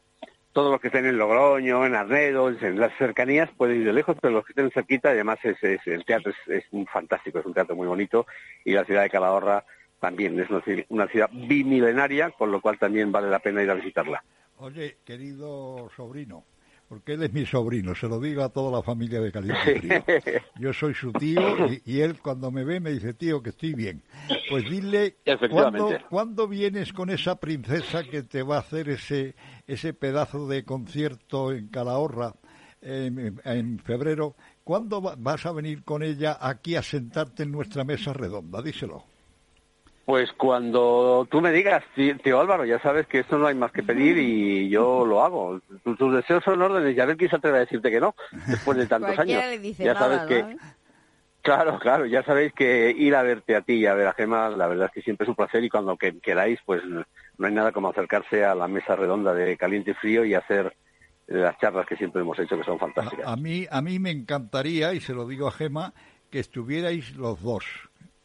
todos 0.54 0.70
los 0.70 0.80
que 0.80 0.86
estén 0.86 1.04
en 1.04 1.18
Logroño, 1.18 1.84
en 1.84 1.94
Arnedo, 1.94 2.48
en 2.48 2.80
las 2.80 2.96
cercanías 2.96 3.50
pueden 3.56 3.80
ir 3.80 3.84
de 3.86 3.92
lejos, 3.92 4.16
pero 4.22 4.32
los 4.32 4.46
que 4.46 4.52
estén 4.52 4.70
cerquita, 4.70 5.10
además 5.10 5.38
es, 5.42 5.62
es- 5.62 5.86
el 5.86 6.04
teatro 6.06 6.30
es, 6.30 6.36
es 6.50 6.64
un 6.70 6.86
fantástico, 6.86 7.40
es 7.40 7.44
un 7.44 7.52
teatro 7.52 7.76
muy 7.76 7.86
bonito 7.86 8.26
y 8.64 8.72
la 8.72 8.84
ciudad 8.84 9.02
de 9.02 9.10
Calahorra 9.10 9.64
también 10.00 10.38
es 10.40 10.48
una 10.50 10.60
ci- 10.62 10.86
una 10.88 11.06
ciudad 11.08 11.28
bimilenaria, 11.32 12.30
con 12.30 12.50
lo 12.52 12.60
cual 12.60 12.78
también 12.78 13.10
vale 13.12 13.28
la 13.28 13.40
pena 13.40 13.62
ir 13.62 13.70
a 13.70 13.74
visitarla. 13.74 14.22
Oye, 14.58 14.98
querido 15.04 15.90
sobrino, 15.96 16.44
porque 16.88 17.14
él 17.14 17.22
es 17.24 17.32
mi 17.32 17.44
sobrino, 17.46 17.94
se 17.94 18.06
lo 18.06 18.20
digo 18.20 18.42
a 18.44 18.50
toda 18.50 18.70
la 18.76 18.82
familia 18.82 19.20
de 19.20 19.32
Caliente. 19.32 20.04
Yo 20.60 20.72
soy 20.72 20.94
su 20.94 21.12
tío 21.14 21.56
y, 21.68 21.82
y 21.84 22.00
él 22.02 22.20
cuando 22.22 22.52
me 22.52 22.62
ve 22.64 22.78
me 22.78 22.90
dice, 22.90 23.14
tío, 23.14 23.42
que 23.42 23.50
estoy 23.50 23.74
bien. 23.74 24.02
Pues 24.48 24.68
dile, 24.70 25.16
¿cuándo, 25.24 25.34
Efectivamente. 25.34 26.04
cuándo 26.08 26.46
vienes 26.46 26.92
con 26.92 27.10
esa 27.10 27.40
princesa 27.40 28.04
que 28.04 28.22
te 28.22 28.42
va 28.44 28.56
a 28.56 28.60
hacer 28.60 28.88
ese, 28.88 29.34
ese 29.66 29.94
pedazo 29.94 30.46
de 30.48 30.64
concierto 30.64 31.52
en 31.52 31.68
Calahorra 31.68 32.34
en, 32.82 33.40
en 33.44 33.78
febrero? 33.78 34.34
¿Cuándo 34.62 35.00
va- 35.02 35.14
vas 35.16 35.46
a 35.46 35.52
venir 35.52 35.84
con 35.84 36.02
ella 36.02 36.36
aquí 36.40 36.76
a 36.76 36.82
sentarte 36.82 37.42
en 37.44 37.52
nuestra 37.52 37.84
mesa 37.84 38.12
redonda? 38.12 38.62
Díselo. 38.62 39.04
Pues 40.04 40.30
cuando 40.32 41.26
tú 41.30 41.40
me 41.40 41.50
digas, 41.50 41.82
tí- 41.94 42.12
tío 42.22 42.38
Álvaro, 42.38 42.66
ya 42.66 42.78
sabes 42.80 43.06
que 43.06 43.20
esto 43.20 43.38
no 43.38 43.46
hay 43.46 43.54
más 43.54 43.72
que 43.72 43.82
pedir 43.82 44.18
y 44.18 44.68
yo 44.68 45.06
lo 45.06 45.22
hago. 45.24 45.60
Tu- 45.82 45.96
Tus 45.96 46.14
deseos 46.14 46.44
son 46.44 46.60
órdenes 46.60 46.94
y 46.94 47.00
a 47.00 47.06
ver 47.06 47.16
quién 47.16 47.30
se 47.30 47.36
atreve 47.36 47.56
a 47.56 47.60
decirte 47.60 47.90
que 47.90 48.00
no, 48.00 48.14
después 48.46 48.76
de 48.76 48.86
tantos 48.86 49.18
años. 49.18 49.42
le 49.42 49.58
dice 49.58 49.82
ya 49.82 49.94
sabes 49.94 50.18
nada, 50.18 50.28
que, 50.28 50.42
¿no? 50.42 50.58
claro, 51.40 51.78
claro, 51.78 52.04
ya 52.04 52.22
sabéis 52.22 52.52
que 52.52 52.90
ir 52.90 53.14
a 53.14 53.22
verte 53.22 53.56
a 53.56 53.62
ti 53.62 53.74
y 53.74 53.86
a 53.86 53.94
ver 53.94 54.08
a 54.08 54.12
Gema, 54.12 54.50
la 54.50 54.66
verdad 54.66 54.86
es 54.88 54.92
que 54.92 55.00
siempre 55.02 55.24
es 55.24 55.28
un 55.30 55.36
placer 55.36 55.64
y 55.64 55.70
cuando 55.70 55.96
que, 55.96 56.18
queráis, 56.20 56.58
pues 56.66 56.82
no 57.38 57.46
hay 57.46 57.52
nada 57.54 57.72
como 57.72 57.88
acercarse 57.88 58.44
a 58.44 58.54
la 58.54 58.68
mesa 58.68 58.96
redonda 58.96 59.34
de 59.34 59.56
caliente 59.56 59.92
y 59.92 59.94
frío 59.94 60.24
y 60.24 60.34
hacer 60.34 60.74
las 61.26 61.56
charlas 61.58 61.86
que 61.86 61.96
siempre 61.96 62.20
hemos 62.22 62.38
hecho, 62.38 62.56
que 62.56 62.64
son 62.64 62.78
fantásticas. 62.78 63.26
A 63.26 63.36
mí, 63.36 63.66
a 63.70 63.80
mí 63.80 63.98
me 63.98 64.10
encantaría, 64.10 64.92
y 64.92 65.00
se 65.00 65.14
lo 65.14 65.26
digo 65.26 65.48
a 65.48 65.52
Gema, 65.52 65.92
que 66.30 66.40
estuvierais 66.40 67.14
los 67.16 67.40
dos. 67.42 67.64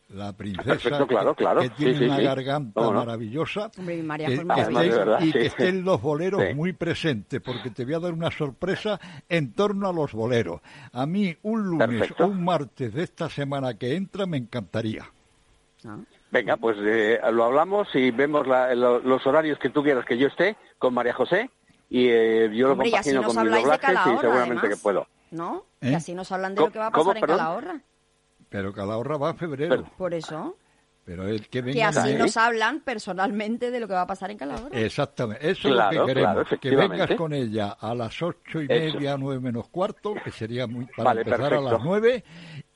La 0.09 0.33
princesa, 0.33 0.65
Perfecto, 0.65 1.05
claro, 1.05 1.35
que- 1.35 1.43
claro. 1.43 1.61
que, 1.61 1.69
tiene 1.69 1.93
Sí, 1.93 1.99
sí, 1.99 2.05
una 2.05 2.17
sí. 2.17 2.23
garganta 2.23 2.81
maravillosa, 2.89 3.69
Hombre, 3.77 4.01
María 4.01 4.27
que- 4.27 4.37
que 4.37 4.41
estéis- 4.41 4.89
verdad, 4.97 5.19
y 5.21 5.31
que 5.31 5.45
estén 5.45 5.83
los 5.85 6.01
boleros 6.01 6.41
Sí. 6.47 6.53
muy 6.55 6.73
presentes, 6.73 7.39
porque 7.41 7.69
te 7.69 7.85
voy 7.85 7.93
a 7.93 7.99
dar 7.99 8.13
una 8.13 8.31
sorpresa 8.31 8.99
en 9.29 9.53
torno 9.53 9.87
a 9.87 9.93
los 9.93 10.11
boleros. 10.13 10.61
A 10.93 11.05
mí, 11.05 11.37
un 11.43 11.61
lunes 11.63 11.87
Perfecto. 11.87 12.25
o 12.25 12.27
un 12.27 12.43
martes 12.43 12.91
de 12.91 13.03
esta 13.03 13.29
semana 13.29 13.75
que 13.75 13.95
entra, 13.95 14.25
me 14.25 14.37
encantaría. 14.37 15.05
Venga, 16.31 16.57
pues 16.57 16.77
eh, 16.81 17.19
lo 17.31 17.43
hablamos 17.45 17.87
y 17.95 18.11
vemos 18.11 18.45
la- 18.47 18.75
lo- 18.75 18.99
los 18.99 19.25
horarios 19.25 19.57
que 19.59 19.69
tú 19.69 19.81
quieras 19.83 20.05
que 20.05 20.17
yo 20.17 20.27
esté 20.27 20.55
con 20.77 20.93
María 20.93 21.13
José 21.13 21.49
y 21.89 22.07
eh, 22.07 22.49
yo 22.53 22.71
Hombre, 22.73 22.91
lo 22.91 22.97
así 22.97 23.11
compagino 23.13 23.23
con 23.23 23.51
mis 23.51 23.63
doblajes 23.63 23.89
y 23.89 24.17
seguramente 24.19 24.59
además. 24.59 24.69
que 24.69 24.75
puedo. 24.83 25.07
¿No? 25.31 25.65
¿Eh? 25.81 25.89
Y 25.91 25.93
así 25.95 26.13
nos 26.13 26.31
hablan 26.31 26.53
de 26.53 26.57
¿Cómo- 26.57 26.67
lo 26.67 26.73
que 26.73 26.79
va 26.79 26.87
a 26.87 26.91
cómo, 26.91 27.05
pasar 27.13 27.17
en? 27.17 27.27
Calahorra. 27.37 27.81
Pero 28.49 28.73
Calahorra 28.73 29.17
va 29.17 29.29
en 29.31 29.37
febrero. 29.37 29.83
Por 29.97 30.13
eso. 30.13 30.55
Pero 31.05 31.27
el 31.27 31.41
que 31.41 31.49
Que 31.49 31.61
venga 31.63 31.87
así 31.87 32.09
de- 32.09 32.19
nos 32.19 32.37
hablan 32.37 32.81
personalmente 32.81 33.71
de 33.71 33.79
lo 33.79 33.87
que 33.87 33.93
va 33.95 34.01
a 34.01 34.07
pasar 34.07 34.29
en 34.29 34.37
Calahorra. 34.37 34.79
Exactamente, 34.79 35.49
eso 35.49 35.69
Claro, 35.69 35.89
es 35.91 35.97
lo 35.97 36.05
que 36.05 36.13
queremos, 36.13 36.33
claro, 36.47 36.59
que 36.61 36.75
vengas 36.75 37.11
con 37.17 37.33
ella 37.33 37.75
a 37.79 37.95
las 37.95 38.21
ocho 38.21 38.61
y 38.61 38.67
Eso. 38.69 38.97
media, 38.97 39.17
nueve 39.17 39.41
menos 39.41 39.67
cuarto, 39.69 40.13
que 40.23 40.29
sería 40.29 40.67
muy 40.67 40.85
para 40.85 41.05
Vale, 41.05 41.21
empezar 41.21 41.53
a 41.55 41.61
las 41.61 41.83
nueve, 41.83 42.23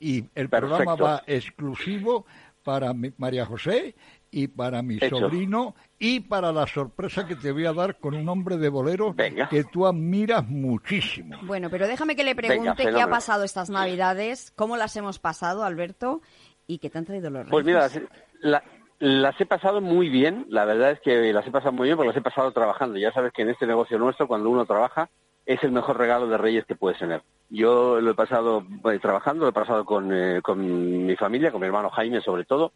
y 0.00 0.24
el 0.34 0.48
programa 0.48 0.96
va 0.96 1.22
exclusivo 1.28 2.26
para 2.64 2.92
mi- 2.94 3.12
María 3.18 3.46
José 3.46 3.94
y 4.30 4.48
para 4.48 4.82
mi 4.82 4.96
Hecho. 5.00 5.16
sobrino 5.18 5.74
y 5.98 6.20
para 6.20 6.50
la 6.50 6.66
sorpresa 6.66 7.26
que 7.26 7.36
te 7.36 7.52
voy 7.52 7.66
a 7.66 7.72
dar 7.72 7.98
con 7.98 8.14
un 8.14 8.28
hombre 8.28 8.56
de 8.56 8.68
bolero 8.68 9.12
Venga. 9.14 9.48
que 9.48 9.62
tú 9.64 9.86
admiras 9.86 10.44
muchísimo. 10.48 11.36
Bueno, 11.42 11.70
pero 11.70 11.86
déjame 11.86 12.16
que 12.16 12.24
le 12.24 12.34
pregunte 12.34 12.82
qué 12.90 13.00
ha 13.00 13.08
pasado 13.08 13.44
estas 13.44 13.70
Navidades, 13.70 14.52
cómo 14.56 14.76
las 14.76 14.96
hemos 14.96 15.18
pasado, 15.20 15.62
Alberto, 15.64 16.20
y 16.66 16.78
qué 16.78 16.90
te 16.90 16.98
han 16.98 17.04
traído 17.04 17.30
los 17.30 17.40
reyes. 17.42 17.50
Pues 17.52 17.64
mira, 17.64 17.80
las, 17.80 18.00
la- 18.40 18.64
las 18.98 19.38
he 19.40 19.44
pasado 19.46 19.80
muy 19.80 20.08
bien, 20.08 20.46
la 20.48 20.64
verdad 20.64 20.92
es 20.92 21.00
que 21.00 21.32
las 21.32 21.46
he 21.46 21.50
pasado 21.50 21.72
muy 21.72 21.86
bien 21.88 21.96
porque 21.96 22.08
las 22.08 22.16
he 22.16 22.22
pasado 22.22 22.50
trabajando. 22.52 22.96
Ya 22.98 23.12
sabes 23.12 23.32
que 23.32 23.42
en 23.42 23.50
este 23.50 23.66
negocio 23.66 23.98
nuestro, 23.98 24.26
cuando 24.26 24.48
uno 24.50 24.64
trabaja, 24.64 25.10
es 25.46 25.62
el 25.62 25.72
mejor 25.72 25.98
regalo 25.98 26.26
de 26.26 26.38
Reyes 26.38 26.64
que 26.64 26.74
puedes 26.74 26.98
tener. 26.98 27.22
Yo 27.50 28.00
lo 28.00 28.12
he 28.12 28.14
pasado 28.14 28.64
eh, 28.90 28.98
trabajando, 28.98 29.44
lo 29.44 29.50
he 29.50 29.52
pasado 29.52 29.84
con, 29.84 30.10
eh, 30.12 30.40
con 30.42 31.06
mi 31.06 31.14
familia, 31.16 31.52
con 31.52 31.60
mi 31.60 31.66
hermano 31.66 31.90
Jaime 31.90 32.20
sobre 32.20 32.44
todo, 32.44 32.72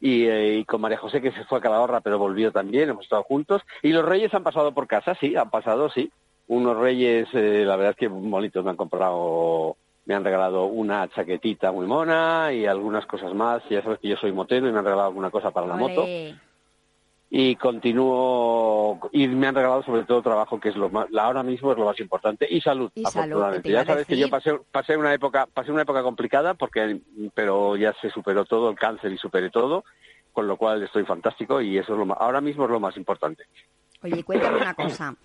y, 0.00 0.24
eh, 0.24 0.58
y 0.58 0.64
con 0.64 0.80
María 0.80 0.98
José 0.98 1.20
que 1.20 1.32
se 1.32 1.44
fue 1.44 1.58
a 1.58 1.60
Calahorra 1.60 2.00
pero 2.00 2.18
volvió 2.18 2.52
también, 2.52 2.88
hemos 2.88 3.04
estado 3.04 3.24
juntos. 3.24 3.62
Y 3.82 3.90
los 3.90 4.04
Reyes 4.04 4.32
han 4.32 4.44
pasado 4.44 4.72
por 4.72 4.86
casa, 4.86 5.16
sí, 5.20 5.36
han 5.36 5.50
pasado, 5.50 5.90
sí. 5.90 6.10
Unos 6.46 6.76
Reyes, 6.76 7.32
la 7.32 7.76
verdad 7.76 7.90
es 7.90 7.96
que 7.96 8.08
bonitos, 8.08 8.62
me 8.62 8.70
han 8.70 8.76
comprado, 8.76 9.76
me 10.04 10.14
han 10.14 10.24
regalado 10.24 10.66
una 10.66 11.08
chaquetita 11.08 11.72
muy 11.72 11.86
mona 11.86 12.52
y 12.52 12.66
algunas 12.66 13.06
cosas 13.06 13.32
más. 13.34 13.62
Ya 13.70 13.82
sabes 13.82 13.98
que 13.98 14.08
yo 14.08 14.16
soy 14.16 14.30
motero 14.30 14.68
y 14.68 14.72
me 14.72 14.78
han 14.78 14.84
regalado 14.84 15.08
alguna 15.08 15.30
cosa 15.30 15.50
para 15.52 15.66
la 15.66 15.76
moto. 15.76 16.04
Y 17.36 17.56
continúo 17.56 19.00
y 19.10 19.26
me 19.26 19.48
han 19.48 19.56
regalado 19.56 19.82
sobre 19.82 20.04
todo 20.04 20.22
trabajo 20.22 20.60
que 20.60 20.68
es 20.68 20.76
lo 20.76 20.88
más 20.88 21.10
la 21.10 21.24
ahora 21.24 21.42
mismo 21.42 21.72
es 21.72 21.78
lo 21.78 21.84
más 21.86 21.98
importante 21.98 22.46
y 22.48 22.60
salud 22.60 22.92
Y 22.94 23.04
salud, 23.06 23.22
afortunadamente 23.42 23.68
iba 23.70 23.80
ya 23.80 23.86
sabes 23.86 24.06
que 24.06 24.16
yo 24.16 24.30
pasé 24.30 24.52
pasé 24.70 24.96
una 24.96 25.12
época 25.12 25.48
pasé 25.52 25.72
una 25.72 25.82
época 25.82 26.04
complicada 26.04 26.54
porque 26.54 27.00
pero 27.34 27.74
ya 27.76 27.92
se 28.00 28.08
superó 28.10 28.44
todo 28.44 28.70
el 28.70 28.76
cáncer 28.78 29.10
y 29.12 29.18
superé 29.18 29.50
todo 29.50 29.84
con 30.32 30.46
lo 30.46 30.56
cual 30.56 30.84
estoy 30.84 31.04
fantástico 31.04 31.60
y 31.60 31.76
eso 31.76 31.94
es 31.94 31.98
lo 31.98 32.06
más, 32.06 32.18
ahora 32.20 32.40
mismo 32.40 32.66
es 32.66 32.70
lo 32.70 32.78
más 32.78 32.96
importante 32.96 33.44
Oye, 34.04 34.22
cuéntame 34.22 34.58
una 34.58 34.74
cosa. 34.74 35.16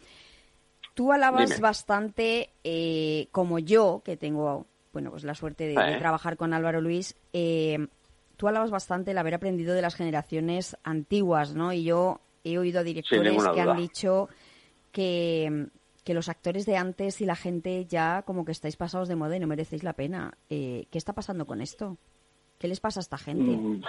Tú 0.96 1.12
alabas 1.12 1.50
Dime. 1.50 1.62
bastante, 1.62 2.50
eh, 2.64 3.28
como 3.32 3.60
yo, 3.60 4.02
que 4.06 4.16
tengo 4.18 4.66
bueno, 4.94 5.12
pues 5.12 5.24
la 5.26 5.36
suerte 5.36 5.66
de, 5.66 5.76
de 5.76 5.96
Eh. 5.96 6.00
trabajar 6.00 6.38
con 6.38 6.54
Álvaro 6.54 6.80
Luis, 6.82 7.16
eh, 7.34 7.88
tú 8.40 8.48
alabas 8.48 8.72
bastante 8.72 9.12
el 9.12 9.18
haber 9.18 9.34
aprendido 9.34 9.74
de 9.74 9.82
las 9.82 9.96
generaciones 9.96 10.78
antiguas, 10.86 11.54
¿no? 11.56 11.74
Y 11.74 11.84
yo 11.84 12.22
he 12.46 12.58
oído 12.58 12.80
a 12.80 12.84
directores 12.84 13.36
que 13.54 13.60
han 13.60 13.76
dicho 13.76 14.30
que, 14.94 15.68
que 16.06 16.14
los 16.14 16.30
actores 16.30 16.66
de 16.66 16.78
antes 16.78 17.20
y 17.20 17.26
la 17.26 17.36
gente 17.36 17.86
ya 17.86 18.22
como 18.22 18.46
que 18.46 18.54
estáis 18.54 18.78
pasados 18.78 19.10
de 19.10 19.18
moda 19.18 19.36
y 19.36 19.42
no 19.42 19.48
merecéis 19.48 19.84
la 19.84 19.92
pena. 19.92 20.38
Eh, 20.50 20.88
¿Qué 20.90 20.98
está 20.98 21.12
pasando 21.12 21.46
con 21.46 21.60
esto? 21.60 21.98
¿Qué 22.58 22.70
les 22.70 22.80
pasa 22.80 23.02
a 23.02 23.04
esta 23.04 23.18
gente? 23.18 23.58
Mm, 23.58 23.82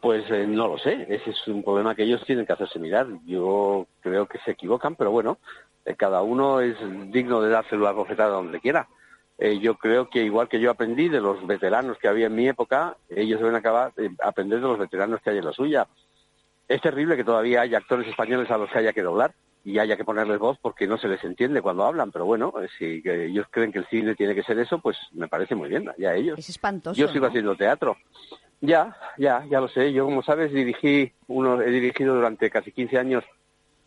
Pues 0.00 0.24
eh, 0.30 0.46
no 0.46 0.68
lo 0.68 0.78
sé, 0.78 1.06
ese 1.10 1.28
es 1.28 1.46
un 1.46 1.62
problema 1.62 1.94
que 1.94 2.04
ellos 2.04 2.24
tienen 2.24 2.46
que 2.46 2.54
hacerse 2.54 2.78
mirar. 2.78 3.06
Yo 3.26 3.86
creo 4.00 4.26
que 4.28 4.38
se 4.46 4.52
equivocan, 4.52 4.96
pero 4.96 5.10
bueno, 5.10 5.36
eh, 5.84 5.94
cada 5.94 6.22
uno 6.22 6.62
es 6.62 6.74
digno 7.12 7.42
de 7.42 7.50
dárselo 7.50 7.84
la 7.84 7.92
bofetada 7.92 8.30
donde 8.30 8.60
quiera. 8.60 8.88
Eh, 9.42 9.58
yo 9.58 9.76
creo 9.76 10.10
que 10.10 10.22
igual 10.22 10.50
que 10.50 10.60
yo 10.60 10.70
aprendí 10.70 11.08
de 11.08 11.22
los 11.22 11.46
veteranos 11.46 11.96
que 11.96 12.08
había 12.08 12.26
en 12.26 12.34
mi 12.34 12.46
época, 12.46 12.98
ellos 13.08 13.40
deben 13.40 13.54
acabar 13.54 13.90
eh, 13.96 14.10
aprender 14.22 14.60
de 14.60 14.68
los 14.68 14.78
veteranos 14.78 15.22
que 15.22 15.30
hay 15.30 15.38
en 15.38 15.46
la 15.46 15.52
suya. 15.52 15.88
Es 16.68 16.82
terrible 16.82 17.16
que 17.16 17.24
todavía 17.24 17.62
haya 17.62 17.78
actores 17.78 18.06
españoles 18.06 18.50
a 18.50 18.58
los 18.58 18.70
que 18.70 18.78
haya 18.78 18.92
que 18.92 19.02
doblar 19.02 19.32
y 19.64 19.78
haya 19.78 19.96
que 19.96 20.04
ponerles 20.04 20.38
voz 20.38 20.58
porque 20.60 20.86
no 20.86 20.98
se 20.98 21.08
les 21.08 21.24
entiende 21.24 21.62
cuando 21.62 21.86
hablan, 21.86 22.12
pero 22.12 22.26
bueno, 22.26 22.52
eh, 22.60 22.68
si 22.78 23.00
que 23.00 23.28
ellos 23.28 23.46
creen 23.50 23.72
que 23.72 23.78
el 23.78 23.86
cine 23.86 24.14
tiene 24.14 24.34
que 24.34 24.42
ser 24.42 24.58
eso, 24.58 24.78
pues 24.78 24.98
me 25.12 25.26
parece 25.26 25.54
muy 25.54 25.70
bien, 25.70 25.90
ya 25.96 26.14
ellos. 26.14 26.38
Es 26.38 26.50
espantoso. 26.50 27.00
Yo 27.00 27.08
sigo 27.08 27.22
¿no? 27.22 27.28
haciendo 27.28 27.56
teatro. 27.56 27.96
Ya, 28.60 28.94
ya, 29.16 29.46
ya 29.50 29.58
lo 29.58 29.68
sé. 29.68 29.90
Yo, 29.94 30.04
como 30.04 30.22
sabes, 30.22 30.52
dirigí 30.52 31.12
uno, 31.28 31.62
he 31.62 31.70
dirigido 31.70 32.14
durante 32.14 32.50
casi 32.50 32.72
15 32.72 32.98
años 32.98 33.24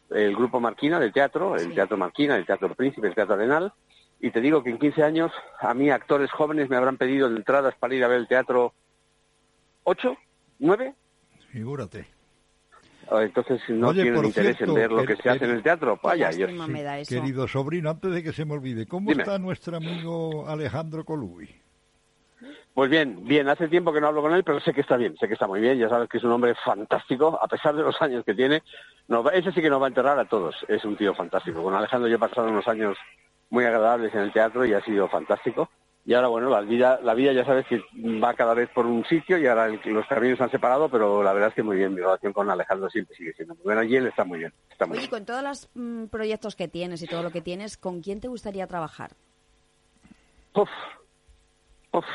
el 0.10 0.36
grupo 0.36 0.60
Marquina 0.60 1.00
del 1.00 1.14
teatro, 1.14 1.56
el 1.56 1.76
Teatro 1.76 1.96
Marquina, 1.96 2.36
el 2.38 2.46
Teatro 2.46 2.74
Príncipe, 2.74 3.08
el 3.08 3.14
Teatro 3.14 3.36
Arenal. 3.36 3.72
Y 4.24 4.32
te 4.32 4.40
digo 4.40 4.64
que 4.64 4.70
en 4.70 4.78
15 4.80 5.04
años 5.04 5.34
a 5.60 5.74
mí 5.74 5.90
actores 5.90 6.32
jóvenes 6.32 6.70
me 6.70 6.78
habrán 6.78 6.96
pedido 6.96 7.28
entradas 7.28 7.76
para 7.76 7.94
ir 7.94 8.06
a 8.06 8.08
ver 8.08 8.20
el 8.20 8.28
teatro 8.30 8.74
ocho, 9.84 10.16
nueve. 10.60 10.96
Figúrate. 11.50 12.08
O 13.10 13.20
Entonces 13.20 13.62
no 13.68 13.90
Oye, 13.90 14.04
tienen 14.04 14.24
interés 14.24 14.56
cierto, 14.56 14.72
en 14.72 14.80
ver 14.80 14.92
lo 14.94 15.06
que 15.06 15.12
el- 15.14 15.22
se 15.22 15.30
hace 15.30 15.44
en 15.44 15.52
el- 15.52 15.62
teatro. 15.62 16.00
Vaya, 16.02 16.32
yo 16.32 16.46
lástima 16.48 16.68
me 16.68 16.84
da 16.84 17.00
eso. 17.00 17.14
Querido 17.14 17.50
sobrino, 17.50 17.90
antes 17.90 18.14
de 18.14 18.24
que 18.24 18.32
se 18.32 18.46
me 18.46 18.54
olvide, 18.54 18.88
¿cómo 18.88 19.10
Dime. 19.10 19.24
está 19.24 19.38
nuestro 19.40 19.76
amigo 19.76 20.48
Alejandro 20.48 21.04
Colubi? 21.04 21.50
Pues 22.74 22.90
bien, 22.90 23.26
bien, 23.26 23.50
hace 23.50 23.68
tiempo 23.68 23.92
que 23.92 24.00
no 24.00 24.08
hablo 24.08 24.22
con 24.22 24.34
él, 24.34 24.46
pero 24.46 24.62
sé 24.62 24.74
que 24.74 24.82
está 24.82 24.96
bien, 24.96 25.18
sé 25.18 25.28
que 25.28 25.34
está 25.34 25.48
muy 25.48 25.60
bien, 25.60 25.78
ya 25.78 25.90
sabes 25.90 26.08
que 26.08 26.18
es 26.18 26.24
un 26.24 26.32
hombre 26.32 26.56
fantástico, 26.64 27.38
a 27.42 27.48
pesar 27.50 27.76
de 27.76 27.84
los 27.84 28.02
años 28.02 28.24
que 28.24 28.34
tiene, 28.34 28.64
nos 29.10 29.26
va- 29.26 29.32
ese 29.32 29.52
sí 29.52 29.62
que 29.62 29.70
nos 29.70 29.82
va 29.82 29.88
a 29.88 29.90
enterrar 29.90 30.18
a 30.18 30.30
todos, 30.30 30.56
es 30.70 30.84
un 30.86 30.96
tío 30.96 31.14
fantástico. 31.14 31.62
Con 31.62 31.76
Alejandro 31.76 32.08
yo 32.08 32.16
he 32.16 32.20
pasado 32.20 32.48
unos 32.48 32.66
años 32.70 32.98
muy 33.54 33.66
agradables 33.66 34.12
en 34.16 34.22
el 34.22 34.34
teatro 34.34 34.66
y 34.66 34.74
ha 34.74 34.82
sido 34.84 35.08
fantástico. 35.10 35.70
Y 36.06 36.16
ahora, 36.16 36.28
bueno, 36.28 36.50
la 36.50 36.62
vida, 36.62 37.00
la 37.04 37.14
vida 37.14 37.32
ya 37.34 37.46
sabes 37.46 37.66
que 37.68 37.80
va 38.20 38.34
cada 38.34 38.56
vez 38.56 38.68
por 38.72 38.88
un 38.88 39.06
sitio 39.06 39.38
y 39.38 39.46
ahora 39.46 39.68
el- 39.68 39.80
los 39.86 40.06
caminos 40.08 40.40
se 40.40 40.44
han 40.44 40.50
separado, 40.52 40.90
pero 40.90 41.22
la 41.22 41.32
verdad 41.34 41.50
es 41.50 41.56
que 41.56 41.62
muy 41.64 41.78
bien, 41.78 41.94
mi 41.94 42.02
relación 42.02 42.34
con 42.34 42.50
Alejandro 42.50 42.90
siempre 42.90 43.16
sigue 43.16 43.32
siendo 43.34 43.54
muy 43.54 43.64
buena 43.64 43.86
y 43.86 43.96
él 43.96 44.08
está 44.08 44.26
muy 44.26 44.40
bien, 44.40 44.52
está 44.72 44.86
muy 44.88 44.98
Oye, 44.98 45.02
bien. 45.08 45.12
con 45.12 45.26
todos 45.26 45.44
los 45.44 45.70
mm, 45.76 46.06
proyectos 46.08 46.56
que 46.56 46.68
tienes 46.68 47.02
y 47.04 47.08
todo 47.08 47.22
lo 47.22 47.30
que 47.32 47.42
tienes, 47.42 47.78
¿con 47.78 48.02
quién 48.02 48.20
te 48.20 48.28
gustaría 48.28 48.66
trabajar? 48.68 49.12
Uf, 50.56 50.70
uf. 51.92 52.06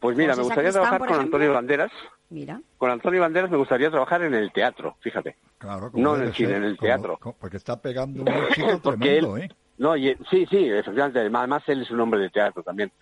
Pues 0.00 0.16
mira, 0.16 0.32
José 0.34 0.40
me 0.40 0.44
gustaría 0.46 0.72
Sacristán, 0.72 0.82
trabajar 0.82 0.98
con 0.98 1.08
ejemplo. 1.08 1.36
Antonio 1.38 1.54
Banderas. 1.54 1.92
Mira. 2.30 2.60
Con 2.76 2.90
Antonio 2.90 3.20
Banderas 3.20 3.50
me 3.50 3.56
gustaría 3.56 3.90
trabajar 3.90 4.22
en 4.24 4.34
el 4.34 4.52
teatro, 4.52 4.96
fíjate. 5.00 5.36
Claro, 5.58 5.90
No 5.94 6.16
en 6.16 6.22
el 6.24 6.34
cine, 6.34 6.48
ser, 6.50 6.56
en 6.58 6.64
el 6.64 6.76
como- 6.76 6.86
teatro. 6.86 7.18
como- 7.20 7.36
porque 7.38 7.56
está 7.56 7.80
pegando 7.80 8.22
un 8.22 8.26
Porque 8.82 8.98
tremendo, 8.98 9.36
él- 9.38 9.44
¿eh? 9.44 9.48
No, 9.78 9.96
y- 9.96 10.16
sí, 10.30 10.46
sí, 10.50 10.68
efectivamente. 10.68 11.20
Además, 11.20 11.62
él 11.68 11.82
es 11.82 11.90
un 11.90 12.00
hombre 12.00 12.20
de 12.20 12.30
teatro 12.30 12.62
también. 12.62 12.92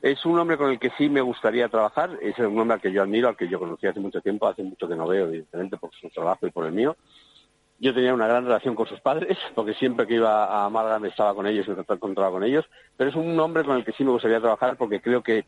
Es 0.00 0.24
un 0.26 0.38
hombre 0.38 0.56
con 0.56 0.70
el 0.70 0.78
que 0.78 0.90
sí 0.98 1.08
me 1.08 1.20
gustaría 1.20 1.68
trabajar. 1.68 2.18
Es 2.20 2.38
un 2.38 2.58
hombre 2.58 2.74
al 2.74 2.80
que 2.80 2.92
yo 2.92 3.02
admiro, 3.02 3.28
al 3.28 3.36
que 3.36 3.48
yo 3.48 3.58
conocí 3.58 3.86
hace 3.86 4.00
mucho 4.00 4.20
tiempo, 4.20 4.48
hace 4.48 4.62
mucho 4.62 4.88
que 4.88 4.96
no 4.96 5.06
veo, 5.06 5.26
evidentemente, 5.26 5.76
por 5.76 5.90
su 5.94 6.08
trabajo 6.10 6.46
y 6.46 6.50
por 6.50 6.66
el 6.66 6.72
mío. 6.72 6.96
Yo 7.78 7.94
tenía 7.94 8.14
una 8.14 8.26
gran 8.26 8.44
relación 8.44 8.74
con 8.74 8.86
sus 8.86 9.00
padres, 9.00 9.36
porque 9.54 9.74
siempre 9.74 10.06
que 10.06 10.14
iba 10.14 10.64
a 10.64 10.70
Málaga 10.70 10.98
me 10.98 11.08
estaba 11.08 11.34
con 11.34 11.46
ellos 11.46 11.66
me 11.68 11.74
encontraba 11.88 12.30
con 12.30 12.44
ellos. 12.44 12.64
Pero 12.96 13.10
es 13.10 13.16
un 13.16 13.38
hombre 13.38 13.64
con 13.64 13.76
el 13.76 13.84
que 13.84 13.92
sí 13.92 14.04
me 14.04 14.10
gustaría 14.10 14.40
trabajar 14.40 14.76
porque 14.76 15.00
creo 15.00 15.22
que 15.22 15.44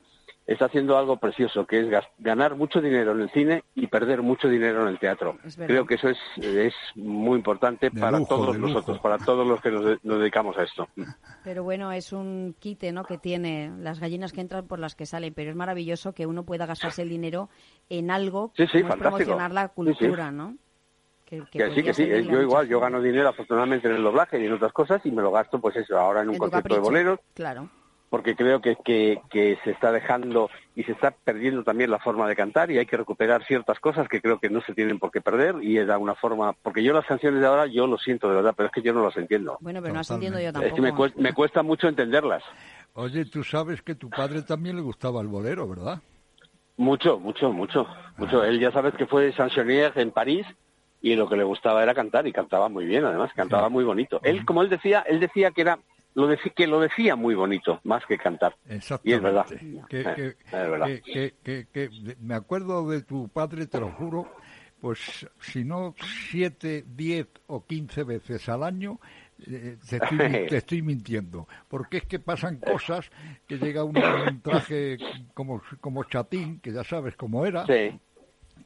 está 0.47 0.67
haciendo 0.67 0.99
algo 0.99 1.17
precioso, 1.17 1.67
que 1.67 1.81
es 1.81 1.89
gas- 1.89 2.09
ganar 2.19 2.55
mucho 2.57 2.81
dinero 2.81 3.13
en 3.13 3.21
el 3.23 3.31
cine 3.31 3.65
y 3.75 3.87
perder 3.87 4.23
mucho 4.23 4.49
dinero 4.49 4.83
en 4.83 4.89
el 4.89 4.99
teatro. 4.99 5.39
Creo 5.57 5.87
que 5.87 5.95
eso 5.95 6.09
es, 6.11 6.19
es 6.37 6.75
muy 6.97 7.37
importante 7.39 7.91
De 7.91 8.01
para 8.01 8.19
lujo, 8.19 8.37
todos 8.37 8.59
nosotros, 8.59 8.99
para 9.01 9.19
todos 9.19 9.47
los 9.47 9.61
que 9.61 9.71
nos, 9.71 9.85
de- 9.85 9.99
nos 10.03 10.19
dedicamos 10.19 10.57
a 10.59 10.65
esto. 10.65 10.89
Pero 11.43 11.63
bueno, 11.63 11.93
es 11.93 12.13
un 12.13 12.55
quite, 12.59 12.93
¿no? 12.93 13.05
Que 13.05 13.19
tiene 13.19 13.71
las 13.79 14.01
gallinas 14.01 14.33
que 14.33 14.41
entran 14.41 14.67
por 14.67 14.79
las 14.79 14.95
que 14.95 15.05
salen. 15.07 15.35
Pero 15.35 15.51
es 15.51 15.57
maravilloso 15.57 16.13
que 16.15 16.27
uno 16.27 16.45
pueda 16.45 16.65
gastarse 16.67 17.03
el 17.03 17.09
dinero 17.11 17.49
en 17.91 18.11
algo 18.11 18.53
Sí, 18.57 18.65
sí, 18.67 18.81
fantástico. 18.83 19.01
promocionar 19.11 19.53
la 19.53 19.67
Sí, 19.69 19.73
sí. 19.75 19.75
cultura, 19.75 20.31
¿no? 20.31 20.57
Que, 21.27 21.43
que 21.51 21.59
Que 21.59 21.71
sí, 21.75 21.83
que 21.83 21.95
sí. 21.95 22.07
Yo 22.07 22.41
igual, 22.43 22.69
yo 22.69 22.81
gano 22.81 23.01
dinero 23.01 23.29
afortunadamente 23.31 23.89
en 23.89 23.95
el 23.97 24.03
doblaje 24.03 24.39
y 24.41 24.47
en 24.47 24.53
otras 24.53 24.73
cosas 24.73 25.05
y 25.07 25.11
me 25.11 25.23
lo 25.23 25.31
gasto, 25.33 25.59
pues 25.61 25.75
eso, 25.77 25.99
ahora 25.99 26.21
en 26.23 26.29
un 26.29 26.35
En 26.35 26.39
concierto 26.39 26.75
de 26.75 26.81
boleros, 26.81 27.21
Claro. 27.35 27.69
Porque 28.15 28.37
creo 28.37 28.61
que, 28.61 28.77
que, 28.85 29.21
que 29.29 29.59
se 29.65 29.73
está 29.73 29.91
dejando 29.91 30.49
y 30.77 30.85
se 30.85 30.93
está 30.93 31.11
perdiendo 31.11 31.65
también 31.65 31.91
la 31.91 31.99
forma 31.99 32.29
de 32.29 32.37
cantar 32.37 32.71
y 32.71 32.79
hay 32.79 32.87
que 32.87 32.97
recuperar 32.97 33.45
ciertas 33.45 33.81
cosas 33.81 34.07
que 34.07 34.21
creo 34.21 34.39
que 34.39 34.49
no 34.49 34.61
se 34.61 34.73
tienen 34.73 35.01
por 35.01 35.11
qué 35.11 35.21
perder 35.21 35.57
y 35.61 35.79
es 35.79 35.89
de 35.89 35.93
alguna 35.93 36.15
forma, 36.15 36.53
porque 36.63 36.85
yo 36.85 36.93
las 36.93 37.07
canciones 37.07 37.41
de 37.41 37.47
ahora 37.49 37.67
yo 37.67 37.89
lo 37.89 37.99
siento 37.99 38.29
de 38.29 38.37
verdad, 38.37 38.55
pero 38.57 38.69
es 38.69 38.73
que 38.73 38.83
yo 38.83 38.93
no 38.93 39.03
las 39.03 39.17
entiendo. 39.17 39.59
Bueno, 39.61 39.81
pero 39.83 39.95
no 39.95 39.99
las 39.99 40.11
entiendo 40.13 40.39
yo 40.39 40.47
Es 40.47 40.53
tampoco. 40.53 40.77
que 40.77 40.81
me 40.81 40.95
cuesta, 40.95 41.21
me 41.21 41.33
cuesta 41.33 41.63
mucho 41.65 41.89
entenderlas. 41.89 42.45
Oye, 42.93 43.25
tú 43.25 43.43
sabes 43.43 43.83
que 43.83 43.97
tu 43.97 44.09
padre 44.11 44.43
también 44.43 44.77
le 44.77 44.83
gustaba 44.83 45.21
el 45.21 45.27
bolero, 45.27 45.69
¿verdad? 45.69 46.01
Mucho, 46.77 47.19
mucho, 47.19 47.53
mucho, 47.53 47.85
mucho. 48.17 48.45
Él 48.45 48.61
ya 48.61 48.71
sabes 48.71 48.95
que 48.95 49.07
fue 49.07 49.33
chansonnier 49.35 49.91
en 49.97 50.13
París 50.13 50.47
y 51.03 51.17
lo 51.17 51.29
que 51.29 51.37
le 51.37 51.43
gustaba 51.43 51.83
era 51.83 51.95
cantar 51.95 52.29
y 52.29 52.33
cantaba 52.33 52.69
muy 52.69 52.85
bien, 52.85 53.05
además 53.05 53.33
cantaba 53.35 53.69
muy 53.69 53.83
bonito. 53.83 54.21
Él, 54.23 54.45
como 54.45 54.63
él 54.63 54.69
decía, 54.71 55.01
él 55.01 55.19
decía 55.19 55.51
que 55.51 55.63
era 55.63 55.81
lo 56.15 56.31
deci- 56.31 56.53
que 56.55 56.67
lo 56.67 56.81
decía 56.81 57.17
muy 57.17 57.35
bonito 57.35 57.81
más 57.85 58.05
que 58.07 58.17
cantar. 58.19 58.57
Y 59.03 59.13
es 59.13 59.23
verdad. 59.23 59.47
Que, 59.89 60.01
es 60.01 60.37
verdad. 60.53 60.89
me 62.21 62.35
acuerdo 62.35 62.89
de 62.89 63.03
tu 63.03 63.29
padre, 63.29 63.67
te 63.67 63.81
lo 63.81 63.91
juro, 63.91 64.29
pues 64.81 65.27
si 65.41 65.65
no 65.65 65.95
siete, 66.31 66.85
diez 66.87 67.27
o 67.47 67.65
quince 67.65 68.05
veces 68.05 68.49
al 68.49 68.63
año, 68.63 69.01
eh, 69.47 69.77
te, 69.89 69.97
estoy, 69.97 70.19
te 70.49 70.57
estoy 70.59 70.83
mintiendo. 70.83 71.49
Porque 71.69 71.99
es 71.99 72.05
que 72.05 72.19
pasan 72.19 72.59
cosas 72.59 73.11
que 73.47 73.59
llega 73.59 73.83
uno 73.85 74.01
con 74.01 74.21
un 74.29 74.41
traje 74.43 74.99
como, 75.35 75.63
como 75.81 76.05
chatín, 76.05 76.61
que 76.61 76.73
ya 76.73 76.85
sabes 76.85 77.17
cómo 77.17 77.45
era. 77.47 77.67
Sí. 77.67 77.99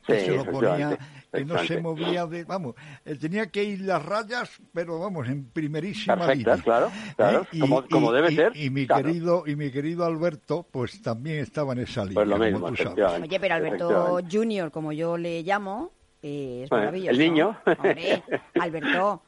Que 0.08 0.20
Sí, 0.20 0.26
se 0.26 0.36
lo 0.36 0.44
ponía, 0.46 0.98
que 1.32 1.44
no 1.44 1.58
se 1.58 1.80
movía 1.80 2.26
de, 2.26 2.44
vamos, 2.44 2.74
eh, 3.04 3.14
tenía 3.16 3.46
que 3.50 3.62
ir 3.62 3.82
las 3.82 4.02
rayas, 4.04 4.50
pero 4.72 4.98
vamos, 4.98 5.28
en 5.28 5.44
primerísima 5.50 6.32
línea. 6.34 6.56
claro, 6.56 6.90
claro, 7.16 7.46
¿Eh? 7.52 7.60
como- 7.60 7.86
como 7.88 8.10
debe 8.12 8.32
y- 8.32 8.36
ser, 8.36 8.56
Y 8.56 8.70
mi 8.70 8.86
claro. 8.86 9.04
querido 9.04 9.44
y 9.46 9.54
mi 9.54 9.70
querido 9.70 10.04
Alberto, 10.06 10.66
pues 10.70 11.02
también 11.02 11.40
estaba 11.40 11.74
en 11.74 11.80
esa 11.80 12.02
línea, 12.04 12.14
Pues 12.14 12.28
lo 12.28 12.36
como 12.36 12.44
mismo, 12.50 12.68
tú 12.68 12.76
sabes. 12.76 13.22
Oye, 13.22 13.38
pero 13.40 13.54
Alberto. 13.54 14.18
Junior, 14.30 14.70
como 14.70 14.92
yo 14.92 15.18
le 15.18 15.42
llamo, 15.42 15.92
eh, 16.22 16.62
es 16.64 16.70
Bueno, 16.70 16.86
maravilloso. 16.86 17.10
el 17.12 17.18
niño. 17.18 17.56
Hombre, 17.66 18.22
Alberto, 18.60 19.22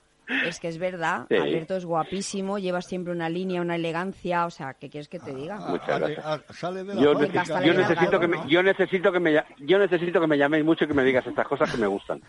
es 0.47 0.61
que 0.61 0.69
es 0.69 0.79
verdad. 0.79 1.27
Sí. 1.29 1.37
Alberto 1.37 1.77
es 1.77 1.85
guapísimo, 1.85 2.59
lleva 2.59 2.81
siempre 2.83 3.13
una 3.13 3.29
línea, 3.29 3.61
una 3.61 3.77
elegancia. 3.77 4.47
O 4.47 4.51
sea, 4.51 4.75
¿qué 4.75 4.89
quieres 4.91 5.09
que 5.09 5.19
te 5.19 5.35
diga? 5.35 5.59
Muchas 5.69 5.99
gracias. 6.01 6.43
sale 6.57 6.85
de 6.85 6.95
la 6.95 7.01
Yo, 7.03 7.15
necesito, 7.15 7.63
yo 7.63 7.75
necesito 7.75 8.21
que 8.21 8.29
me, 8.29 8.39
yo 8.49 8.63
necesito 8.63 9.13
que 9.13 9.21
me 9.21 9.45
yo 9.61 9.79
necesito 9.79 10.21
que 10.21 10.27
me 10.27 10.39
llaméis 10.39 10.65
mucho 10.65 10.85
y 10.85 10.89
que 10.89 10.95
me 10.95 11.05
digas 11.05 11.27
estas 11.27 11.47
cosas 11.47 11.71
que 11.71 11.77
me 11.79 11.87
gustan. 11.87 12.21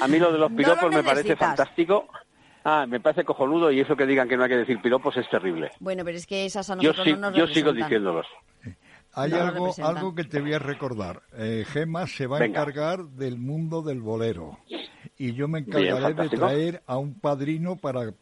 A 0.00 0.08
mí 0.08 0.18
lo 0.18 0.32
de 0.32 0.38
los 0.38 0.50
No 0.50 0.56
piropos 0.56 0.82
lo 0.84 0.90
me 0.90 1.02
parece 1.02 1.36
fantástico. 1.36 2.08
Ah, 2.64 2.84
me 2.86 3.00
parece 3.00 3.24
cojonudo 3.24 3.70
y 3.70 3.80
eso 3.80 3.96
que 3.96 4.04
digan 4.04 4.28
que 4.28 4.36
no 4.36 4.42
hay 4.44 4.50
que 4.50 4.56
decir 4.58 4.82
piropos 4.82 5.16
es 5.16 5.28
terrible. 5.30 5.70
Bueno, 5.80 6.04
pero 6.04 6.18
es 6.18 6.26
que 6.26 6.44
esas 6.44 6.68
a 6.68 6.74
Yo, 6.74 6.90
nosotros 6.90 7.06
sí- 7.06 7.12
no 7.14 7.30
nos 7.30 7.34
yo 7.38 7.46
sigo 7.46 7.72
diciéndolos. 7.72 8.26
Hay 9.12 9.30
No 9.30 9.40
algo, 9.40 9.74
algo 9.82 10.14
que 10.14 10.24
te 10.24 10.40
voy 10.40 10.52
a 10.52 10.58
recordar. 10.60 11.22
Eh, 11.36 11.64
Gema 11.66 12.06
se 12.06 12.26
va 12.28 12.38
a 12.38 12.44
encargar 12.44 13.04
del 13.06 13.38
mundo 13.38 13.82
del 13.82 14.00
bolero. 14.00 14.58
Y 15.16 15.32
yo 15.34 15.48
me 15.48 15.60
Bien, 15.62 15.86
encargaré 15.86 16.14
de 16.14 16.28
traer 16.36 16.82
a 16.86 16.96
un 16.98 17.14
padrino 17.14 17.76
para, 17.76 18.12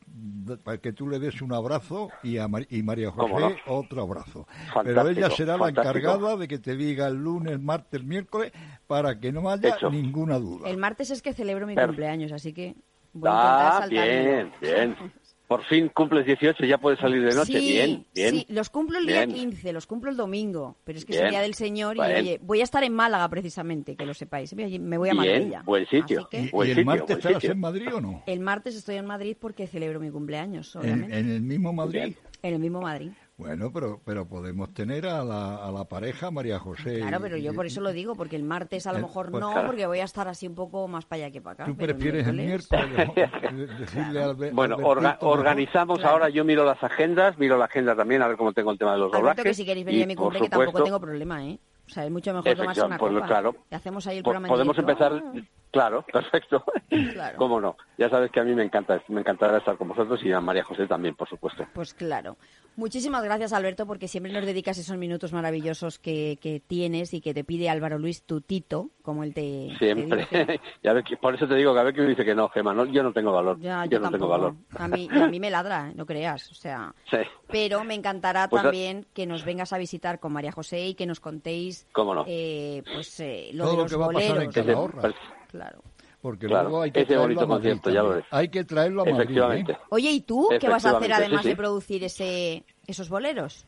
para 0.64 0.78
que 0.78 0.92
tú 0.92 1.08
le 1.08 1.18
des 1.18 1.40
un 1.42 1.52
abrazo 1.52 2.08
y 2.22 2.38
a 2.38 2.48
Mar- 2.48 2.66
y 2.70 2.82
María 2.82 3.10
¿Cómo 3.10 3.34
José 3.38 3.56
no? 3.66 3.72
otro 3.74 4.02
abrazo. 4.02 4.46
Pero 4.48 4.72
Fantástico, 4.94 5.08
ella 5.26 5.30
será 5.30 5.56
la 5.56 5.68
encargada 5.70 6.36
de 6.36 6.48
que 6.48 6.58
te 6.58 6.76
diga 6.76 7.06
el 7.08 7.16
lunes, 7.16 7.60
martes, 7.60 8.02
miércoles, 8.04 8.52
para 8.86 9.18
que 9.20 9.32
no 9.32 9.48
haya 9.50 9.70
Hecho. 9.76 9.90
ninguna 9.90 10.38
duda. 10.38 10.68
El 10.68 10.76
martes 10.78 11.10
es 11.10 11.22
que 11.22 11.32
celebro 11.32 11.66
mi 11.66 11.74
Pero- 11.74 11.88
cumpleaños, 11.88 12.32
así 12.32 12.52
que 12.52 12.74
voy 13.12 13.30
a 13.30 13.32
intentar 13.32 13.82
Ah, 13.82 13.86
bien, 13.88 14.52
bien. 14.60 14.96
Por 15.48 15.64
fin 15.64 15.88
cumples 15.88 16.26
18 16.26 16.62
y 16.64 16.68
ya 16.68 16.76
puedes 16.76 17.00
salir 17.00 17.22
de 17.24 17.34
noche. 17.34 17.58
Sí, 17.58 17.72
bien, 17.72 18.04
bien. 18.14 18.34
sí, 18.34 18.46
los 18.50 18.68
cumplo 18.68 18.98
el 18.98 19.06
día 19.06 19.24
Bien. 19.24 19.50
15, 19.50 19.72
los 19.72 19.86
cumplo 19.86 20.10
el 20.10 20.16
domingo, 20.18 20.76
pero 20.84 20.98
es 20.98 21.06
que 21.06 21.12
es 21.12 21.16
Bien. 21.18 21.24
el 21.26 21.30
día 21.30 21.40
del 21.40 21.54
Señor 21.54 21.96
y 21.96 22.00
Bien. 22.00 22.16
oye, 22.18 22.40
voy 22.42 22.60
a 22.60 22.64
estar 22.64 22.84
en 22.84 22.92
Málaga 22.94 23.26
precisamente, 23.30 23.96
que 23.96 24.04
lo 24.04 24.12
sepáis. 24.12 24.54
Me 24.54 24.98
voy 24.98 25.08
a 25.08 25.12
Bien, 25.14 25.16
Marbella. 25.16 25.62
buen 25.64 25.86
sitio. 25.86 26.28
Que- 26.30 26.42
¿Y, 26.42 26.50
Buen 26.50 26.68
y 26.68 26.70
el 26.72 26.76
sitio, 26.76 26.84
martes 26.86 27.16
estarás 27.16 27.36
sitio. 27.42 27.52
en 27.52 27.60
Madrid 27.60 27.88
o 27.94 28.00
no? 28.00 28.22
El 28.26 28.40
martes 28.40 28.74
estoy 28.76 28.96
en 28.96 29.06
Madrid 29.06 29.36
porque 29.40 29.66
celebro 29.66 30.00
mi 30.00 30.10
cumpleaños, 30.10 30.74
En, 30.76 30.80
obviamente. 30.82 31.18
en 31.18 31.30
el 31.30 31.40
mismo 31.40 31.72
Madrid. 31.72 32.14
En 32.42 32.54
el 32.54 32.60
mismo 32.60 32.82
Madrid. 32.82 33.10
Bueno, 33.38 33.70
pero, 33.72 34.00
pero 34.04 34.26
podemos 34.26 34.74
tener 34.74 35.06
a 35.06 35.22
la, 35.22 35.64
a 35.64 35.70
la 35.70 35.84
pareja 35.84 36.28
María 36.32 36.58
José. 36.58 36.98
Claro, 36.98 37.18
y- 37.18 37.22
pero 37.22 37.36
yo 37.36 37.54
por 37.54 37.66
eso 37.66 37.80
lo 37.80 37.92
digo, 37.92 38.16
porque 38.16 38.34
el 38.34 38.42
martes 38.42 38.86
a 38.88 38.92
lo 38.92 38.98
Eh, 38.98 39.02
mejor 39.02 39.30
pues 39.30 39.40
no, 39.40 39.52
claro. 39.52 39.68
porque 39.68 39.86
voy 39.86 40.00
a 40.00 40.04
estar 40.04 40.26
así 40.26 40.48
un 40.48 40.56
poco 40.56 40.88
más 40.88 41.04
para 41.06 41.22
allá 41.24 41.32
que 41.32 41.40
para 41.40 41.54
acá. 41.54 41.64
Tú 41.66 41.76
prefieres 41.76 42.26
el 42.26 42.36
miércoles. 42.36 43.08
Bueno, 44.52 44.76
orga- 44.78 45.18
organizamos 45.20 45.98
Claro. 46.00 46.14
ahora, 46.14 46.28
yo 46.30 46.44
miro 46.44 46.64
las 46.64 46.82
agendas, 46.82 47.38
miro 47.38 47.56
la 47.56 47.66
agenda 47.66 47.94
también, 47.94 48.22
a 48.22 48.28
ver 48.28 48.36
cómo 48.36 48.52
tengo 48.52 48.72
el 48.72 48.78
tema 48.78 48.92
de 48.94 48.98
los 48.98 49.12
doblajes. 49.12 49.42
que 49.44 49.54
si 49.54 49.64
queréis 49.64 49.86
venir 49.86 50.00
y, 50.00 50.02
a 50.02 50.06
mi 50.06 50.16
cumple, 50.16 50.40
que 50.40 50.48
tampoco 50.48 50.82
tengo 50.82 51.00
problema, 51.00 51.44
¿eh? 51.46 51.58
O 51.86 51.90
sea, 51.90 52.04
es 52.04 52.10
mucho 52.10 52.34
mejor 52.34 52.54
tomarse 52.54 52.82
una 52.84 52.96
Efectivamente, 52.96 52.98
copa. 52.98 53.12
pues, 53.18 53.26
claro. 53.30 53.54
Y 53.70 53.74
hacemos 53.74 54.06
ahí 54.08 54.16
el 54.18 54.22
po- 54.22 54.30
programa 54.30 54.48
podemos 54.48 54.76
empezar, 54.78 55.22
claro, 55.70 56.04
perfecto. 56.12 56.64
Claro. 57.12 57.36
Cómo 57.38 57.60
no. 57.60 57.76
Ya 57.96 58.08
sabes 58.08 58.30
que 58.30 58.40
a 58.40 58.44
mí 58.44 58.54
me 58.54 58.62
encanta, 58.64 59.02
me 59.08 59.20
encantará 59.20 59.58
estar 59.58 59.76
con 59.76 59.88
vosotros 59.88 60.20
y 60.24 60.32
a 60.32 60.40
María 60.40 60.64
José 60.64 60.86
también, 60.86 61.14
por 61.14 61.28
supuesto. 61.28 61.66
Pues 61.74 61.94
claro. 61.94 62.36
Muchísimas 62.76 63.24
gracias, 63.24 63.52
Alberto, 63.52 63.86
porque 63.86 64.06
siempre 64.06 64.32
nos 64.32 64.46
dedicas 64.46 64.78
esos 64.78 64.96
minutos 64.96 65.32
maravillosos 65.32 65.98
que, 65.98 66.38
que 66.40 66.60
tienes 66.64 67.12
y 67.12 67.20
que 67.20 67.34
te 67.34 67.42
pide 67.42 67.68
Álvaro 67.68 67.98
Luis, 67.98 68.22
tu 68.22 68.40
tito, 68.40 68.90
como 69.02 69.24
él 69.24 69.34
te, 69.34 69.70
te 69.80 69.84
Siempre. 69.84 70.18
dice. 70.30 70.60
Y 70.84 70.86
a 70.88 70.92
ver, 70.92 71.02
que- 71.02 71.16
por 71.16 71.34
eso 71.34 71.48
te 71.48 71.56
digo 71.56 71.74
que 71.74 71.80
a 71.80 71.82
ver 71.82 71.92
que 71.92 72.02
me 72.02 72.08
dice 72.10 72.24
que 72.24 72.36
no, 72.36 72.48
Gemma, 72.50 72.72
no, 72.72 72.84
yo 72.84 73.02
no 73.02 73.12
tengo 73.12 73.32
valor. 73.32 73.58
Ya, 73.58 73.84
yo, 73.86 73.90
yo, 73.92 73.98
no 73.98 74.10
tampoco. 74.10 74.12
tengo 74.12 74.28
valor. 74.28 74.54
A 74.78 74.86
mí, 74.86 75.08
a 75.10 75.26
mí 75.26 75.40
me 75.40 75.50
ladra, 75.50 75.88
¿eh? 75.90 75.92
no 75.96 76.06
creas. 76.06 76.52
O 76.52 76.54
sea, 76.54 76.94
Sí. 77.10 77.16
pero 77.50 77.82
me 77.82 77.94
encantará 77.94 78.48
Pues, 78.48 78.62
también 78.62 79.06
que 79.12 79.26
nos 79.26 79.44
vengas 79.44 79.72
a 79.72 79.78
visitar 79.78 80.20
con 80.20 80.32
María 80.32 80.52
José 80.52 80.86
y 80.86 80.94
que 80.94 81.04
nos 81.06 81.18
contéis 81.18 81.88
Cómo 81.90 82.14
no. 82.14 82.24
eh, 82.28 82.84
pues 82.94 83.18
eh, 83.18 83.50
lo 83.54 83.64
Todo 83.64 83.70
de 83.72 83.76
lo 83.78 83.82
los 83.82 83.92
que 83.92 83.98
va 83.98 84.04
a 84.06 84.08
pasar 84.10 84.42
en 84.42 84.50
boleros. 84.52 85.14
Claro. 85.48 85.82
Porque 86.20 86.46
Claro, 86.46 86.68
luego 86.68 86.82
hay 86.82 86.90
que 86.90 87.00
ese 87.00 87.06
traerlo 87.06 87.24
bonito 87.24 87.40
a 87.42 87.46
Madrid 87.46 87.70
concierto, 87.70 87.90
ya 87.90 88.02
lo 88.02 88.08
ves. 88.16 88.24
Hay 88.30 88.48
que 88.48 88.64
traerlo 88.64 89.02
a 89.02 89.04
Madrid. 89.04 89.70
¿eh? 89.70 89.78
Oye, 89.90 90.10
¿y 90.10 90.20
tú 90.20 90.48
qué 90.60 90.68
vas 90.68 90.84
a 90.84 90.96
hacer 90.96 91.12
además 91.12 91.42
sí, 91.42 91.48
de 91.50 91.56
producir 91.56 92.04
ese 92.04 92.64
esos 92.86 93.08
boleros? 93.08 93.66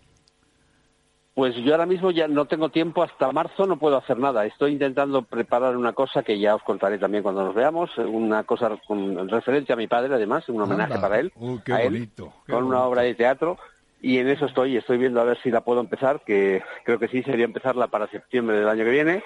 Pues 1.35 1.55
yo 1.57 1.73
ahora 1.73 1.87
mismo 1.87 2.11
ya 2.11 2.27
no 2.27 2.47
tengo 2.47 2.71
tiempo, 2.71 3.03
hasta 3.05 3.31
marzo 3.31 3.67
no 3.67 3.79
puedo 3.79 3.97
hacer 3.97 4.19
nada. 4.19 4.45
Estoy 4.45 4.73
intentando 4.73 5.23
preparar 5.23 5.77
una 5.77 5.93
cosa 5.93 6.23
que 6.25 6.39
ya 6.39 6.57
os 6.57 6.63
contaré 6.63 6.99
también 6.99 7.23
cuando 7.23 7.45
nos 7.45 7.55
veamos, 7.55 7.97
una 7.99 8.43
cosa 8.43 8.77
con 8.87 9.29
referencia 9.29 9.75
a 9.75 9.79
mi 9.79 9.87
padre, 9.87 10.13
además, 10.15 10.49
un 10.49 10.61
homenaje 10.61 10.95
Anda. 10.95 11.01
para 11.01 11.21
él, 11.21 11.33
Uy, 11.37 11.61
qué 11.65 11.73
a 11.73 11.83
él, 11.83 11.93
bonito, 11.93 12.33
qué 12.47 12.53
con 12.53 12.65
una 12.65 12.83
obra 12.83 13.03
de 13.03 13.15
teatro. 13.15 13.59
Y 14.03 14.19
en 14.19 14.29
eso 14.29 14.47
estoy, 14.47 14.77
estoy 14.77 14.99
viendo 14.99 15.21
a 15.21 15.25
ver 15.25 15.39
si 15.43 15.51
la 15.51 15.61
puedo 15.61 15.81
empezar, 15.81 16.23
que 16.27 16.63
creo 16.85 16.99
que 16.99 17.09
sí 17.09 17.23
sería 17.23 17.45
empezarla 17.45 17.87
para 17.87 18.09
septiembre 18.09 18.59
del 18.59 18.69
año 18.69 18.85
que 18.85 18.91
viene. 18.91 19.23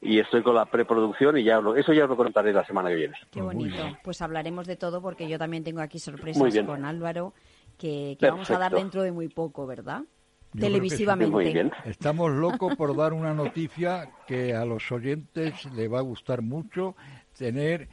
Y 0.00 0.18
estoy 0.20 0.42
con 0.42 0.54
la 0.54 0.66
preproducción 0.66 1.38
y 1.38 1.44
ya 1.44 1.60
lo- 1.60 1.74
eso 1.74 1.92
ya 1.92 2.04
os 2.04 2.10
lo 2.10 2.16
contaré 2.16 2.52
la 2.52 2.64
semana 2.66 2.90
que 2.90 2.96
viene. 2.96 3.14
Qué 3.30 3.40
bonito. 3.40 3.76
Pues 4.04 4.20
hablaremos 4.22 4.66
de 4.66 4.76
todo 4.76 5.00
porque 5.00 5.28
yo 5.28 5.38
también 5.38 5.64
tengo 5.64 5.80
aquí 5.80 5.96
Muy 5.96 6.00
sorpresas 6.00 6.52
bien. 6.52 6.66
con 6.66 6.84
Álvaro 6.84 7.32
que, 7.78 8.16
que 8.20 8.30
vamos 8.30 8.50
a 8.50 8.58
dar 8.58 8.72
dentro 8.72 9.02
de 9.02 9.12
muy 9.12 9.28
poco, 9.28 9.66
¿verdad? 9.66 10.00
Yo 10.00 10.06
que 10.52 10.58
sí. 10.58 10.60
Televisivamente. 10.72 11.32
Muy 11.32 11.52
bien. 11.52 11.72
Estamos 11.84 12.30
locos 12.30 12.76
por 12.76 12.94
dar 12.96 13.12
una 13.12 13.34
noticia 13.34 14.10
que 14.26 14.54
a 14.54 14.64
los 14.64 14.90
oyentes 14.92 15.64
le 15.74 15.88
va 15.88 15.98
a 15.98 16.02
gustar 16.02 16.40
mucho 16.42 16.94
tener 17.36 17.88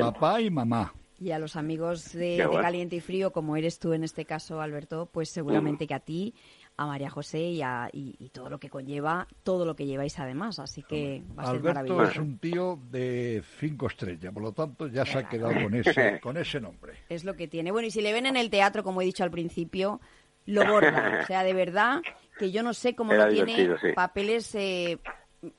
papá 0.00 0.40
y 0.40 0.50
mamá. 0.50 0.92
Y 1.20 1.30
a 1.30 1.38
los 1.38 1.54
amigos 1.54 2.12
de, 2.12 2.38
de. 2.38 2.50
Caliente 2.60 2.96
y 2.96 3.00
Frío, 3.00 3.30
como 3.30 3.56
eres 3.56 3.78
tú 3.78 3.92
en 3.92 4.02
este 4.02 4.24
caso, 4.24 4.60
Alberto, 4.60 5.08
pues 5.12 5.28
seguramente 5.28 5.86
que 5.86 5.94
a 5.94 6.00
ti, 6.00 6.34
a 6.76 6.86
María 6.86 7.10
José 7.10 7.38
y, 7.40 7.62
a- 7.62 7.88
y- 7.92 8.16
y 8.18 8.30
todo 8.30 8.48
lo 8.50 8.58
que 8.58 8.68
conlleva, 8.70 9.28
todo 9.42 9.64
lo 9.64 9.76
que 9.76 9.86
lleváis 9.86 10.18
además. 10.18 10.58
Así 10.58 10.82
que 10.82 11.22
va 11.38 11.42
a 11.42 11.46
ser 11.46 11.56
Alberto 11.56 11.68
maravilloso. 11.94 12.10
es 12.12 12.16
un 12.18 12.38
tío 12.38 12.78
de 12.90 13.42
cinco 13.58 13.86
estrellas, 13.86 14.32
por 14.32 14.42
lo 14.42 14.52
tanto 14.52 14.86
ya 14.88 15.04
se 15.04 15.18
ha 15.18 15.28
quedado 15.28 15.52
con 15.62 15.74
ese, 15.74 16.20
con 16.20 16.36
ese 16.36 16.60
nombre. 16.60 16.94
Es 17.08 17.24
lo 17.24 17.34
que 17.36 17.46
tiene. 17.48 17.70
Bueno, 17.72 17.88
y 17.88 17.90
si 17.90 18.00
le 18.00 18.12
ven 18.12 18.26
en 18.26 18.36
el 18.36 18.50
teatro, 18.50 18.82
como 18.82 19.02
he 19.02 19.04
dicho 19.04 19.22
al 19.22 19.30
principio, 19.30 20.00
lo 20.46 20.66
borda. 20.66 21.20
O 21.22 21.26
sea, 21.26 21.44
de 21.44 21.52
verdad 21.54 22.00
que 22.38 22.50
yo 22.50 22.62
no 22.62 22.74
sé 22.74 22.96
cómo 22.96 23.12
Era 23.12 23.26
no 23.26 23.32
tiene 23.32 23.76
sí. 23.78 23.88
papeles 23.94 24.52
eh, 24.54 24.98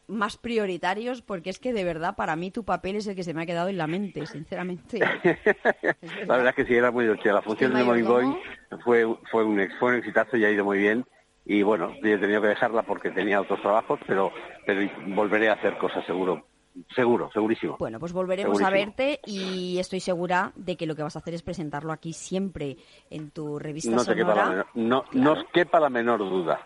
más 0.07 0.38
prioritarios, 0.38 1.21
porque 1.21 1.49
es 1.49 1.59
que 1.59 1.73
de 1.73 1.84
verdad 1.84 2.15
para 2.15 2.36
mí 2.36 2.51
tu 2.51 2.63
papel 2.63 2.95
es 2.95 3.07
el 3.07 3.15
que 3.15 3.23
se 3.23 3.34
me 3.34 3.41
ha 3.43 3.45
quedado 3.45 3.69
en 3.69 3.77
la 3.77 3.88
mente, 3.88 4.25
sinceramente. 4.25 4.99
La 6.27 6.38
verdad 6.38 6.49
es 6.49 6.55
que 6.55 6.65
sí, 6.65 6.75
era 6.75 6.91
muy 6.91 7.03
divertida. 7.05 7.34
La 7.34 7.41
función 7.41 7.73
de 7.73 7.84
mayordomo. 7.84 8.38
fue, 8.84 9.05
fue, 9.31 9.43
un, 9.43 9.59
ex- 9.59 9.73
fue 9.79 9.89
un 9.91 9.95
exitazo 9.97 10.38
y 10.38 10.45
ha 10.45 10.51
ido 10.51 10.63
muy 10.65 10.77
bien. 10.77 11.05
Y 11.45 11.61
bueno, 11.63 11.93
yo 12.01 12.09
he 12.09 12.17
tenido 12.17 12.41
que 12.41 12.47
dejarla 12.47 12.84
porque 12.84 13.11
tenía 13.11 13.41
otros 13.41 13.61
trabajos, 13.61 13.99
pero, 14.07 14.31
pero 14.65 14.89
volveré 15.07 15.49
a 15.49 15.53
hacer 15.53 15.77
cosas 15.77 16.05
seguro. 16.05 16.47
Seguro, 16.95 17.30
segurísimo. 17.32 17.78
Bueno, 17.80 17.99
pues 17.99 18.13
volveremos 18.13 18.61
a 18.61 18.69
verte 18.69 19.19
y 19.26 19.78
estoy 19.78 19.99
segura 19.99 20.51
de 20.55 20.76
que 20.76 20.86
lo 20.86 20.95
que 20.95 21.03
vas 21.03 21.15
a 21.15 21.19
hacer 21.19 21.34
es 21.34 21.43
presentarlo 21.43 21.91
aquí 21.91 22.13
siempre 22.13 22.78
en 23.09 23.30
tu 23.32 23.59
revista 23.59 23.91
No 23.91 24.03
quepa 24.03 24.15
sonora. 24.15 24.49
menor, 24.49 24.65
no, 24.74 25.03
no 25.13 25.32
os 25.34 25.45
quepa 25.53 25.80
la 25.80 25.89
menor 25.89 26.19
duda. 26.19 26.65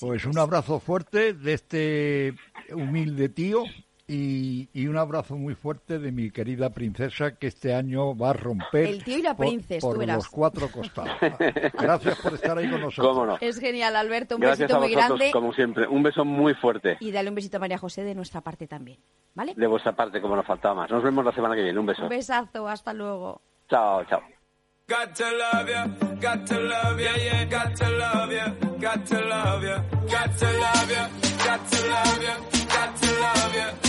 Pues 0.00 0.24
un 0.26 0.38
abrazo 0.38 0.80
fuerte 0.80 1.32
de 1.32 1.52
este 1.54 2.34
humilde 2.72 3.28
tío 3.28 3.64
y, 4.08 4.68
y 4.72 4.86
un 4.88 4.96
abrazo 4.96 5.36
muy 5.36 5.54
fuerte 5.54 5.98
de 5.98 6.10
mi 6.10 6.30
querida 6.30 6.70
princesa 6.70 7.36
que 7.36 7.46
este 7.46 7.74
año 7.74 8.16
va 8.16 8.30
a 8.30 8.32
romper 8.32 8.86
El 8.86 9.04
tío 9.04 9.18
y 9.18 9.22
la 9.22 9.36
por- 9.36 9.46
los 10.06 10.28
cuatro 10.28 10.68
costados. 10.72 11.12
Gracias 11.78 12.18
por 12.20 12.34
estar 12.34 12.56
ahí 12.58 12.68
con 12.70 12.80
nosotros. 12.80 13.14
Cómo 13.14 13.26
no. 13.26 13.36
Es 13.40 13.58
genial, 13.60 13.94
Alberto. 13.96 14.36
Un 14.36 14.40
Gracias 14.40 14.60
besito 14.68 14.76
a 14.76 14.80
muy 14.80 14.92
grande 14.92 15.30
como 15.30 15.52
siempre. 15.52 15.86
Un 15.86 16.02
beso 16.02 16.24
muy 16.24 16.54
fuerte 16.54 16.96
y 17.00 17.12
dale 17.12 17.28
un 17.28 17.34
besito 17.34 17.58
a 17.58 17.60
María 17.60 17.78
José 17.78 18.02
de 18.02 18.14
nuestra 18.14 18.40
parte 18.40 18.66
también. 18.66 18.98
¿Vale? 19.34 19.54
de 19.56 19.66
vuestra 19.68 19.94
parte, 19.94 20.20
como 20.20 20.34
nos 20.34 20.44
faltaba 20.46 20.74
más. 20.74 20.90
Nos 20.90 21.02
vemos 21.04 21.24
la 21.24 21.32
semana 21.32 21.54
que 21.54 21.62
viene. 21.62 21.78
Un 21.78 21.86
beso. 21.86 22.02
Un 22.02 22.08
besazo, 22.08 22.66
hasta 22.66 22.92
luego. 22.92 23.40
Chao, 23.68 24.04
chao. 24.06 24.20
Got 24.88 25.12
to 25.14 25.24
love 25.30 25.68
ya, 25.68 25.86
got 26.18 26.46
to 26.48 26.58
love 26.58 26.98
ya, 26.98 27.14
yeah, 27.16 27.44
got 27.44 27.74
to 27.76 27.90
love 27.90 28.32
ya, 28.32 28.56
got 28.80 29.04
to 29.04 29.20
love 29.20 29.62
ya, 29.62 29.84
got 30.08 30.36
to 30.38 30.46
love 30.46 30.90
ya, 30.90 31.10
got 31.44 31.70
to 31.70 31.88
love 31.88 32.22
ya, 32.22 32.38
got 32.68 32.96
to 32.96 33.06
love 33.20 33.54
ya, 33.54 33.87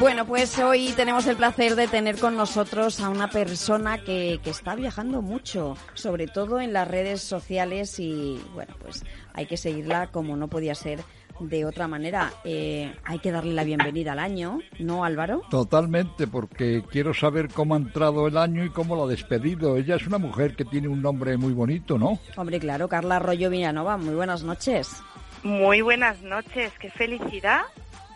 Bueno, 0.00 0.24
pues 0.24 0.58
hoy 0.58 0.92
tenemos 0.96 1.26
el 1.26 1.36
placer 1.36 1.76
de 1.76 1.86
tener 1.86 2.18
con 2.18 2.34
nosotros 2.34 3.00
a 3.00 3.10
una 3.10 3.28
persona 3.28 3.98
que, 3.98 4.40
que 4.42 4.48
está 4.48 4.74
viajando 4.74 5.20
mucho, 5.20 5.76
sobre 5.92 6.26
todo 6.26 6.58
en 6.58 6.72
las 6.72 6.88
redes 6.88 7.20
sociales 7.20 8.00
y 8.00 8.40
bueno, 8.54 8.74
pues 8.82 9.04
hay 9.34 9.44
que 9.44 9.58
seguirla 9.58 10.06
como 10.06 10.36
no 10.36 10.48
podía 10.48 10.74
ser 10.74 11.00
de 11.40 11.64
otra 11.64 11.88
manera. 11.88 12.32
Eh, 12.44 12.94
hay 13.04 13.18
que 13.18 13.32
darle 13.32 13.52
la 13.52 13.64
bienvenida 13.64 14.12
al 14.12 14.18
año, 14.18 14.60
¿no, 14.78 15.04
Álvaro? 15.04 15.42
Totalmente, 15.50 16.26
porque 16.26 16.84
quiero 16.90 17.14
saber 17.14 17.48
cómo 17.48 17.74
ha 17.74 17.78
entrado 17.78 18.26
el 18.26 18.36
año 18.36 18.64
y 18.64 18.70
cómo 18.70 18.94
lo 18.94 19.04
ha 19.04 19.08
despedido. 19.08 19.76
Ella 19.76 19.96
es 19.96 20.06
una 20.06 20.18
mujer 20.18 20.54
que 20.56 20.64
tiene 20.64 20.88
un 20.88 21.02
nombre 21.02 21.36
muy 21.36 21.52
bonito, 21.52 21.98
¿no? 21.98 22.18
Hombre, 22.36 22.60
claro, 22.60 22.88
Carla 22.88 23.16
Arroyo 23.16 23.50
Villanova, 23.50 23.96
muy 23.96 24.14
buenas 24.14 24.42
noches. 24.42 25.02
Muy 25.42 25.80
buenas 25.80 26.20
noches, 26.20 26.70
qué 26.78 26.90
felicidad 26.90 27.62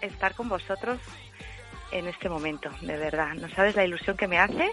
estar 0.02 0.34
con 0.34 0.50
vosotros 0.50 0.98
en 1.94 2.08
este 2.08 2.28
momento, 2.28 2.68
de 2.82 2.96
verdad. 2.98 3.34
No 3.34 3.48
sabes 3.50 3.74
la 3.76 3.84
ilusión 3.84 4.16
que 4.16 4.28
me 4.28 4.38
hace. 4.38 4.70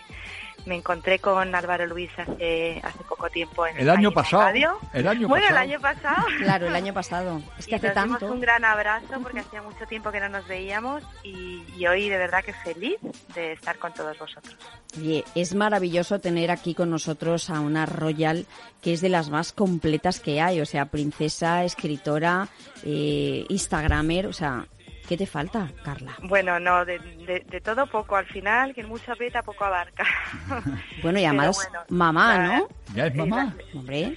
Me 0.67 0.75
encontré 0.75 1.17
con 1.17 1.55
Álvaro 1.55 1.87
Luis 1.87 2.11
hace, 2.19 2.79
hace 2.83 3.03
poco 3.09 3.27
tiempo 3.31 3.65
en 3.65 3.79
El 3.79 3.89
año 3.89 4.11
pasado, 4.11 4.43
Radio. 4.43 4.77
el 4.93 5.07
año 5.07 5.27
bueno, 5.27 5.47
pasado. 5.47 5.63
el 5.63 5.69
año 5.71 5.81
pasado. 5.81 6.27
Claro, 6.37 6.67
el 6.67 6.75
año 6.75 6.93
pasado. 6.93 7.41
Es 7.57 7.65
que 7.65 7.71
Y 7.71 7.75
hace 7.75 7.87
nos 7.87 7.95
dimos 8.03 8.19
tanto. 8.19 8.33
un 8.35 8.41
gran 8.41 8.63
abrazo 8.63 9.19
porque 9.23 9.39
hacía 9.39 9.63
mucho 9.63 9.87
tiempo 9.87 10.11
que 10.11 10.19
no 10.19 10.29
nos 10.29 10.47
veíamos 10.47 11.01
y, 11.23 11.63
y 11.75 11.87
hoy 11.87 12.09
de 12.09 12.17
verdad 12.17 12.43
que 12.43 12.53
feliz 12.53 12.97
de 13.33 13.53
estar 13.53 13.79
con 13.79 13.91
todos 13.93 14.19
vosotros. 14.19 14.55
Oye, 14.99 15.23
es 15.33 15.55
maravilloso 15.55 16.19
tener 16.19 16.51
aquí 16.51 16.75
con 16.75 16.91
nosotros 16.91 17.49
a 17.49 17.59
una 17.59 17.87
Royal 17.87 18.45
que 18.83 18.93
es 18.93 19.01
de 19.01 19.09
las 19.09 19.31
más 19.31 19.53
completas 19.53 20.19
que 20.19 20.41
hay, 20.41 20.61
o 20.61 20.65
sea, 20.67 20.85
princesa, 20.85 21.63
escritora, 21.63 22.49
eh, 22.83 23.45
Instagramer, 23.49 24.27
o 24.27 24.33
sea, 24.33 24.67
¿qué 25.11 25.17
te 25.17 25.25
falta, 25.27 25.67
Carla? 25.83 26.15
Bueno, 26.23 26.57
no, 26.57 26.85
de, 26.85 26.97
de- 26.99 27.43
de 27.45 27.59
todo 27.59 27.85
poco 27.85 28.15
al 28.15 28.25
final, 28.27 28.73
quien 28.73 28.87
mucho 28.87 29.11
aprieta 29.11 29.41
poco 29.43 29.65
abarca. 29.65 30.05
Bueno, 31.03 31.19
y 31.19 31.25
además 31.25 31.57
bueno, 31.69 31.85
mamá, 31.89 32.37
¿no? 32.37 32.67
Ya 32.95 33.07
es 33.07 33.15
mamá. 33.15 33.53
Hombre, 33.73 34.15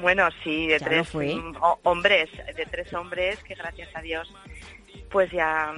Bueno, 0.00 0.28
sí, 0.42 0.66
de 0.66 0.80
Ya 0.80 0.86
tres 0.86 1.08
fue. 1.08 1.36
mm, 1.36 1.54
ho- 1.60 1.78
hombres, 1.84 2.28
de 2.56 2.66
tres 2.66 2.92
hombres 2.94 3.40
que 3.44 3.54
gracias 3.54 3.88
a 3.94 4.00
Dios 4.00 4.28
pues 5.08 5.30
ya, 5.30 5.72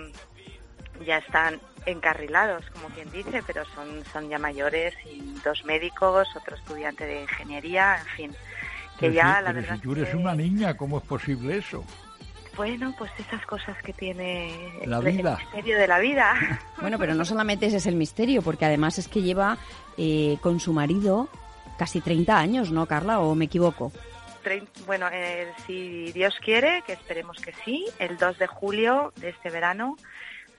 ya 1.04 1.18
están 1.18 1.60
encarrilados, 1.84 2.64
como 2.70 2.88
quien 2.88 3.10
dice, 3.10 3.42
pero 3.46 3.62
son, 3.74 4.02
son 4.10 4.30
ya 4.30 4.38
mayores 4.38 4.94
y 5.04 5.20
dos 5.44 5.66
médicos, 5.66 6.34
otro 6.34 6.56
estudiante 6.56 7.04
de 7.04 7.20
ingeniería, 7.20 7.98
en 8.00 8.06
fin, 8.06 8.30
que 8.98 9.00
Pero 9.00 9.12
ya 9.12 9.36
si- 9.36 9.44
la 9.44 9.50
pero 9.52 9.60
verdad 9.60 9.74
si 9.74 9.80
tú 9.82 9.92
eres 9.92 10.08
que- 10.08 10.16
una 10.16 10.34
niña, 10.34 10.74
¿cómo 10.78 10.96
es 10.96 11.04
posible 11.04 11.58
eso? 11.58 11.84
Bueno, 12.56 12.94
pues 12.98 13.10
esas 13.18 13.44
cosas 13.46 13.76
que 13.82 13.92
tiene 13.92 14.50
el- 14.82 14.90
misterio 15.02 15.78
de 15.78 15.86
la 15.88 15.98
vida. 15.98 16.34
bueno, 16.80 16.98
pero 16.98 17.14
no 17.14 17.24
solamente 17.24 17.66
ese 17.66 17.76
es 17.76 17.86
el 17.86 17.94
misterio, 17.96 18.42
porque 18.42 18.64
además 18.64 18.98
es 18.98 19.08
que 19.08 19.22
lleva 19.22 19.58
eh, 19.96 20.38
con 20.40 20.60
su 20.60 20.72
marido 20.72 21.28
casi 21.78 22.00
30 22.00 22.38
años, 22.38 22.70
¿no, 22.72 22.86
Carla? 22.86 23.20
¿O 23.20 23.34
me 23.34 23.44
equivoco? 23.46 23.92
Trein- 24.44 24.68
Bueno, 24.86 25.06
eh, 25.12 25.48
si 25.66 26.12
Dios 26.12 26.34
quiere, 26.44 26.82
que 26.86 26.92
esperemos 26.94 27.38
que 27.38 27.52
sí, 27.64 27.84
el 27.98 28.16
2 28.16 28.38
de 28.38 28.46
julio 28.46 29.12
de 29.16 29.30
este 29.30 29.50
verano 29.50 29.96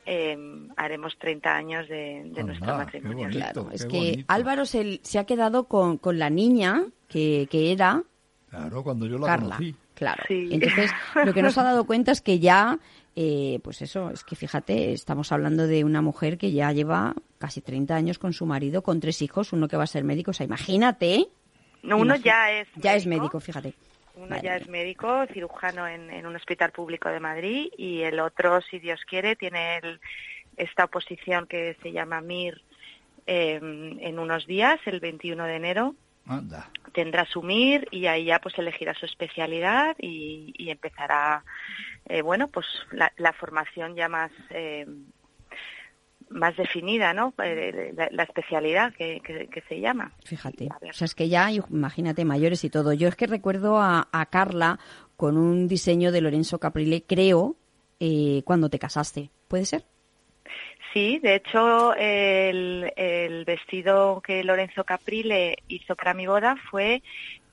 eh, 0.06 0.38
haremos 0.78 1.18
30 1.18 1.54
años 1.56 1.88
de, 1.90 2.24
de 2.34 2.44
nuestro 2.44 2.78
matrimonio. 2.78 3.24
bonito, 3.28 3.40
Claro, 3.40 3.70
es 3.72 3.86
que 3.86 3.98
bonito. 3.98 4.26
Álvaro 4.34 4.66
se, 4.66 5.00
se 5.04 5.20
ha 5.20 5.26
quedado 5.26 5.66
con, 5.66 5.98
con 5.98 6.18
la 6.20 6.30
niña 6.30 6.84
que, 7.10 7.48
que 7.52 7.72
era 7.72 8.04
Claro, 8.50 8.84
cuando 8.84 9.06
yo 9.06 9.18
la 9.18 9.28
Carla. 9.28 9.56
conocí. 9.58 9.76
Claro. 9.98 10.24
Sí. 10.28 10.50
Entonces, 10.52 10.92
lo 11.26 11.34
que 11.34 11.42
nos 11.42 11.58
ha 11.58 11.64
dado 11.64 11.86
cuenta 11.86 12.12
es 12.12 12.22
que 12.22 12.38
ya, 12.38 12.78
eh, 13.16 13.60
pues 13.64 13.82
eso, 13.82 14.12
es 14.12 14.24
que 14.24 14.36
fíjate, 14.36 14.94
estamos 14.94 15.32
hablando 15.32 15.66
de 15.66 15.84
una 15.84 16.04
mujer 16.04 16.38
que 16.38 16.52
ya 16.52 16.72
lleva 16.72 17.16
casi 17.40 17.62
30 17.62 17.96
años 17.96 18.20
con 18.20 18.32
su 18.32 18.46
marido, 18.46 18.84
con 18.84 19.00
tres 19.00 19.24
hijos, 19.24 19.54
uno 19.54 19.68
que 19.68 19.76
va 19.76 19.86
a 19.86 19.88
ser 19.88 20.04
médico. 20.04 20.30
O 20.30 20.34
sea, 20.36 20.46
imagínate. 20.46 21.26
No, 21.82 21.98
uno 21.98 22.16
ya 22.16 22.52
es 22.52 22.68
Ya 22.76 22.94
es 22.96 23.08
médico, 23.08 23.40
fíjate. 23.40 23.74
Uno 24.16 24.28
Madre 24.28 24.44
ya 24.44 24.56
es 24.58 24.68
médico, 24.68 25.26
cirujano 25.34 25.88
en, 25.88 26.10
en 26.12 26.26
un 26.28 26.36
hospital 26.36 26.72
público 26.72 27.10
de 27.10 27.20
Madrid 27.20 27.68
y 27.78 28.02
el 28.02 28.20
otro, 28.20 28.62
si 28.62 28.78
Dios 28.80 29.00
quiere, 29.10 29.36
tiene 29.36 29.78
el- 29.78 30.00
esta 30.56 30.86
oposición 30.86 31.46
que 31.48 31.76
se 31.84 31.92
llama 31.92 32.22
MIR 32.22 32.62
eh, 33.28 33.60
en 33.62 34.20
unos 34.20 34.46
días, 34.48 34.80
el 34.86 35.00
21 35.00 35.44
de 35.46 35.56
enero. 35.56 35.96
Anda. 36.28 36.70
Tendrá 36.94 37.26
su 37.26 37.42
MIR 37.44 37.88
y 37.92 38.08
ahí 38.08 38.26
ya 38.26 38.40
pues 38.40 38.58
elegirá 38.58 38.94
su 38.94 39.06
especialidad 39.06 39.96
y, 40.00 40.54
y 40.58 40.70
empezará, 40.70 41.44
eh, 42.08 42.22
bueno, 42.22 42.48
pues 42.48 42.66
la, 42.92 43.12
la 43.18 43.34
formación 43.34 43.96
ya 43.96 44.10
más... 44.10 44.32
eh, 44.50 44.86
más 46.30 46.58
definida, 46.58 47.14
¿no? 47.14 47.34
Eh, 47.42 47.94
La, 47.96 48.10
la 48.12 48.24
especialidad 48.24 48.94
que, 48.94 49.22
que- 49.24 49.48
que 49.48 49.62
se 49.62 49.80
llama. 49.80 50.12
Fíjate. 50.26 50.68
O 50.90 50.92
sea, 50.94 51.06
es 51.06 51.16
que 51.16 51.30
ya, 51.30 51.50
imagínate, 51.52 52.26
mayores 52.26 52.66
y 52.66 52.70
todo. 52.70 52.92
Yo 52.92 53.08
es 53.08 53.16
que 53.16 53.28
recuerdo 53.28 53.78
a, 53.80 54.10
a 54.12 54.26
Carla 54.26 54.78
con 55.16 55.38
un 55.38 55.70
diseño 55.70 56.12
de 56.12 56.20
Lorenzo 56.20 56.60
Caprile, 56.60 57.04
creo, 57.08 57.56
eh, 58.02 58.42
cuando 58.44 58.70
te 58.70 58.78
casaste. 58.78 59.30
¿Puede 59.48 59.64
ser? 59.64 59.86
Sí, 60.98 61.20
de 61.20 61.36
hecho, 61.36 61.94
el, 61.94 62.92
el 62.96 63.46
vestido 63.46 64.20
que 64.20 64.44
Lorenzo 64.44 64.84
Caprile 64.84 65.60
hizo 65.68 65.96
para 65.96 66.16
mi 66.16 66.26
boda 66.26 66.56
fue 66.72 67.04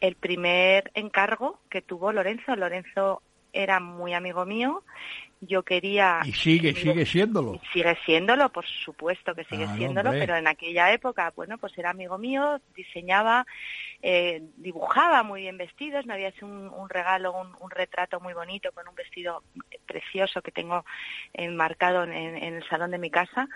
el 0.01 0.15
primer 0.15 0.91
encargo 0.95 1.59
que 1.69 1.83
tuvo 1.83 2.11
Lorenzo. 2.11 2.57
Lorenzo 2.57 3.21
era 3.53 3.81
muy 3.81 4.15
amigo 4.15 4.47
mío. 4.47 4.83
Yo 5.47 5.63
quería... 5.63 6.21
Y 6.25 6.33
sigue, 6.33 6.75
sigue 6.75 7.05
siéndolo. 7.07 7.61
Sigue 7.73 7.97
siéndolo, 8.05 8.51
por 8.51 8.65
supuesto 8.67 9.35
que 9.35 9.45
sigue 9.45 9.65
Claro, 9.65 9.77
siéndolo, 9.79 10.11
hombre. 10.11 10.27
pero 10.27 10.37
en 10.39 10.47
aquella 10.47 10.93
época, 10.93 11.33
bueno, 11.37 11.59
pues 11.59 11.77
era 11.79 11.91
amigo 11.91 12.19
mío, 12.19 12.61
diseñaba, 12.75 13.47
eh, 14.03 14.43
dibujaba 14.57 15.23
muy 15.23 15.43
bien 15.43 15.57
vestidos, 15.59 16.07
me 16.07 16.15
había 16.15 16.29
hecho 16.29 16.47
un, 16.47 16.69
un 16.69 16.89
regalo, 16.89 17.33
un, 17.33 17.55
un 17.61 17.71
retrato 17.71 18.21
muy 18.21 18.35
bonito 18.35 18.71
con 18.73 18.87
un 18.89 18.95
vestido 18.95 19.43
precioso 19.87 20.43
que 20.43 20.53
tengo 20.53 20.85
enmarcado 21.33 22.05
en, 22.05 22.13
en 22.13 22.55
el 22.55 22.69
salón 22.69 22.91
de 22.91 22.99
mi 22.99 23.11
casa 23.11 23.49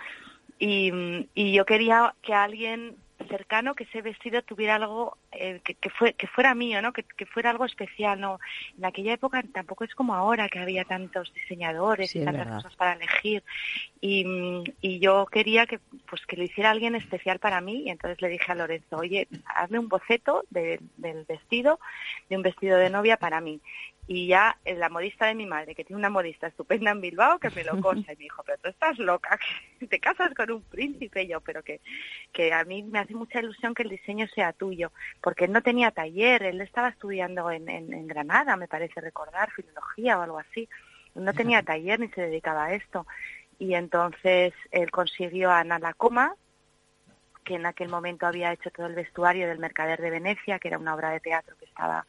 y, 0.58 0.90
y 1.34 1.52
yo 1.52 1.64
quería 1.64 2.14
que 2.22 2.34
alguien 2.34 2.96
cercano 3.26 3.74
que 3.74 3.84
ese 3.84 4.02
vestido 4.02 4.42
tuviera 4.42 4.76
algo 4.76 5.16
eh, 5.32 5.60
que, 5.64 5.74
que, 5.74 5.90
fue, 5.90 6.12
que 6.14 6.26
fuera 6.26 6.54
mío, 6.54 6.80
¿no? 6.80 6.92
Que, 6.92 7.02
que, 7.02 7.26
fuera 7.26 7.50
algo 7.50 7.64
especial, 7.64 8.20
¿no? 8.20 8.38
En 8.76 8.84
aquella 8.84 9.12
época 9.12 9.42
tampoco 9.52 9.84
es 9.84 9.94
como 9.94 10.14
ahora 10.14 10.48
que 10.48 10.58
había 10.58 10.84
tantos 10.84 11.32
diseñadores 11.34 12.10
Sí, 12.10 12.20
y 12.20 12.24
tantas 12.24 12.48
cosas 12.62 12.76
para 12.76 12.92
elegir 12.92 13.42
y, 14.00 14.62
y 14.80 15.00
yo 15.00 15.26
quería 15.26 15.66
que 15.66 15.80
pues 16.08 16.24
que 16.26 16.36
lo 16.36 16.44
hiciera 16.44 16.70
alguien 16.70 16.94
especial 16.94 17.38
para 17.38 17.60
mí 17.60 17.82
y 17.86 17.90
entonces 17.90 18.20
le 18.22 18.28
dije 18.28 18.52
a 18.52 18.54
Lorenzo, 18.54 18.96
oye, 18.96 19.26
hazme 19.46 19.78
un 19.78 19.88
boceto 19.88 20.44
de- 20.50 20.80
del 20.96 21.24
vestido, 21.24 21.80
de 22.28 22.36
un 22.36 22.42
vestido 22.42 22.78
de 22.78 22.90
novia 22.90 23.16
para 23.16 23.40
mí 23.40 23.60
y 24.08 24.26
ya 24.26 24.56
eh, 24.64 24.74
la 24.74 24.88
modista 24.88 25.26
de 25.26 25.34
mi 25.34 25.44
madre, 25.44 25.74
que 25.74 25.84
tiene 25.84 26.00
una 26.00 26.08
modista 26.08 26.46
estupenda 26.46 26.90
en 26.90 27.02
Bilbao, 27.02 27.38
que 27.38 27.50
me 27.50 27.62
lo 27.62 27.78
cosa 27.82 28.12
y 28.12 28.16
me 28.16 28.24
dijo, 28.24 28.42
pero 28.42 28.58
tú 28.58 28.70
estás 28.70 28.98
loca, 28.98 29.38
que 29.78 29.86
te 29.86 30.00
casas 30.00 30.32
con 30.34 30.50
un 30.50 30.62
príncipe 30.62 31.24
y 31.24 31.28
yo, 31.28 31.42
pero 31.42 31.62
que, 31.62 31.80
que 32.32 32.52
a 32.54 32.64
mí 32.64 32.82
me 32.82 33.00
hace 33.00 33.14
mucha 33.14 33.40
ilusión 33.40 33.74
que 33.74 33.82
el 33.82 33.90
diseño 33.90 34.26
sea 34.28 34.54
tuyo, 34.54 34.92
porque 35.20 35.44
él 35.44 35.52
no 35.52 35.62
tenía 35.62 35.90
taller, 35.90 36.42
él 36.42 36.62
estaba 36.62 36.88
estudiando 36.88 37.50
en, 37.50 37.68
en, 37.68 37.92
en 37.92 38.06
Granada, 38.06 38.56
me 38.56 38.66
parece 38.66 39.00
recordar, 39.02 39.52
filología 39.52 40.18
o 40.18 40.22
algo 40.22 40.38
así, 40.38 40.66
no 41.14 41.34
tenía 41.34 41.62
taller 41.62 42.00
ni 42.00 42.08
se 42.08 42.22
dedicaba 42.22 42.64
a 42.66 42.74
esto. 42.74 43.06
Y 43.58 43.74
entonces 43.74 44.54
él 44.70 44.90
consiguió 44.90 45.50
a 45.50 45.60
Ana 45.60 45.78
Lacoma, 45.78 46.34
que 47.44 47.56
en 47.56 47.66
aquel 47.66 47.88
momento 47.88 48.26
había 48.26 48.52
hecho 48.52 48.70
todo 48.70 48.86
el 48.86 48.94
vestuario 48.94 49.48
del 49.48 49.58
Mercader 49.58 50.00
de 50.00 50.10
Venecia, 50.10 50.58
que 50.58 50.68
era 50.68 50.78
una 50.78 50.94
obra 50.94 51.10
de 51.10 51.20
teatro 51.20 51.56
que 51.58 51.64
estaba 51.64 52.06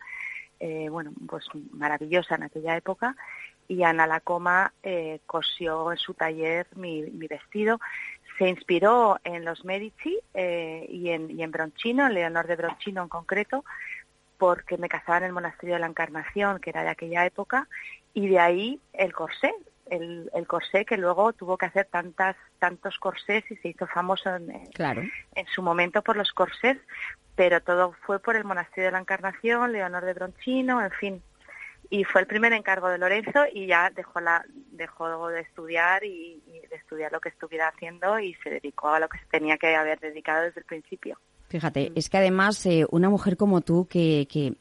eh, 0.59 0.87
bueno, 0.89 1.11
pues 1.27 1.45
maravillosa 1.71 2.35
en 2.35 2.43
aquella 2.43 2.75
época, 2.77 3.15
y 3.67 3.83
Ana 3.83 4.07
Lacoma 4.07 4.73
eh, 4.83 5.19
cosió 5.25 5.91
en 5.91 5.97
su 5.97 6.13
taller 6.13 6.67
mi, 6.75 7.03
mi 7.03 7.27
vestido. 7.27 7.79
Se 8.37 8.47
inspiró 8.47 9.19
en 9.23 9.43
los 9.45 9.65
Medici 9.65 10.17
eh, 10.33 10.85
y, 10.89 11.09
en, 11.09 11.29
y 11.29 11.43
en 11.43 11.51
Bronchino, 11.51 12.07
en 12.07 12.13
Leonor 12.13 12.47
de 12.47 12.55
Bronchino 12.55 13.03
en 13.03 13.09
concreto, 13.09 13.65
porque 14.37 14.77
me 14.77 14.87
casaba 14.87 15.17
en 15.17 15.25
el 15.25 15.33
monasterio 15.33 15.75
de 15.75 15.81
la 15.81 15.87
Encarnación, 15.87 16.59
que 16.59 16.69
era 16.69 16.83
de 16.83 16.89
aquella 16.89 17.25
época, 17.25 17.67
y 18.13 18.27
de 18.27 18.39
ahí 18.39 18.79
el 18.93 19.11
corsé, 19.13 19.53
el, 19.87 20.31
el 20.33 20.47
corsé 20.47 20.85
que 20.85 20.97
luego 20.97 21.33
tuvo 21.33 21.57
que 21.57 21.65
hacer 21.65 21.87
tantas 21.91 22.35
tantos 22.59 22.97
corsés 22.99 23.43
y 23.51 23.55
se 23.57 23.69
hizo 23.69 23.87
famoso 23.87 24.33
en, 24.35 24.65
Claro. 24.73 25.01
en 25.35 25.45
su 25.47 25.61
momento 25.61 26.01
por 26.01 26.15
los 26.15 26.31
corsés, 26.31 26.77
pero 27.39 27.61
todo 27.61 27.93
fue 28.05 28.19
por 28.19 28.35
el 28.35 28.43
monasterio 28.43 28.87
de 28.87 28.91
la 28.91 28.99
Encarnación, 28.99 29.71
Leonor 29.71 30.03
de 30.03 30.13
Bronchino, 30.13 30.83
en 30.83 30.91
fin. 30.91 31.23
Y 31.89 32.03
fue 32.03 32.19
el 32.19 32.27
primer 32.27 32.51
encargo 32.51 32.89
de 32.89 32.97
Lorenzo 32.97 33.45
y 33.53 33.65
ya 33.65 33.89
dejó 33.91 34.19
la 34.19 34.43
dejó 34.73 35.29
de 35.29 35.39
estudiar 35.39 36.03
y, 36.03 36.43
y 36.45 36.67
de 36.67 36.75
estudiar 36.75 37.13
lo 37.13 37.21
que 37.21 37.29
estuviera 37.29 37.69
haciendo 37.69 38.19
y 38.19 38.33
se 38.43 38.49
dedicó 38.49 38.89
a 38.89 38.99
lo 38.99 39.07
que 39.07 39.19
se 39.19 39.25
tenía 39.31 39.55
que 39.57 39.73
haber 39.73 40.01
dedicado 40.01 40.43
desde 40.43 40.59
el 40.59 40.65
principio. 40.65 41.17
Fíjate, 41.47 41.93
es 41.95 42.09
que 42.09 42.17
además 42.17 42.65
eh, 42.65 42.85
una 42.91 43.09
mujer 43.09 43.37
como 43.37 43.61
tú, 43.61 43.87
que, 43.89 44.27
que, 44.29 44.55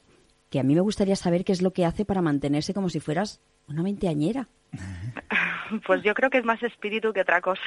que 0.48 0.60
a 0.60 0.62
mí 0.62 0.76
me 0.76 0.80
gustaría 0.80 1.16
saber 1.16 1.44
qué 1.44 1.50
es 1.50 1.62
lo 1.62 1.72
que 1.72 1.84
hace 1.84 2.04
para 2.04 2.22
mantenerse 2.22 2.74
como 2.74 2.90
si 2.90 3.00
fueras 3.00 3.40
una 3.66 3.82
veinteañera. 3.82 4.46
Pues 5.86 6.02
yo 6.02 6.14
creo 6.14 6.30
que 6.30 6.38
es 6.38 6.46
más 6.46 6.62
espíritu 6.62 7.12
que 7.12 7.20
otra 7.20 7.42
cosa. 7.42 7.60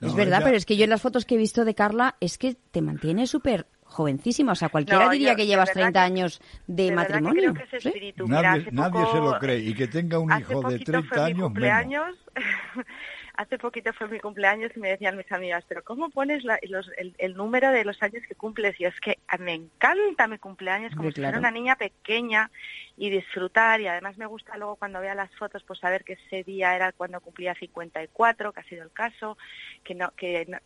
es 0.00 0.14
verdad, 0.14 0.40
pero 0.42 0.56
es 0.56 0.64
que 0.64 0.78
yo 0.78 0.84
en 0.84 0.88
las 0.88 1.02
fotos 1.02 1.26
que 1.26 1.34
he 1.34 1.36
visto 1.36 1.66
de 1.66 1.74
Carla 1.74 2.16
es 2.20 2.38
que 2.38 2.54
te 2.70 2.80
mantiene 2.80 3.26
súper 3.26 3.66
jovencísima. 3.92 4.52
O 4.52 4.54
sea, 4.56 4.68
cualquiera 4.68 5.04
No, 5.06 5.10
diría 5.12 5.30
yo- 5.32 5.36
que 5.36 5.46
llevas 5.46 5.68
verdad 5.68 5.82
30 5.82 6.00
que- 6.00 6.04
años 6.04 6.40
de, 6.66 6.82
de 6.84 6.90
verdad 6.90 7.06
que 7.06 7.12
matrimonio. 7.12 7.54
creo 7.54 7.68
que 7.68 7.76
es 7.76 7.82
¿sí? 7.82 7.88
espíritu. 7.88 8.26
Mira, 8.26 8.42
Nadie, 8.72 9.00
poco- 9.00 9.12
se 9.12 9.18
lo 9.18 9.38
cree. 9.38 9.58
Y 9.60 9.74
que 9.74 9.86
tenga 9.88 10.18
un 10.18 10.30
hijo 10.40 10.56
de 10.56 10.62
poquito 10.62 10.92
30 10.92 11.08
fue 11.14 11.34
mi 11.34 11.42
años 11.42 11.52
menos. 11.52 12.16
hace 13.34 13.58
poquito 13.58 13.92
fue 13.92 14.08
mi 14.08 14.20
cumpleaños 14.20 14.72
y 14.76 14.80
me 14.80 14.90
decían 14.90 15.16
mis 15.16 15.30
amigas, 15.32 15.64
pero 15.68 15.82
¿cómo 15.82 16.10
pones 16.10 16.44
la- 16.44 16.58
los- 16.68 16.90
el, 16.96 17.14
el 17.18 17.34
número 17.34 17.70
de 17.70 17.84
los 17.84 18.02
años 18.02 18.22
que 18.28 18.34
cumples? 18.34 18.78
Y 18.80 18.84
es 18.84 18.98
que 19.00 19.18
me 19.38 19.54
encanta 19.54 20.26
mi 20.28 20.38
cumpleaños 20.38 20.90
como 20.90 21.08
Hombre, 21.08 21.14
si 21.14 21.20
fuera 21.22 21.38
una 21.38 21.50
niña 21.50 21.76
pequeña 21.76 22.50
y 22.96 23.10
disfrutar 23.10 23.80
y 23.80 23.86
además 23.88 24.18
me 24.18 24.26
gusta 24.26 24.56
luego 24.56 24.76
cuando 24.76 25.00
vea 25.00 25.14
las 25.14 25.34
fotos 25.36 25.62
pues 25.66 25.78
saber 25.80 26.04
que 26.04 26.14
ese 26.14 26.44
día 26.44 26.74
era 26.76 26.92
cuando 26.92 27.20
cumplía 27.20 27.54
54, 27.54 28.52
que 28.52 28.60
ha 28.60 28.64
sido 28.64 28.82
el 28.84 28.90
caso, 28.92 29.36
que 29.84 29.94
no, 29.94 30.10
que 30.16 30.44
no- 30.46 30.58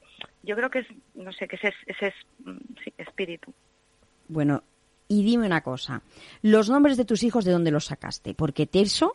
yo 0.42 0.56
creo 0.56 0.70
que 0.70 0.80
es, 0.80 0.86
no 1.14 1.32
sé, 1.32 1.46
que 1.48 1.56
ese 1.56 1.68
es, 1.68 1.74
ese 1.86 2.06
es 2.08 2.14
mm, 2.44 2.56
sí, 2.84 2.92
espíritu. 2.98 3.52
Bueno, 4.28 4.62
y 5.08 5.22
dime 5.24 5.46
una 5.46 5.60
cosa. 5.60 6.02
Los 6.42 6.68
nombres 6.68 6.96
de 6.96 7.04
tus 7.04 7.22
hijos, 7.22 7.44
¿de 7.44 7.52
dónde 7.52 7.70
los 7.70 7.84
sacaste? 7.84 8.34
Porque 8.34 8.66
Terso, 8.66 9.12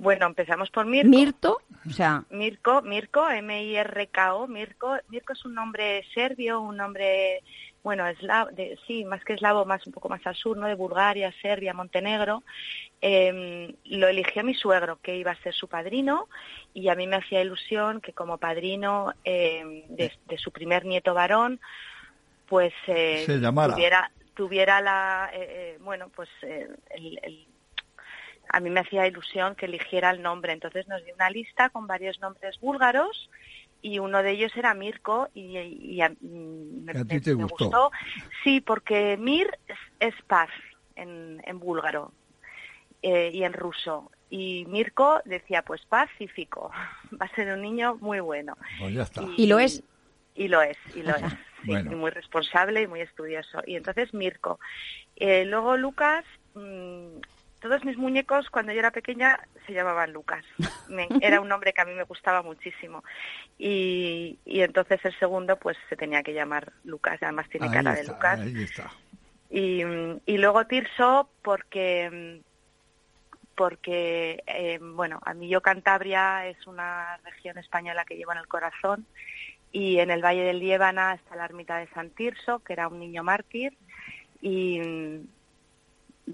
Bueno, 0.00 0.26
empezamos 0.26 0.70
por 0.70 0.86
Mirko. 0.86 1.08
Mirto, 1.10 1.58
o 1.86 1.90
sea, 1.90 2.24
Mirko, 2.30 2.80
Mirko, 2.82 3.28
M-I-R-K-O, 3.28 4.46
Mirko, 4.48 4.96
Mirko 5.08 5.32
es 5.34 5.44
un 5.44 5.54
nombre 5.54 6.02
serbio, 6.14 6.60
un 6.62 6.78
nombre, 6.78 7.42
bueno, 7.82 8.06
eslavo, 8.06 8.50
de, 8.52 8.78
sí, 8.86 9.04
más 9.04 9.22
que 9.24 9.34
eslavo, 9.34 9.66
más 9.66 9.86
un 9.86 9.92
poco 9.92 10.08
más 10.08 10.26
al 10.26 10.34
sur, 10.34 10.56
¿no? 10.56 10.66
De 10.66 10.74
Bulgaria, 10.74 11.30
Serbia, 11.42 11.74
Montenegro. 11.74 12.42
Eh, 13.02 13.74
lo 13.84 14.08
eligió 14.08 14.42
mi 14.42 14.54
suegro, 14.54 14.98
que 15.02 15.16
iba 15.16 15.32
a 15.32 15.42
ser 15.42 15.52
su 15.54 15.68
padrino, 15.68 16.28
y 16.72 16.88
a 16.88 16.94
mí 16.94 17.06
me 17.06 17.16
hacía 17.16 17.42
ilusión 17.42 18.00
que 18.00 18.12
como 18.14 18.38
padrino 18.38 19.12
eh, 19.24 19.84
de, 19.90 20.12
de 20.26 20.38
su 20.38 20.50
primer 20.50 20.86
nieto 20.86 21.12
varón, 21.12 21.60
pues 22.48 22.72
eh, 22.86 23.22
Se 23.26 23.38
llamara. 23.38 23.74
tuviera, 23.74 24.10
tuviera 24.34 24.80
la, 24.80 25.30
eh, 25.34 25.46
eh, 25.74 25.78
bueno, 25.82 26.08
pues 26.14 26.28
eh, 26.42 26.68
el- 26.90 27.20
el, 27.22 27.46
a 28.52 28.60
mí 28.60 28.70
me 28.70 28.80
hacía 28.80 29.06
ilusión 29.06 29.54
que 29.54 29.66
eligiera 29.66 30.10
el 30.10 30.22
nombre. 30.22 30.52
Entonces 30.52 30.86
nos 30.88 31.04
dio 31.04 31.14
una 31.14 31.30
lista 31.30 31.70
con 31.70 31.86
varios 31.86 32.20
nombres 32.20 32.58
búlgaros 32.60 33.30
y 33.82 33.98
uno 33.98 34.22
de 34.22 34.32
ellos 34.32 34.52
era 34.56 34.74
Mirko 34.74 35.28
y, 35.34 35.56
y 35.58 36.00
a, 36.02 36.10
mm, 36.10 36.84
me, 36.84 36.92
¿A 36.92 37.04
ti 37.04 37.20
te 37.20 37.34
me 37.34 37.44
gustó? 37.44 37.90
Sí, 38.44 38.60
porque 38.60 39.16
Mir 39.16 39.58
es, 39.66 39.78
es 40.00 40.14
paz 40.26 40.50
en, 40.96 41.42
en 41.46 41.58
búlgaro 41.58 42.12
eh, 43.02 43.30
y 43.32 43.44
en 43.44 43.52
ruso. 43.52 44.10
Y 44.28 44.64
Mirko 44.68 45.20
decía, 45.24 45.62
pues 45.62 45.84
pacífico, 45.86 46.70
va 47.20 47.26
a 47.26 47.34
ser 47.34 47.52
un 47.52 47.62
niño 47.62 47.96
muy 48.00 48.20
bueno. 48.20 48.56
Pues 48.78 48.94
ya 48.94 49.02
está. 49.02 49.22
y 49.36 49.46
lo 49.46 49.58
es. 49.58 49.82
Y 50.34 50.48
lo 50.48 50.62
es, 50.62 50.78
y 50.94 51.02
lo 51.02 51.14
es. 51.16 51.22
Sí, 51.62 51.66
Bueno. 51.66 51.92
y 51.92 51.94
muy 51.94 52.10
responsable 52.10 52.80
y 52.82 52.86
muy 52.86 53.00
estudioso. 53.00 53.60
Y 53.66 53.76
entonces 53.76 54.14
Mirko. 54.14 54.58
Eh, 55.16 55.44
luego 55.44 55.76
Lucas, 55.76 56.24
mm, 56.54 57.18
todos 57.60 57.84
mis 57.84 57.96
muñecos 57.96 58.48
cuando 58.50 58.72
yo 58.72 58.78
era 58.80 58.90
pequeña 58.90 59.38
se 59.66 59.72
llamaban 59.72 60.12
Lucas. 60.12 60.44
Me- 60.88 61.08
era 61.20 61.40
un 61.40 61.48
nombre 61.48 61.72
que 61.72 61.80
a 61.80 61.84
mí 61.84 61.92
me 61.94 62.02
gustaba 62.04 62.42
muchísimo. 62.42 63.04
Y, 63.58 64.38
y 64.44 64.62
entonces 64.62 64.98
el 65.04 65.16
segundo 65.18 65.56
pues 65.58 65.76
se 65.88 65.96
tenía 65.96 66.22
que 66.22 66.32
llamar 66.34 66.72
Lucas, 66.84 67.18
además 67.22 67.48
tiene 67.50 67.66
Ahí 67.66 67.72
cara 67.72 67.94
de 67.94 68.04
Lucas. 68.04 68.40
ahí 68.40 68.62
está. 68.62 68.90
Y, 69.50 69.82
y 70.26 70.38
luego 70.38 70.64
Tirso 70.66 71.28
porque 71.42 72.40
porque 73.54 74.42
eh, 74.46 74.78
bueno 74.80 75.20
a 75.24 75.34
mí 75.34 75.48
yo 75.48 75.60
Cantabria 75.60 76.46
es 76.46 76.66
una 76.66 77.18
región 77.24 77.58
española 77.58 78.04
que 78.04 78.16
llevo 78.16 78.32
en 78.32 78.38
el 78.38 78.48
corazón 78.48 79.06
y 79.72 79.98
en 79.98 80.10
el 80.10 80.24
Valle 80.24 80.44
del 80.44 80.60
Liébana 80.60 81.14
está 81.14 81.36
la 81.36 81.44
ermita 81.44 81.76
de 81.78 81.88
San 81.88 82.10
Tirso 82.10 82.60
que 82.60 82.72
era 82.72 82.88
un 82.88 82.98
niño 82.98 83.22
mártir 83.22 83.76
y 84.40 84.80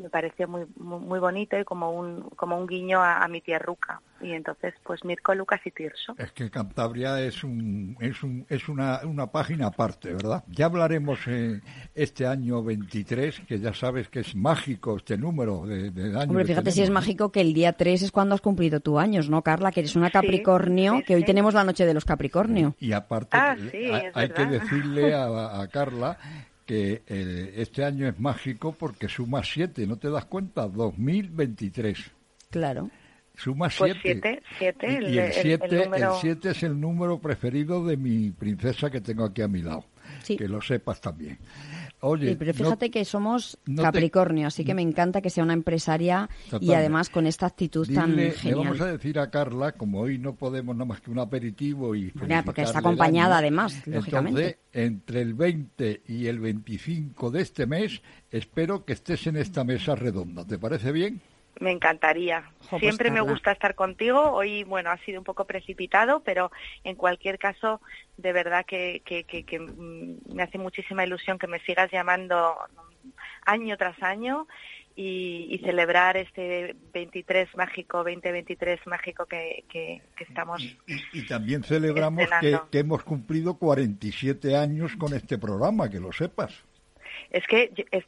me 0.00 0.10
pareció 0.10 0.48
muy 0.48 0.66
muy, 0.76 1.00
muy 1.00 1.18
bonito 1.18 1.58
y 1.58 1.64
como 1.64 1.90
un 1.92 2.22
como 2.36 2.58
un 2.58 2.66
guiño 2.66 3.00
a, 3.02 3.22
a 3.24 3.28
mi 3.28 3.40
tierruca 3.40 4.00
y 4.20 4.32
entonces 4.32 4.74
pues 4.82 5.04
Mirko 5.04 5.34
Lucas 5.34 5.60
y 5.64 5.70
Tirso 5.70 6.14
Es 6.18 6.32
que 6.32 6.50
Cantabria 6.50 7.20
es 7.20 7.44
un 7.44 7.96
es 8.00 8.22
un 8.22 8.46
es 8.48 8.68
una, 8.68 9.00
una 9.04 9.26
página 9.30 9.66
aparte, 9.66 10.12
¿verdad? 10.12 10.44
Ya 10.48 10.66
hablaremos 10.66 11.18
eh, 11.26 11.60
este 11.94 12.26
año 12.26 12.62
23, 12.62 13.40
que 13.40 13.58
ya 13.58 13.74
sabes 13.74 14.08
que 14.08 14.20
es 14.20 14.34
mágico 14.34 14.96
este 14.96 15.18
número 15.18 15.66
de, 15.66 15.90
de 15.90 16.18
año. 16.18 16.30
Hombre, 16.30 16.44
fíjate 16.44 16.70
si 16.70 16.82
es 16.82 16.90
mágico 16.90 17.30
que 17.30 17.40
el 17.40 17.52
día 17.52 17.72
3 17.72 18.02
es 18.02 18.12
cuando 18.12 18.34
has 18.34 18.40
cumplido 18.40 18.80
tu 18.80 18.98
años, 18.98 19.28
¿no, 19.28 19.42
Carla? 19.42 19.72
Que 19.72 19.80
eres 19.80 19.96
una 19.96 20.10
Capricornio, 20.10 21.02
que 21.06 21.14
hoy 21.14 21.24
tenemos 21.24 21.54
la 21.54 21.64
noche 21.64 21.86
de 21.86 21.94
los 21.94 22.04
Capricornio. 22.04 22.74
Y 22.78 22.92
aparte, 22.92 23.36
Ah, 23.36 23.56
sí, 23.70 23.90
hay, 23.90 24.10
hay 24.14 24.30
que 24.30 24.46
decirle 24.46 25.14
a, 25.14 25.60
a 25.60 25.68
Carla 25.68 26.18
que 26.66 27.02
eh, 27.06 27.54
este 27.56 27.84
año 27.84 28.08
es 28.08 28.18
mágico 28.20 28.72
porque 28.78 29.08
suma 29.08 29.42
7, 29.44 29.86
¿no 29.86 29.96
te 29.96 30.10
das 30.10 30.24
cuenta? 30.26 30.66
2023. 30.68 32.10
Claro. 32.50 32.90
Suma 33.36 33.68
Pues 33.78 33.92
7. 33.94 34.00
siete, 34.02 34.42
siete, 34.58 34.86
Y, 34.92 34.96
el- 34.96 35.04
y 35.14 35.18
el 35.18 35.24
el- 35.26 35.32
7 35.32 35.66
el 35.66 35.84
número- 35.84 36.20
es 36.50 36.62
el 36.62 36.80
número 36.80 37.18
preferido 37.20 37.84
de 37.86 37.96
mi 37.96 38.30
princesa 38.30 38.90
que 38.90 39.00
tengo 39.00 39.24
aquí 39.24 39.42
a 39.42 39.48
mi 39.48 39.62
lado. 39.62 39.84
Sí. 40.22 40.36
Que 40.36 40.48
lo 40.48 40.60
sepas 40.62 41.00
también. 41.00 41.38
Oye, 42.00 42.30
Sí, 42.30 42.36
pero 42.38 42.52
no- 42.52 42.58
fíjate 42.58 42.90
que 42.90 43.04
somos 43.06 43.58
no 43.66 43.76
te- 43.76 43.82
Capricornio, 43.82 44.46
así 44.48 44.64
que 44.64 44.74
me 44.74 44.82
encanta 44.82 45.22
que 45.22 45.30
sea 45.30 45.42
una 45.44 45.54
empresaria 45.54 46.28
y 46.28 46.50
Totalmente. 46.50 46.76
además 46.76 47.08
con 47.08 47.26
esta 47.26 47.46
actitud 47.46 47.88
tan 47.92 48.12
Dile- 48.12 48.16
le 48.26 48.30
genial. 48.32 48.58
vamos 48.58 48.80
a 48.82 48.86
decir 48.86 49.18
a 49.18 49.30
Carla, 49.30 49.72
como 49.72 50.00
hoy 50.00 50.18
no 50.18 50.34
podemos 50.34 50.76
nada 50.76 50.84
más 50.84 51.00
que 51.00 51.10
un 51.10 51.18
aperitivo 51.18 51.94
y 51.94 52.12
Mira, 52.14 52.42
porque 52.44 52.62
está 52.62 52.80
acompañada 52.80 53.38
además, 53.38 53.86
lógicamente. 53.86 54.40
Entonces, 54.40 54.58
entre 54.72 55.22
el 55.22 55.34
20 55.34 56.02
y 56.06 56.26
el 56.26 56.38
25 56.38 57.30
de 57.30 57.40
este 57.42 57.66
mes, 57.66 58.02
espero 58.30 58.84
que 58.84 58.92
estés 58.92 59.26
en 59.26 59.36
esta 59.36 59.64
mesa 59.64 59.94
redonda. 59.94 60.44
¿Te 60.46 60.58
parece 60.58 60.92
bien? 60.92 61.20
Me 61.60 61.70
encantaría. 61.70 62.50
pues, 62.68 62.80
Siempre 62.80 63.10
me 63.10 63.20
gusta 63.20 63.52
estar 63.52 63.74
contigo. 63.74 64.32
Hoy, 64.32 64.64
bueno, 64.64 64.90
ha 64.90 64.98
sido 64.98 65.20
un 65.20 65.24
poco 65.24 65.46
precipitado, 65.46 66.22
pero 66.22 66.50
en 66.84 66.96
cualquier 66.96 67.38
caso, 67.38 67.80
de 68.16 68.32
verdad 68.32 68.66
que, 68.66 69.02
que, 69.04 69.24
que, 69.24 69.44
que, 69.44 69.58
mm, 69.58 70.34
me 70.34 70.42
hace 70.42 70.58
muchísima 70.58 71.04
ilusión 71.04 71.38
que 71.38 71.46
me 71.46 71.60
sigas 71.60 71.90
llamando 71.90 72.56
año 73.46 73.76
tras 73.76 74.02
año 74.02 74.46
y, 74.94 75.48
y 75.50 75.58
celebrar 75.58 76.16
este 76.16 76.74
23 76.92 77.56
mágico, 77.56 77.98
2023 77.98 78.80
mágico 78.86 79.26
que, 79.26 79.64
que, 79.68 80.02
que 80.16 80.24
estamos. 80.24 80.62
Y 81.12 81.26
también 81.26 81.62
celebramos 81.62 82.28
que 82.70 82.78
hemos 82.78 83.02
cumplido 83.04 83.58
47 83.58 84.56
años 84.56 84.96
con 84.96 85.14
este 85.14 85.38
programa, 85.38 85.88
que 85.88 86.00
lo 86.00 86.12
sepas. 86.12 86.65
Es 87.30 87.46
que, 87.46 87.72
yo- 87.74 87.84
es- 87.90 88.04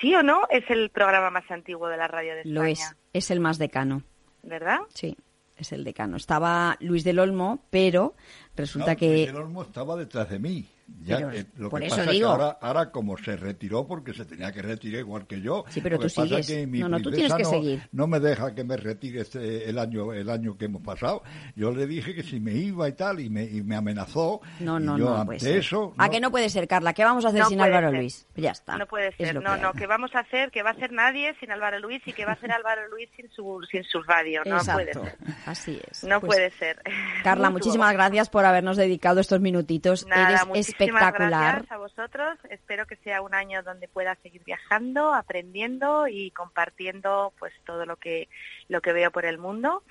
sí 0.00 0.14
o 0.14 0.22
no, 0.22 0.42
es 0.50 0.68
el 0.70 0.90
programa 0.90 1.30
más 1.30 1.50
antiguo 1.50 1.88
de 1.88 1.96
la 1.96 2.08
radio 2.08 2.32
de 2.34 2.40
España, 2.40 2.54
Lo 2.54 2.64
es, 2.64 2.96
es 3.12 3.30
el 3.30 3.40
más 3.40 3.58
decano. 3.58 4.02
¿verdad? 4.42 4.78
Sí, 4.94 5.16
es 5.56 5.72
el 5.72 5.84
decano. 5.84 6.16
Estaba 6.16 6.76
Luis 6.80 7.04
del 7.04 7.18
Olmo, 7.18 7.62
pero 7.70 8.14
resulta 8.56 8.92
No, 8.92 8.96
que... 8.98 9.06
Luis 9.08 9.26
del 9.26 9.36
Olmo 9.36 9.62
estaba 9.62 9.96
detrás 9.96 10.30
de 10.30 10.38
mí. 10.38 10.66
Ya, 11.02 11.16
Pero, 11.16 11.30
eh, 11.32 11.46
lo 11.56 11.70
por 11.70 11.80
que 11.80 11.86
eso 11.86 11.96
pasa 11.96 12.10
digo. 12.10 12.30
es 12.32 12.36
que 12.38 12.42
ahora, 12.44 12.58
ahora 12.60 12.90
como 12.90 13.16
se 13.16 13.36
retiró 13.36 13.86
porque 13.86 14.12
se 14.12 14.24
tenía 14.24 14.52
que 14.52 14.60
retirar 14.62 15.00
igual 15.00 15.26
que 15.26 15.40
yo. 15.40 15.64
Sí, 15.68 15.80
pero 15.80 15.96
lo 15.96 16.02
que 16.02 16.08
tú 16.10 16.22
sigues. 16.22 16.46
que 16.46 16.66
mi 16.66 16.78
No, 16.80 16.88
no, 16.88 16.98
tú 17.00 17.10
princesa 17.10 17.36
tienes 17.36 17.48
que 17.50 17.56
no- 17.56 17.62
seguir. 17.62 17.88
No 17.92 18.06
me 18.06 18.20
deja 18.20 18.54
que 18.54 18.64
me 18.64 18.76
retire 18.76 19.22
este- 19.22 19.68
el 19.68 19.78
año 19.78 20.12
el 20.12 20.28
año 20.28 20.56
que 20.58 20.66
hemos 20.66 20.82
pasado. 20.82 21.22
Yo 21.56 21.70
le 21.72 21.86
dije 21.86 22.14
que 22.14 22.22
si 22.22 22.38
me 22.38 22.52
iba 22.52 22.88
y 22.88 22.92
tal 22.92 23.20
y 23.20 23.30
me, 23.30 23.44
y 23.44 23.62
me 23.62 23.76
amenazó. 23.76 24.40
No, 24.60 24.78
y 24.78 24.84
no, 24.84 24.98
yo 24.98 25.04
no 25.06 25.14
ante 25.14 25.26
puede 25.26 25.40
ser. 25.40 25.56
eso 25.56 25.94
¿A 25.98 26.08
que 26.10 26.20
no 26.20 26.30
puede 26.30 26.48
ser, 26.50 26.68
Carla? 26.68 26.92
¿Qué 26.92 27.04
vamos 27.04 27.24
a 27.24 27.28
hacer 27.28 27.40
No 27.40 27.48
sin 27.48 27.60
Álvaro 27.60 27.90
ser. 27.90 27.98
Luis? 27.98 28.26
Pues 28.34 28.44
ya 28.44 28.50
está. 28.50 28.76
No 28.76 28.86
puede 28.86 29.12
ser, 29.16 29.34
no, 29.42 29.54
que 29.54 29.60
no, 29.62 29.72
que 29.72 29.86
vamos 29.86 30.10
a 30.14 30.20
hacer, 30.20 30.50
que 30.50 30.62
va 30.62 30.70
a 30.70 30.74
ser 30.74 30.92
nadie 30.92 31.34
sin 31.40 31.50
Álvaro 31.50 31.78
Luis 31.80 32.02
y 32.06 32.12
que 32.12 32.24
va 32.26 32.32
a 32.32 32.40
ser 32.40 32.52
Álvaro 32.52 32.88
Luis 32.88 33.08
sin 33.16 33.30
su, 33.30 33.60
sin 33.70 33.84
su 33.84 34.02
radio, 34.02 34.42
no 34.44 34.58
puede 34.58 34.92
ser. 34.92 35.16
Así 35.46 35.80
es. 35.90 36.04
No 36.04 36.20
Pues, 36.20 36.36
puede 36.36 36.50
ser. 36.58 36.80
Carla, 37.24 37.48
muchísimas 37.50 37.92
gracias 37.94 38.28
por 38.28 38.44
habernos 38.44 38.76
dedicado 38.76 39.20
estos 39.20 39.40
minutitos. 39.40 40.06
Nada, 40.06 40.28
Eres 40.28 40.46
espectacular. 40.84 41.52
gracias 41.54 41.72
a 41.72 41.76
vosotros. 41.78 42.38
Espero 42.50 42.86
que 42.86 42.96
sea 42.96 43.22
un 43.22 43.34
año 43.34 43.62
donde 43.62 43.88
pueda 43.88 44.14
seguir 44.22 44.42
viajando, 44.44 45.12
aprendiendo 45.14 46.08
y 46.08 46.30
compartiendo 46.32 47.32
pues 47.38 47.52
todo 47.66 47.86
lo 47.86 47.96
que 47.96 48.28
lo 48.68 48.80
que 48.80 48.92
veo 48.92 49.10
por 49.10 49.24
el 49.24 49.38
mundo. 49.38 49.82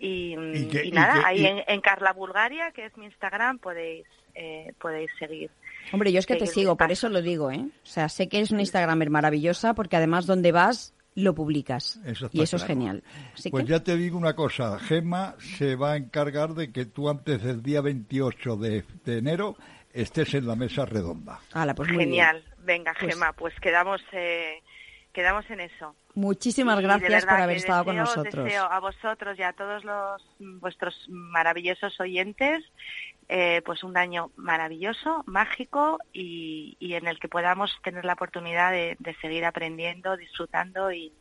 Y, 0.00 0.34
Y 0.54 0.68
que- 0.68 0.84
y 0.84 0.88
y 0.88 0.92
nada, 0.92 1.22
ahí 1.26 1.40
y- 1.42 1.46
en, 1.46 1.62
en 1.66 1.80
Carla 1.80 2.12
Bulgaria, 2.12 2.72
que 2.72 2.86
es 2.86 2.96
mi 2.96 3.06
Instagram, 3.06 3.58
podéis 3.58 4.06
eh, 4.34 4.72
podéis 4.80 5.10
seguir. 5.18 5.50
Hombre, 5.92 6.12
yo 6.12 6.18
es 6.18 6.26
que 6.26 6.36
te 6.36 6.46
sigo, 6.46 6.76
por 6.76 6.90
eso 6.92 7.08
lo 7.08 7.22
digo, 7.22 7.50
¿eh? 7.50 7.60
O 7.82 7.86
sea, 7.86 8.08
sé 8.08 8.28
que 8.28 8.36
eres 8.38 8.50
una 8.50 8.60
Instagramer 8.60 9.08
maravillosa 9.08 9.72
porque 9.72 9.96
además 9.96 10.26
donde 10.26 10.52
vas 10.52 10.92
lo 11.14 11.34
publicas. 11.34 11.98
Eso 12.04 12.28
y 12.32 12.42
eso 12.42 12.56
es 12.56 12.64
genial. 12.64 13.02
Así 13.32 13.48
Pues 13.50 13.64
que, 13.64 13.70
ya 13.70 13.80
te 13.82 13.96
digo 13.96 14.18
una 14.18 14.34
cosa, 14.36 14.78
Gema 14.78 15.36
se 15.38 15.74
va 15.76 15.92
a 15.92 15.96
encargar 15.96 16.52
de 16.52 16.70
que 16.72 16.84
tú 16.84 17.08
antes 17.08 17.42
del 17.42 17.62
día 17.62 17.80
28 17.80 18.56
de, 18.56 18.84
de 19.06 19.16
enero 19.18 19.56
estés 20.02 20.34
en 20.34 20.46
la 20.46 20.54
mesa 20.56 20.84
redonda. 20.86 21.40
ala, 21.52 21.74
pues 21.74 21.88
muy 21.90 22.04
Genial. 22.04 22.42
bien. 22.42 22.54
Venga, 22.66 22.94
Pues- 22.98 23.14
Gema, 23.14 23.32
pues 23.32 23.54
quedamos 23.60 24.00
eh, 24.12 24.62
quedamos 25.12 25.48
en 25.50 25.60
eso. 25.60 25.94
Muchísimas 26.14 26.80
gracias 26.80 27.24
por 27.24 27.34
haber 27.40 27.56
estado 27.56 27.84
con 27.86 27.96
nosotros. 27.96 28.44
Deseo 28.44 28.64
a 28.64 28.80
vosotros 28.80 29.38
y 29.38 29.42
a 29.42 29.52
todos 29.52 29.84
los 29.84 30.22
mm, 30.38 30.60
vuestros 30.60 31.06
maravillosos 31.08 31.98
oyentes 32.00 32.64
eh, 33.28 33.60
pues 33.64 33.82
un 33.82 33.96
año 33.96 34.30
maravilloso, 34.36 35.22
mágico 35.26 35.98
y, 36.12 36.76
y 36.78 36.94
en 36.94 37.06
el 37.08 37.18
que 37.18 37.28
podamos 37.28 37.72
tener 37.82 38.04
la 38.04 38.12
oportunidad 38.12 38.70
de, 38.70 38.96
de 39.00 39.14
seguir 39.16 39.44
aprendiendo, 39.44 40.16
disfrutando 40.16 40.92
y, 40.92 41.12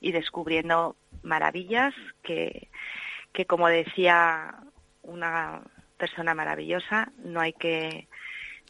y 0.00 0.12
descubriendo 0.12 0.96
maravillas 1.22 1.92
que, 2.22 2.68
que 3.32 3.46
como 3.46 3.66
decía 3.68 4.54
una 5.02 5.62
persona 5.98 6.34
maravillosa, 6.34 7.10
no 7.18 7.40
hay 7.40 7.52
que 7.52 8.06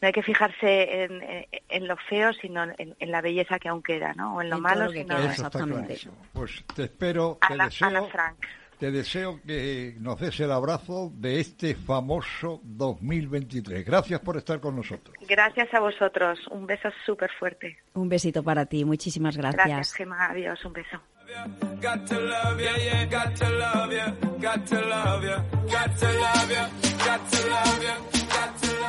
no 0.01 0.07
hay 0.07 0.11
que 0.13 0.23
fijarse 0.23 1.03
en, 1.03 1.21
en- 1.21 1.45
en 1.69 1.87
lo 1.87 1.95
feo, 2.09 2.33
sino 2.33 2.63
en, 2.63 2.95
en 2.99 3.11
la 3.11 3.21
belleza 3.21 3.59
que 3.59 3.69
aún 3.69 3.81
queda, 3.83 4.13
¿no? 4.13 4.35
O 4.37 4.41
en 4.41 4.49
lo 4.49 4.59
malo, 4.59 4.85
lo 4.85 4.91
que 4.91 5.03
sino 5.03 5.17
Eso 5.17 5.27
exactamente. 5.29 5.97
Pues 6.33 6.63
te 6.75 6.83
espero, 6.85 7.37
te 7.47 7.53
Ana, 7.53 7.65
deseo, 7.65 7.87
Ana 7.87 8.03
Frank. 8.07 8.35
te 8.79 8.91
deseo 8.91 9.39
que 9.45 9.95
nos 9.99 10.19
des 10.19 10.39
el 10.39 10.51
abrazo 10.51 11.11
de 11.15 11.39
este 11.39 11.75
famoso 11.75 12.59
2023. 12.63 13.85
Gracias 13.85 14.19
por 14.21 14.37
estar 14.37 14.59
con 14.59 14.75
nosotros. 14.75 15.15
Gracias 15.27 15.73
a 15.73 15.79
vosotros. 15.79 16.39
Un 16.49 16.65
beso 16.65 16.89
súper 17.05 17.29
fuerte. 17.39 17.77
Un 17.93 18.09
besito 18.09 18.41
para 18.43 18.65
ti. 18.65 18.83
Muchísimas 18.83 19.37
Gracias, 19.37 19.65
gracias. 19.65 19.93
Gemma. 19.93 20.25
Adiós. 20.31 20.65
Un 20.65 20.73
beso. 20.73 20.99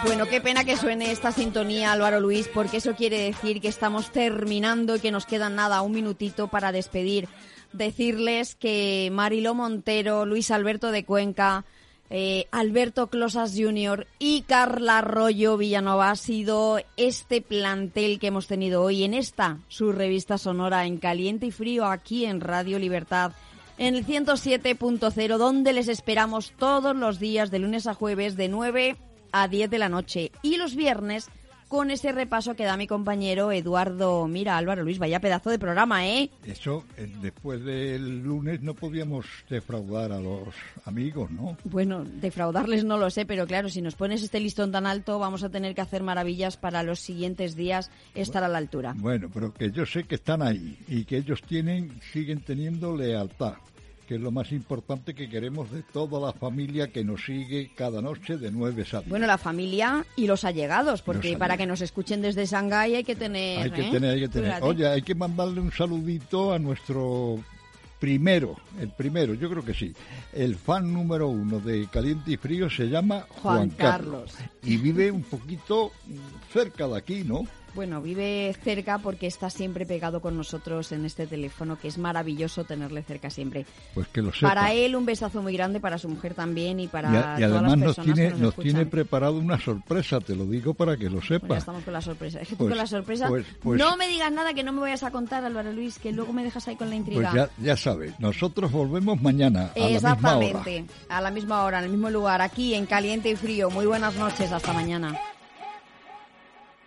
Bueno, 0.05 0.26
qué 0.26 0.40
pena 0.40 0.64
que 0.64 0.76
suene 0.76 1.12
esta 1.12 1.30
sintonía, 1.30 1.92
Álvaro 1.92 2.18
Luis, 2.18 2.48
porque 2.53 2.78
eso 2.78 2.96
quiere 2.96 3.20
decir 3.20 3.61
que 3.61 3.68
estamos 3.68 4.11
terminando 4.11 4.96
y 4.96 5.00
que 5.00 5.12
nos 5.12 5.26
queda 5.26 5.48
nada, 5.48 5.80
un 5.82 5.92
minutito 5.92 6.48
para 6.48 6.72
despedir. 6.72 7.28
Decirles 7.72 8.57
que 8.57 9.11
Mariló 9.12 9.55
Montero, 9.55 10.26
Luis 10.26 10.50
Alberto 10.50 10.90
de 10.90 11.05
Cuenca, 11.05 11.64
eh, 12.11 12.48
Alberto 12.50 13.07
Closas 13.07 13.55
Jr. 13.57 14.09
y 14.18 14.42
Carla 14.42 14.98
Arroyo 14.98 15.57
Villanova 15.57 16.11
ha 16.11 16.16
sido 16.16 16.80
este 16.96 17.40
plantel 17.40 18.18
que 18.18 18.26
hemos 18.26 18.48
tenido 18.48 18.82
hoy 18.82 19.05
en 19.05 19.14
esta, 19.14 19.59
su 19.68 19.92
revista 19.92 20.36
sonora 20.36 20.84
en 20.84 20.98
caliente 20.98 21.46
y 21.46 21.53
frío 21.53 21.86
aquí 21.86 22.24
en 22.24 22.40
Radio 22.40 22.80
Libertad 22.80 23.32
en 23.78 23.94
el 23.94 24.05
107.0, 24.05 25.38
donde 25.38 25.72
les 25.72 25.88
esperamos 25.88 26.53
todos 26.59 26.94
los 26.94 27.18
días 27.18 27.50
de 27.50 27.61
lunes 27.61 27.86
a 27.86 27.94
jueves 27.94 28.36
de 28.36 28.48
9 28.48 28.96
a 29.33 29.49
10 29.49 29.70
de 29.70 29.78
la 29.78 29.89
noche 29.89 30.30
y 30.43 30.57
los 30.57 30.76
viernes 30.76 31.30
con 31.72 31.91
ese 31.91 32.12
repaso 32.12 32.55
que 32.55 32.64
da 32.64 32.76
mi 32.76 32.87
compañero 32.87 33.51
Eduardo. 33.51 34.28
Mira, 34.28 34.59
Álvaro 34.59 34.83
Luis, 34.83 34.99
vaya 34.99 35.20
pedazo 35.20 35.49
de 35.49 35.59
programa, 35.59 36.07
¿eh? 36.07 36.28
Eso, 36.45 36.85
eh, 36.99 37.11
después 37.22 37.64
del 37.64 38.18
lunes 38.22 38.61
no 38.61 38.74
podíamos 38.74 39.24
defraudar 39.49 40.12
a 40.12 40.20
los 40.20 40.49
amigos, 40.85 41.30
¿no? 41.30 41.57
Bueno, 41.64 42.05
defraudarles 42.05 42.85
no 42.85 42.99
lo 42.99 43.09
sé, 43.09 43.24
pero 43.24 43.47
claro, 43.47 43.70
si 43.70 43.80
nos 43.80 43.95
pones 43.95 44.22
este 44.22 44.39
listón 44.39 44.70
tan 44.70 44.85
alto, 44.85 45.18
vamos 45.18 45.45
a 45.45 45.49
tener 45.49 45.74
que 45.74 45.80
hacer 45.80 46.03
maravillas 46.03 46.59
para 46.59 46.83
los 46.83 47.01
siguientes 47.01 47.57
días 47.57 47.91
estar 48.14 48.45
a 48.45 48.49
la 48.49 48.59
altura. 48.59 48.95
Bueno, 48.99 49.30
pero 49.33 49.55
que 49.55 49.70
yo 49.70 49.87
sé 49.87 50.05
que 50.05 50.16
están 50.16 50.43
ahí 50.43 50.76
y 50.89 51.07
que 51.07 51.16
ellos 51.16 51.41
tienen, 51.41 51.99
siguen 52.12 52.43
teniendo 52.43 52.95
lealtad, 52.95 53.55
que 54.07 54.16
es 54.16 54.20
lo 54.20 54.30
más 54.30 54.53
importante 54.53 55.14
que 55.14 55.28
queremos 55.28 55.70
de 55.70 55.82
toda 55.82 56.20
la 56.20 56.32
familia 56.32 56.88
que 56.88 57.05
nos 57.05 57.24
sigue 57.24 57.70
cada 57.74 58.03
noche 58.03 58.36
de 58.36 58.50
9 58.50 58.82
a 58.92 58.98
10. 59.00 59.09
Bueno, 59.09 59.26
la 59.26 59.38
familia 59.38 60.05
y 60.16 60.26
los 60.26 60.44
allegados, 60.44 61.03
porque 61.03 61.30
Los 61.30 61.38
para 61.38 61.57
que 61.57 61.66
nos 61.66 61.80
escuchen 61.80 62.22
desde 62.22 62.46
Shanghái 62.46 62.96
hay 62.96 63.05
que 63.05 63.16
tener... 63.16 63.61
Hay 63.61 63.70
que 63.70 63.88
¿eh? 63.88 63.90
tener, 63.90 64.11
hay 64.14 64.20
que 64.20 64.28
tener. 64.28 64.48
Fíjate. 64.48 64.66
Oye, 64.66 64.86
hay 64.86 65.03
que 65.03 65.14
mandarle 65.14 65.61
un 65.61 65.72
saludito 65.72 66.53
a 66.53 66.59
nuestro 66.59 67.38
primero, 68.03 68.57
el 68.80 68.88
primero, 68.88 69.34
yo 69.34 69.48
creo 69.48 69.64
que 69.64 69.74
sí. 69.74 69.94
El 70.32 70.57
fan 70.57 70.92
número 70.92 71.28
uno 71.28 71.61
de 71.61 71.86
Caliente 71.86 72.32
y 72.32 72.36
Frío 72.36 72.68
se 72.68 72.88
llama 72.88 73.26
Juan 73.28 73.57
Juan, 73.57 73.70
Carlos. 73.70 74.34
Y 74.64 74.76
vive 74.76 75.12
un 75.12 75.22
poquito 75.22 75.92
cerca 76.53 76.88
de 76.88 76.98
aquí, 76.98 77.22
¿no? 77.22 77.46
Bueno, 77.74 78.02
vive 78.02 78.54
cerca 78.62 78.98
porque 78.98 79.26
está 79.26 79.48
siempre 79.48 79.86
pegado 79.86 80.20
con 80.20 80.36
nosotros 80.36 80.92
en 80.92 81.06
este 81.06 81.26
teléfono, 81.26 81.78
que 81.78 81.88
es 81.88 81.96
maravilloso 81.96 82.64
tenerle 82.64 83.02
cerca 83.02 83.30
siempre. 83.30 83.64
Pues 83.94 84.08
que 84.08 84.20
lo 84.20 84.30
sepa. 84.32 84.48
Para 84.48 84.72
él 84.74 84.94
un 84.94 85.06
besazo 85.06 85.40
muy 85.40 85.54
grande, 85.54 85.80
para 85.80 85.96
su 85.96 86.08
mujer 86.08 86.34
también 86.34 86.80
y 86.80 86.88
para 86.88 87.10
y, 87.10 87.16
a- 87.16 87.18
y 87.18 87.22
todas 87.22 87.40
además 87.42 87.62
las 87.62 87.78
nos 87.78 87.96
personas 87.96 88.14
tiene, 88.14 88.28
que 88.28 88.30
nos, 88.34 88.40
nos 88.42 88.54
tiene 88.56 88.86
preparado 88.86 89.38
una 89.38 89.58
sorpresa, 89.58 90.20
te 90.20 90.36
lo 90.36 90.44
digo 90.44 90.74
para 90.74 90.98
que 90.98 91.04
lo 91.04 91.12
Bueno, 91.12 91.22
ya 91.28 91.28
sepa. 91.40 91.56
estamos 91.56 91.82
con 91.84 91.92
la 91.94 92.00
sorpresa. 92.02 92.40
Es 92.40 92.48
que 92.48 92.54
tú 92.56 92.58
Pues- 92.58 92.68
con 92.70 92.78
la 92.78 92.86
sorpresa 92.86 93.28
pues- 93.28 93.46
pues- 93.62 93.78
no 93.80 93.96
me 93.96 94.06
digas 94.08 94.30
nada 94.32 94.52
que 94.52 94.62
no 94.62 94.72
me 94.72 94.80
vayas 94.80 95.02
a 95.02 95.10
contar, 95.10 95.42
Álvaro 95.44 95.72
Luis, 95.72 95.98
que 95.98 96.12
luego 96.12 96.32
me 96.34 96.44
dejas 96.44 96.68
ahí 96.68 96.76
con 96.76 96.90
la 96.90 96.96
Pues 96.96 97.08
intriga. 97.08 97.32
ya, 97.34 97.48
ya 97.56 97.76
sabes, 97.76 98.12
nosotros 98.20 98.70
volvemos 98.70 99.20
mañana 99.22 99.70
a 99.74 99.78
la 99.78 99.88
misma 99.88 100.10
hora. 100.36 100.46
Exactamente, 100.46 100.84
a 101.08 101.20
la 101.22 101.30
misma 101.30 101.64
hora, 101.64 101.78
en 101.78 101.84
el 101.84 101.90
mismo 101.90 102.10
lugar, 102.10 102.42
aquí 102.42 102.74
en 102.74 102.84
Caliente 102.84 103.30
y 103.30 103.36
Frío. 103.36 103.70
Muy 103.70 103.86
buenas 103.86 104.14
noches, 104.16 104.52
hasta 104.52 104.72
mañana. 104.74 105.18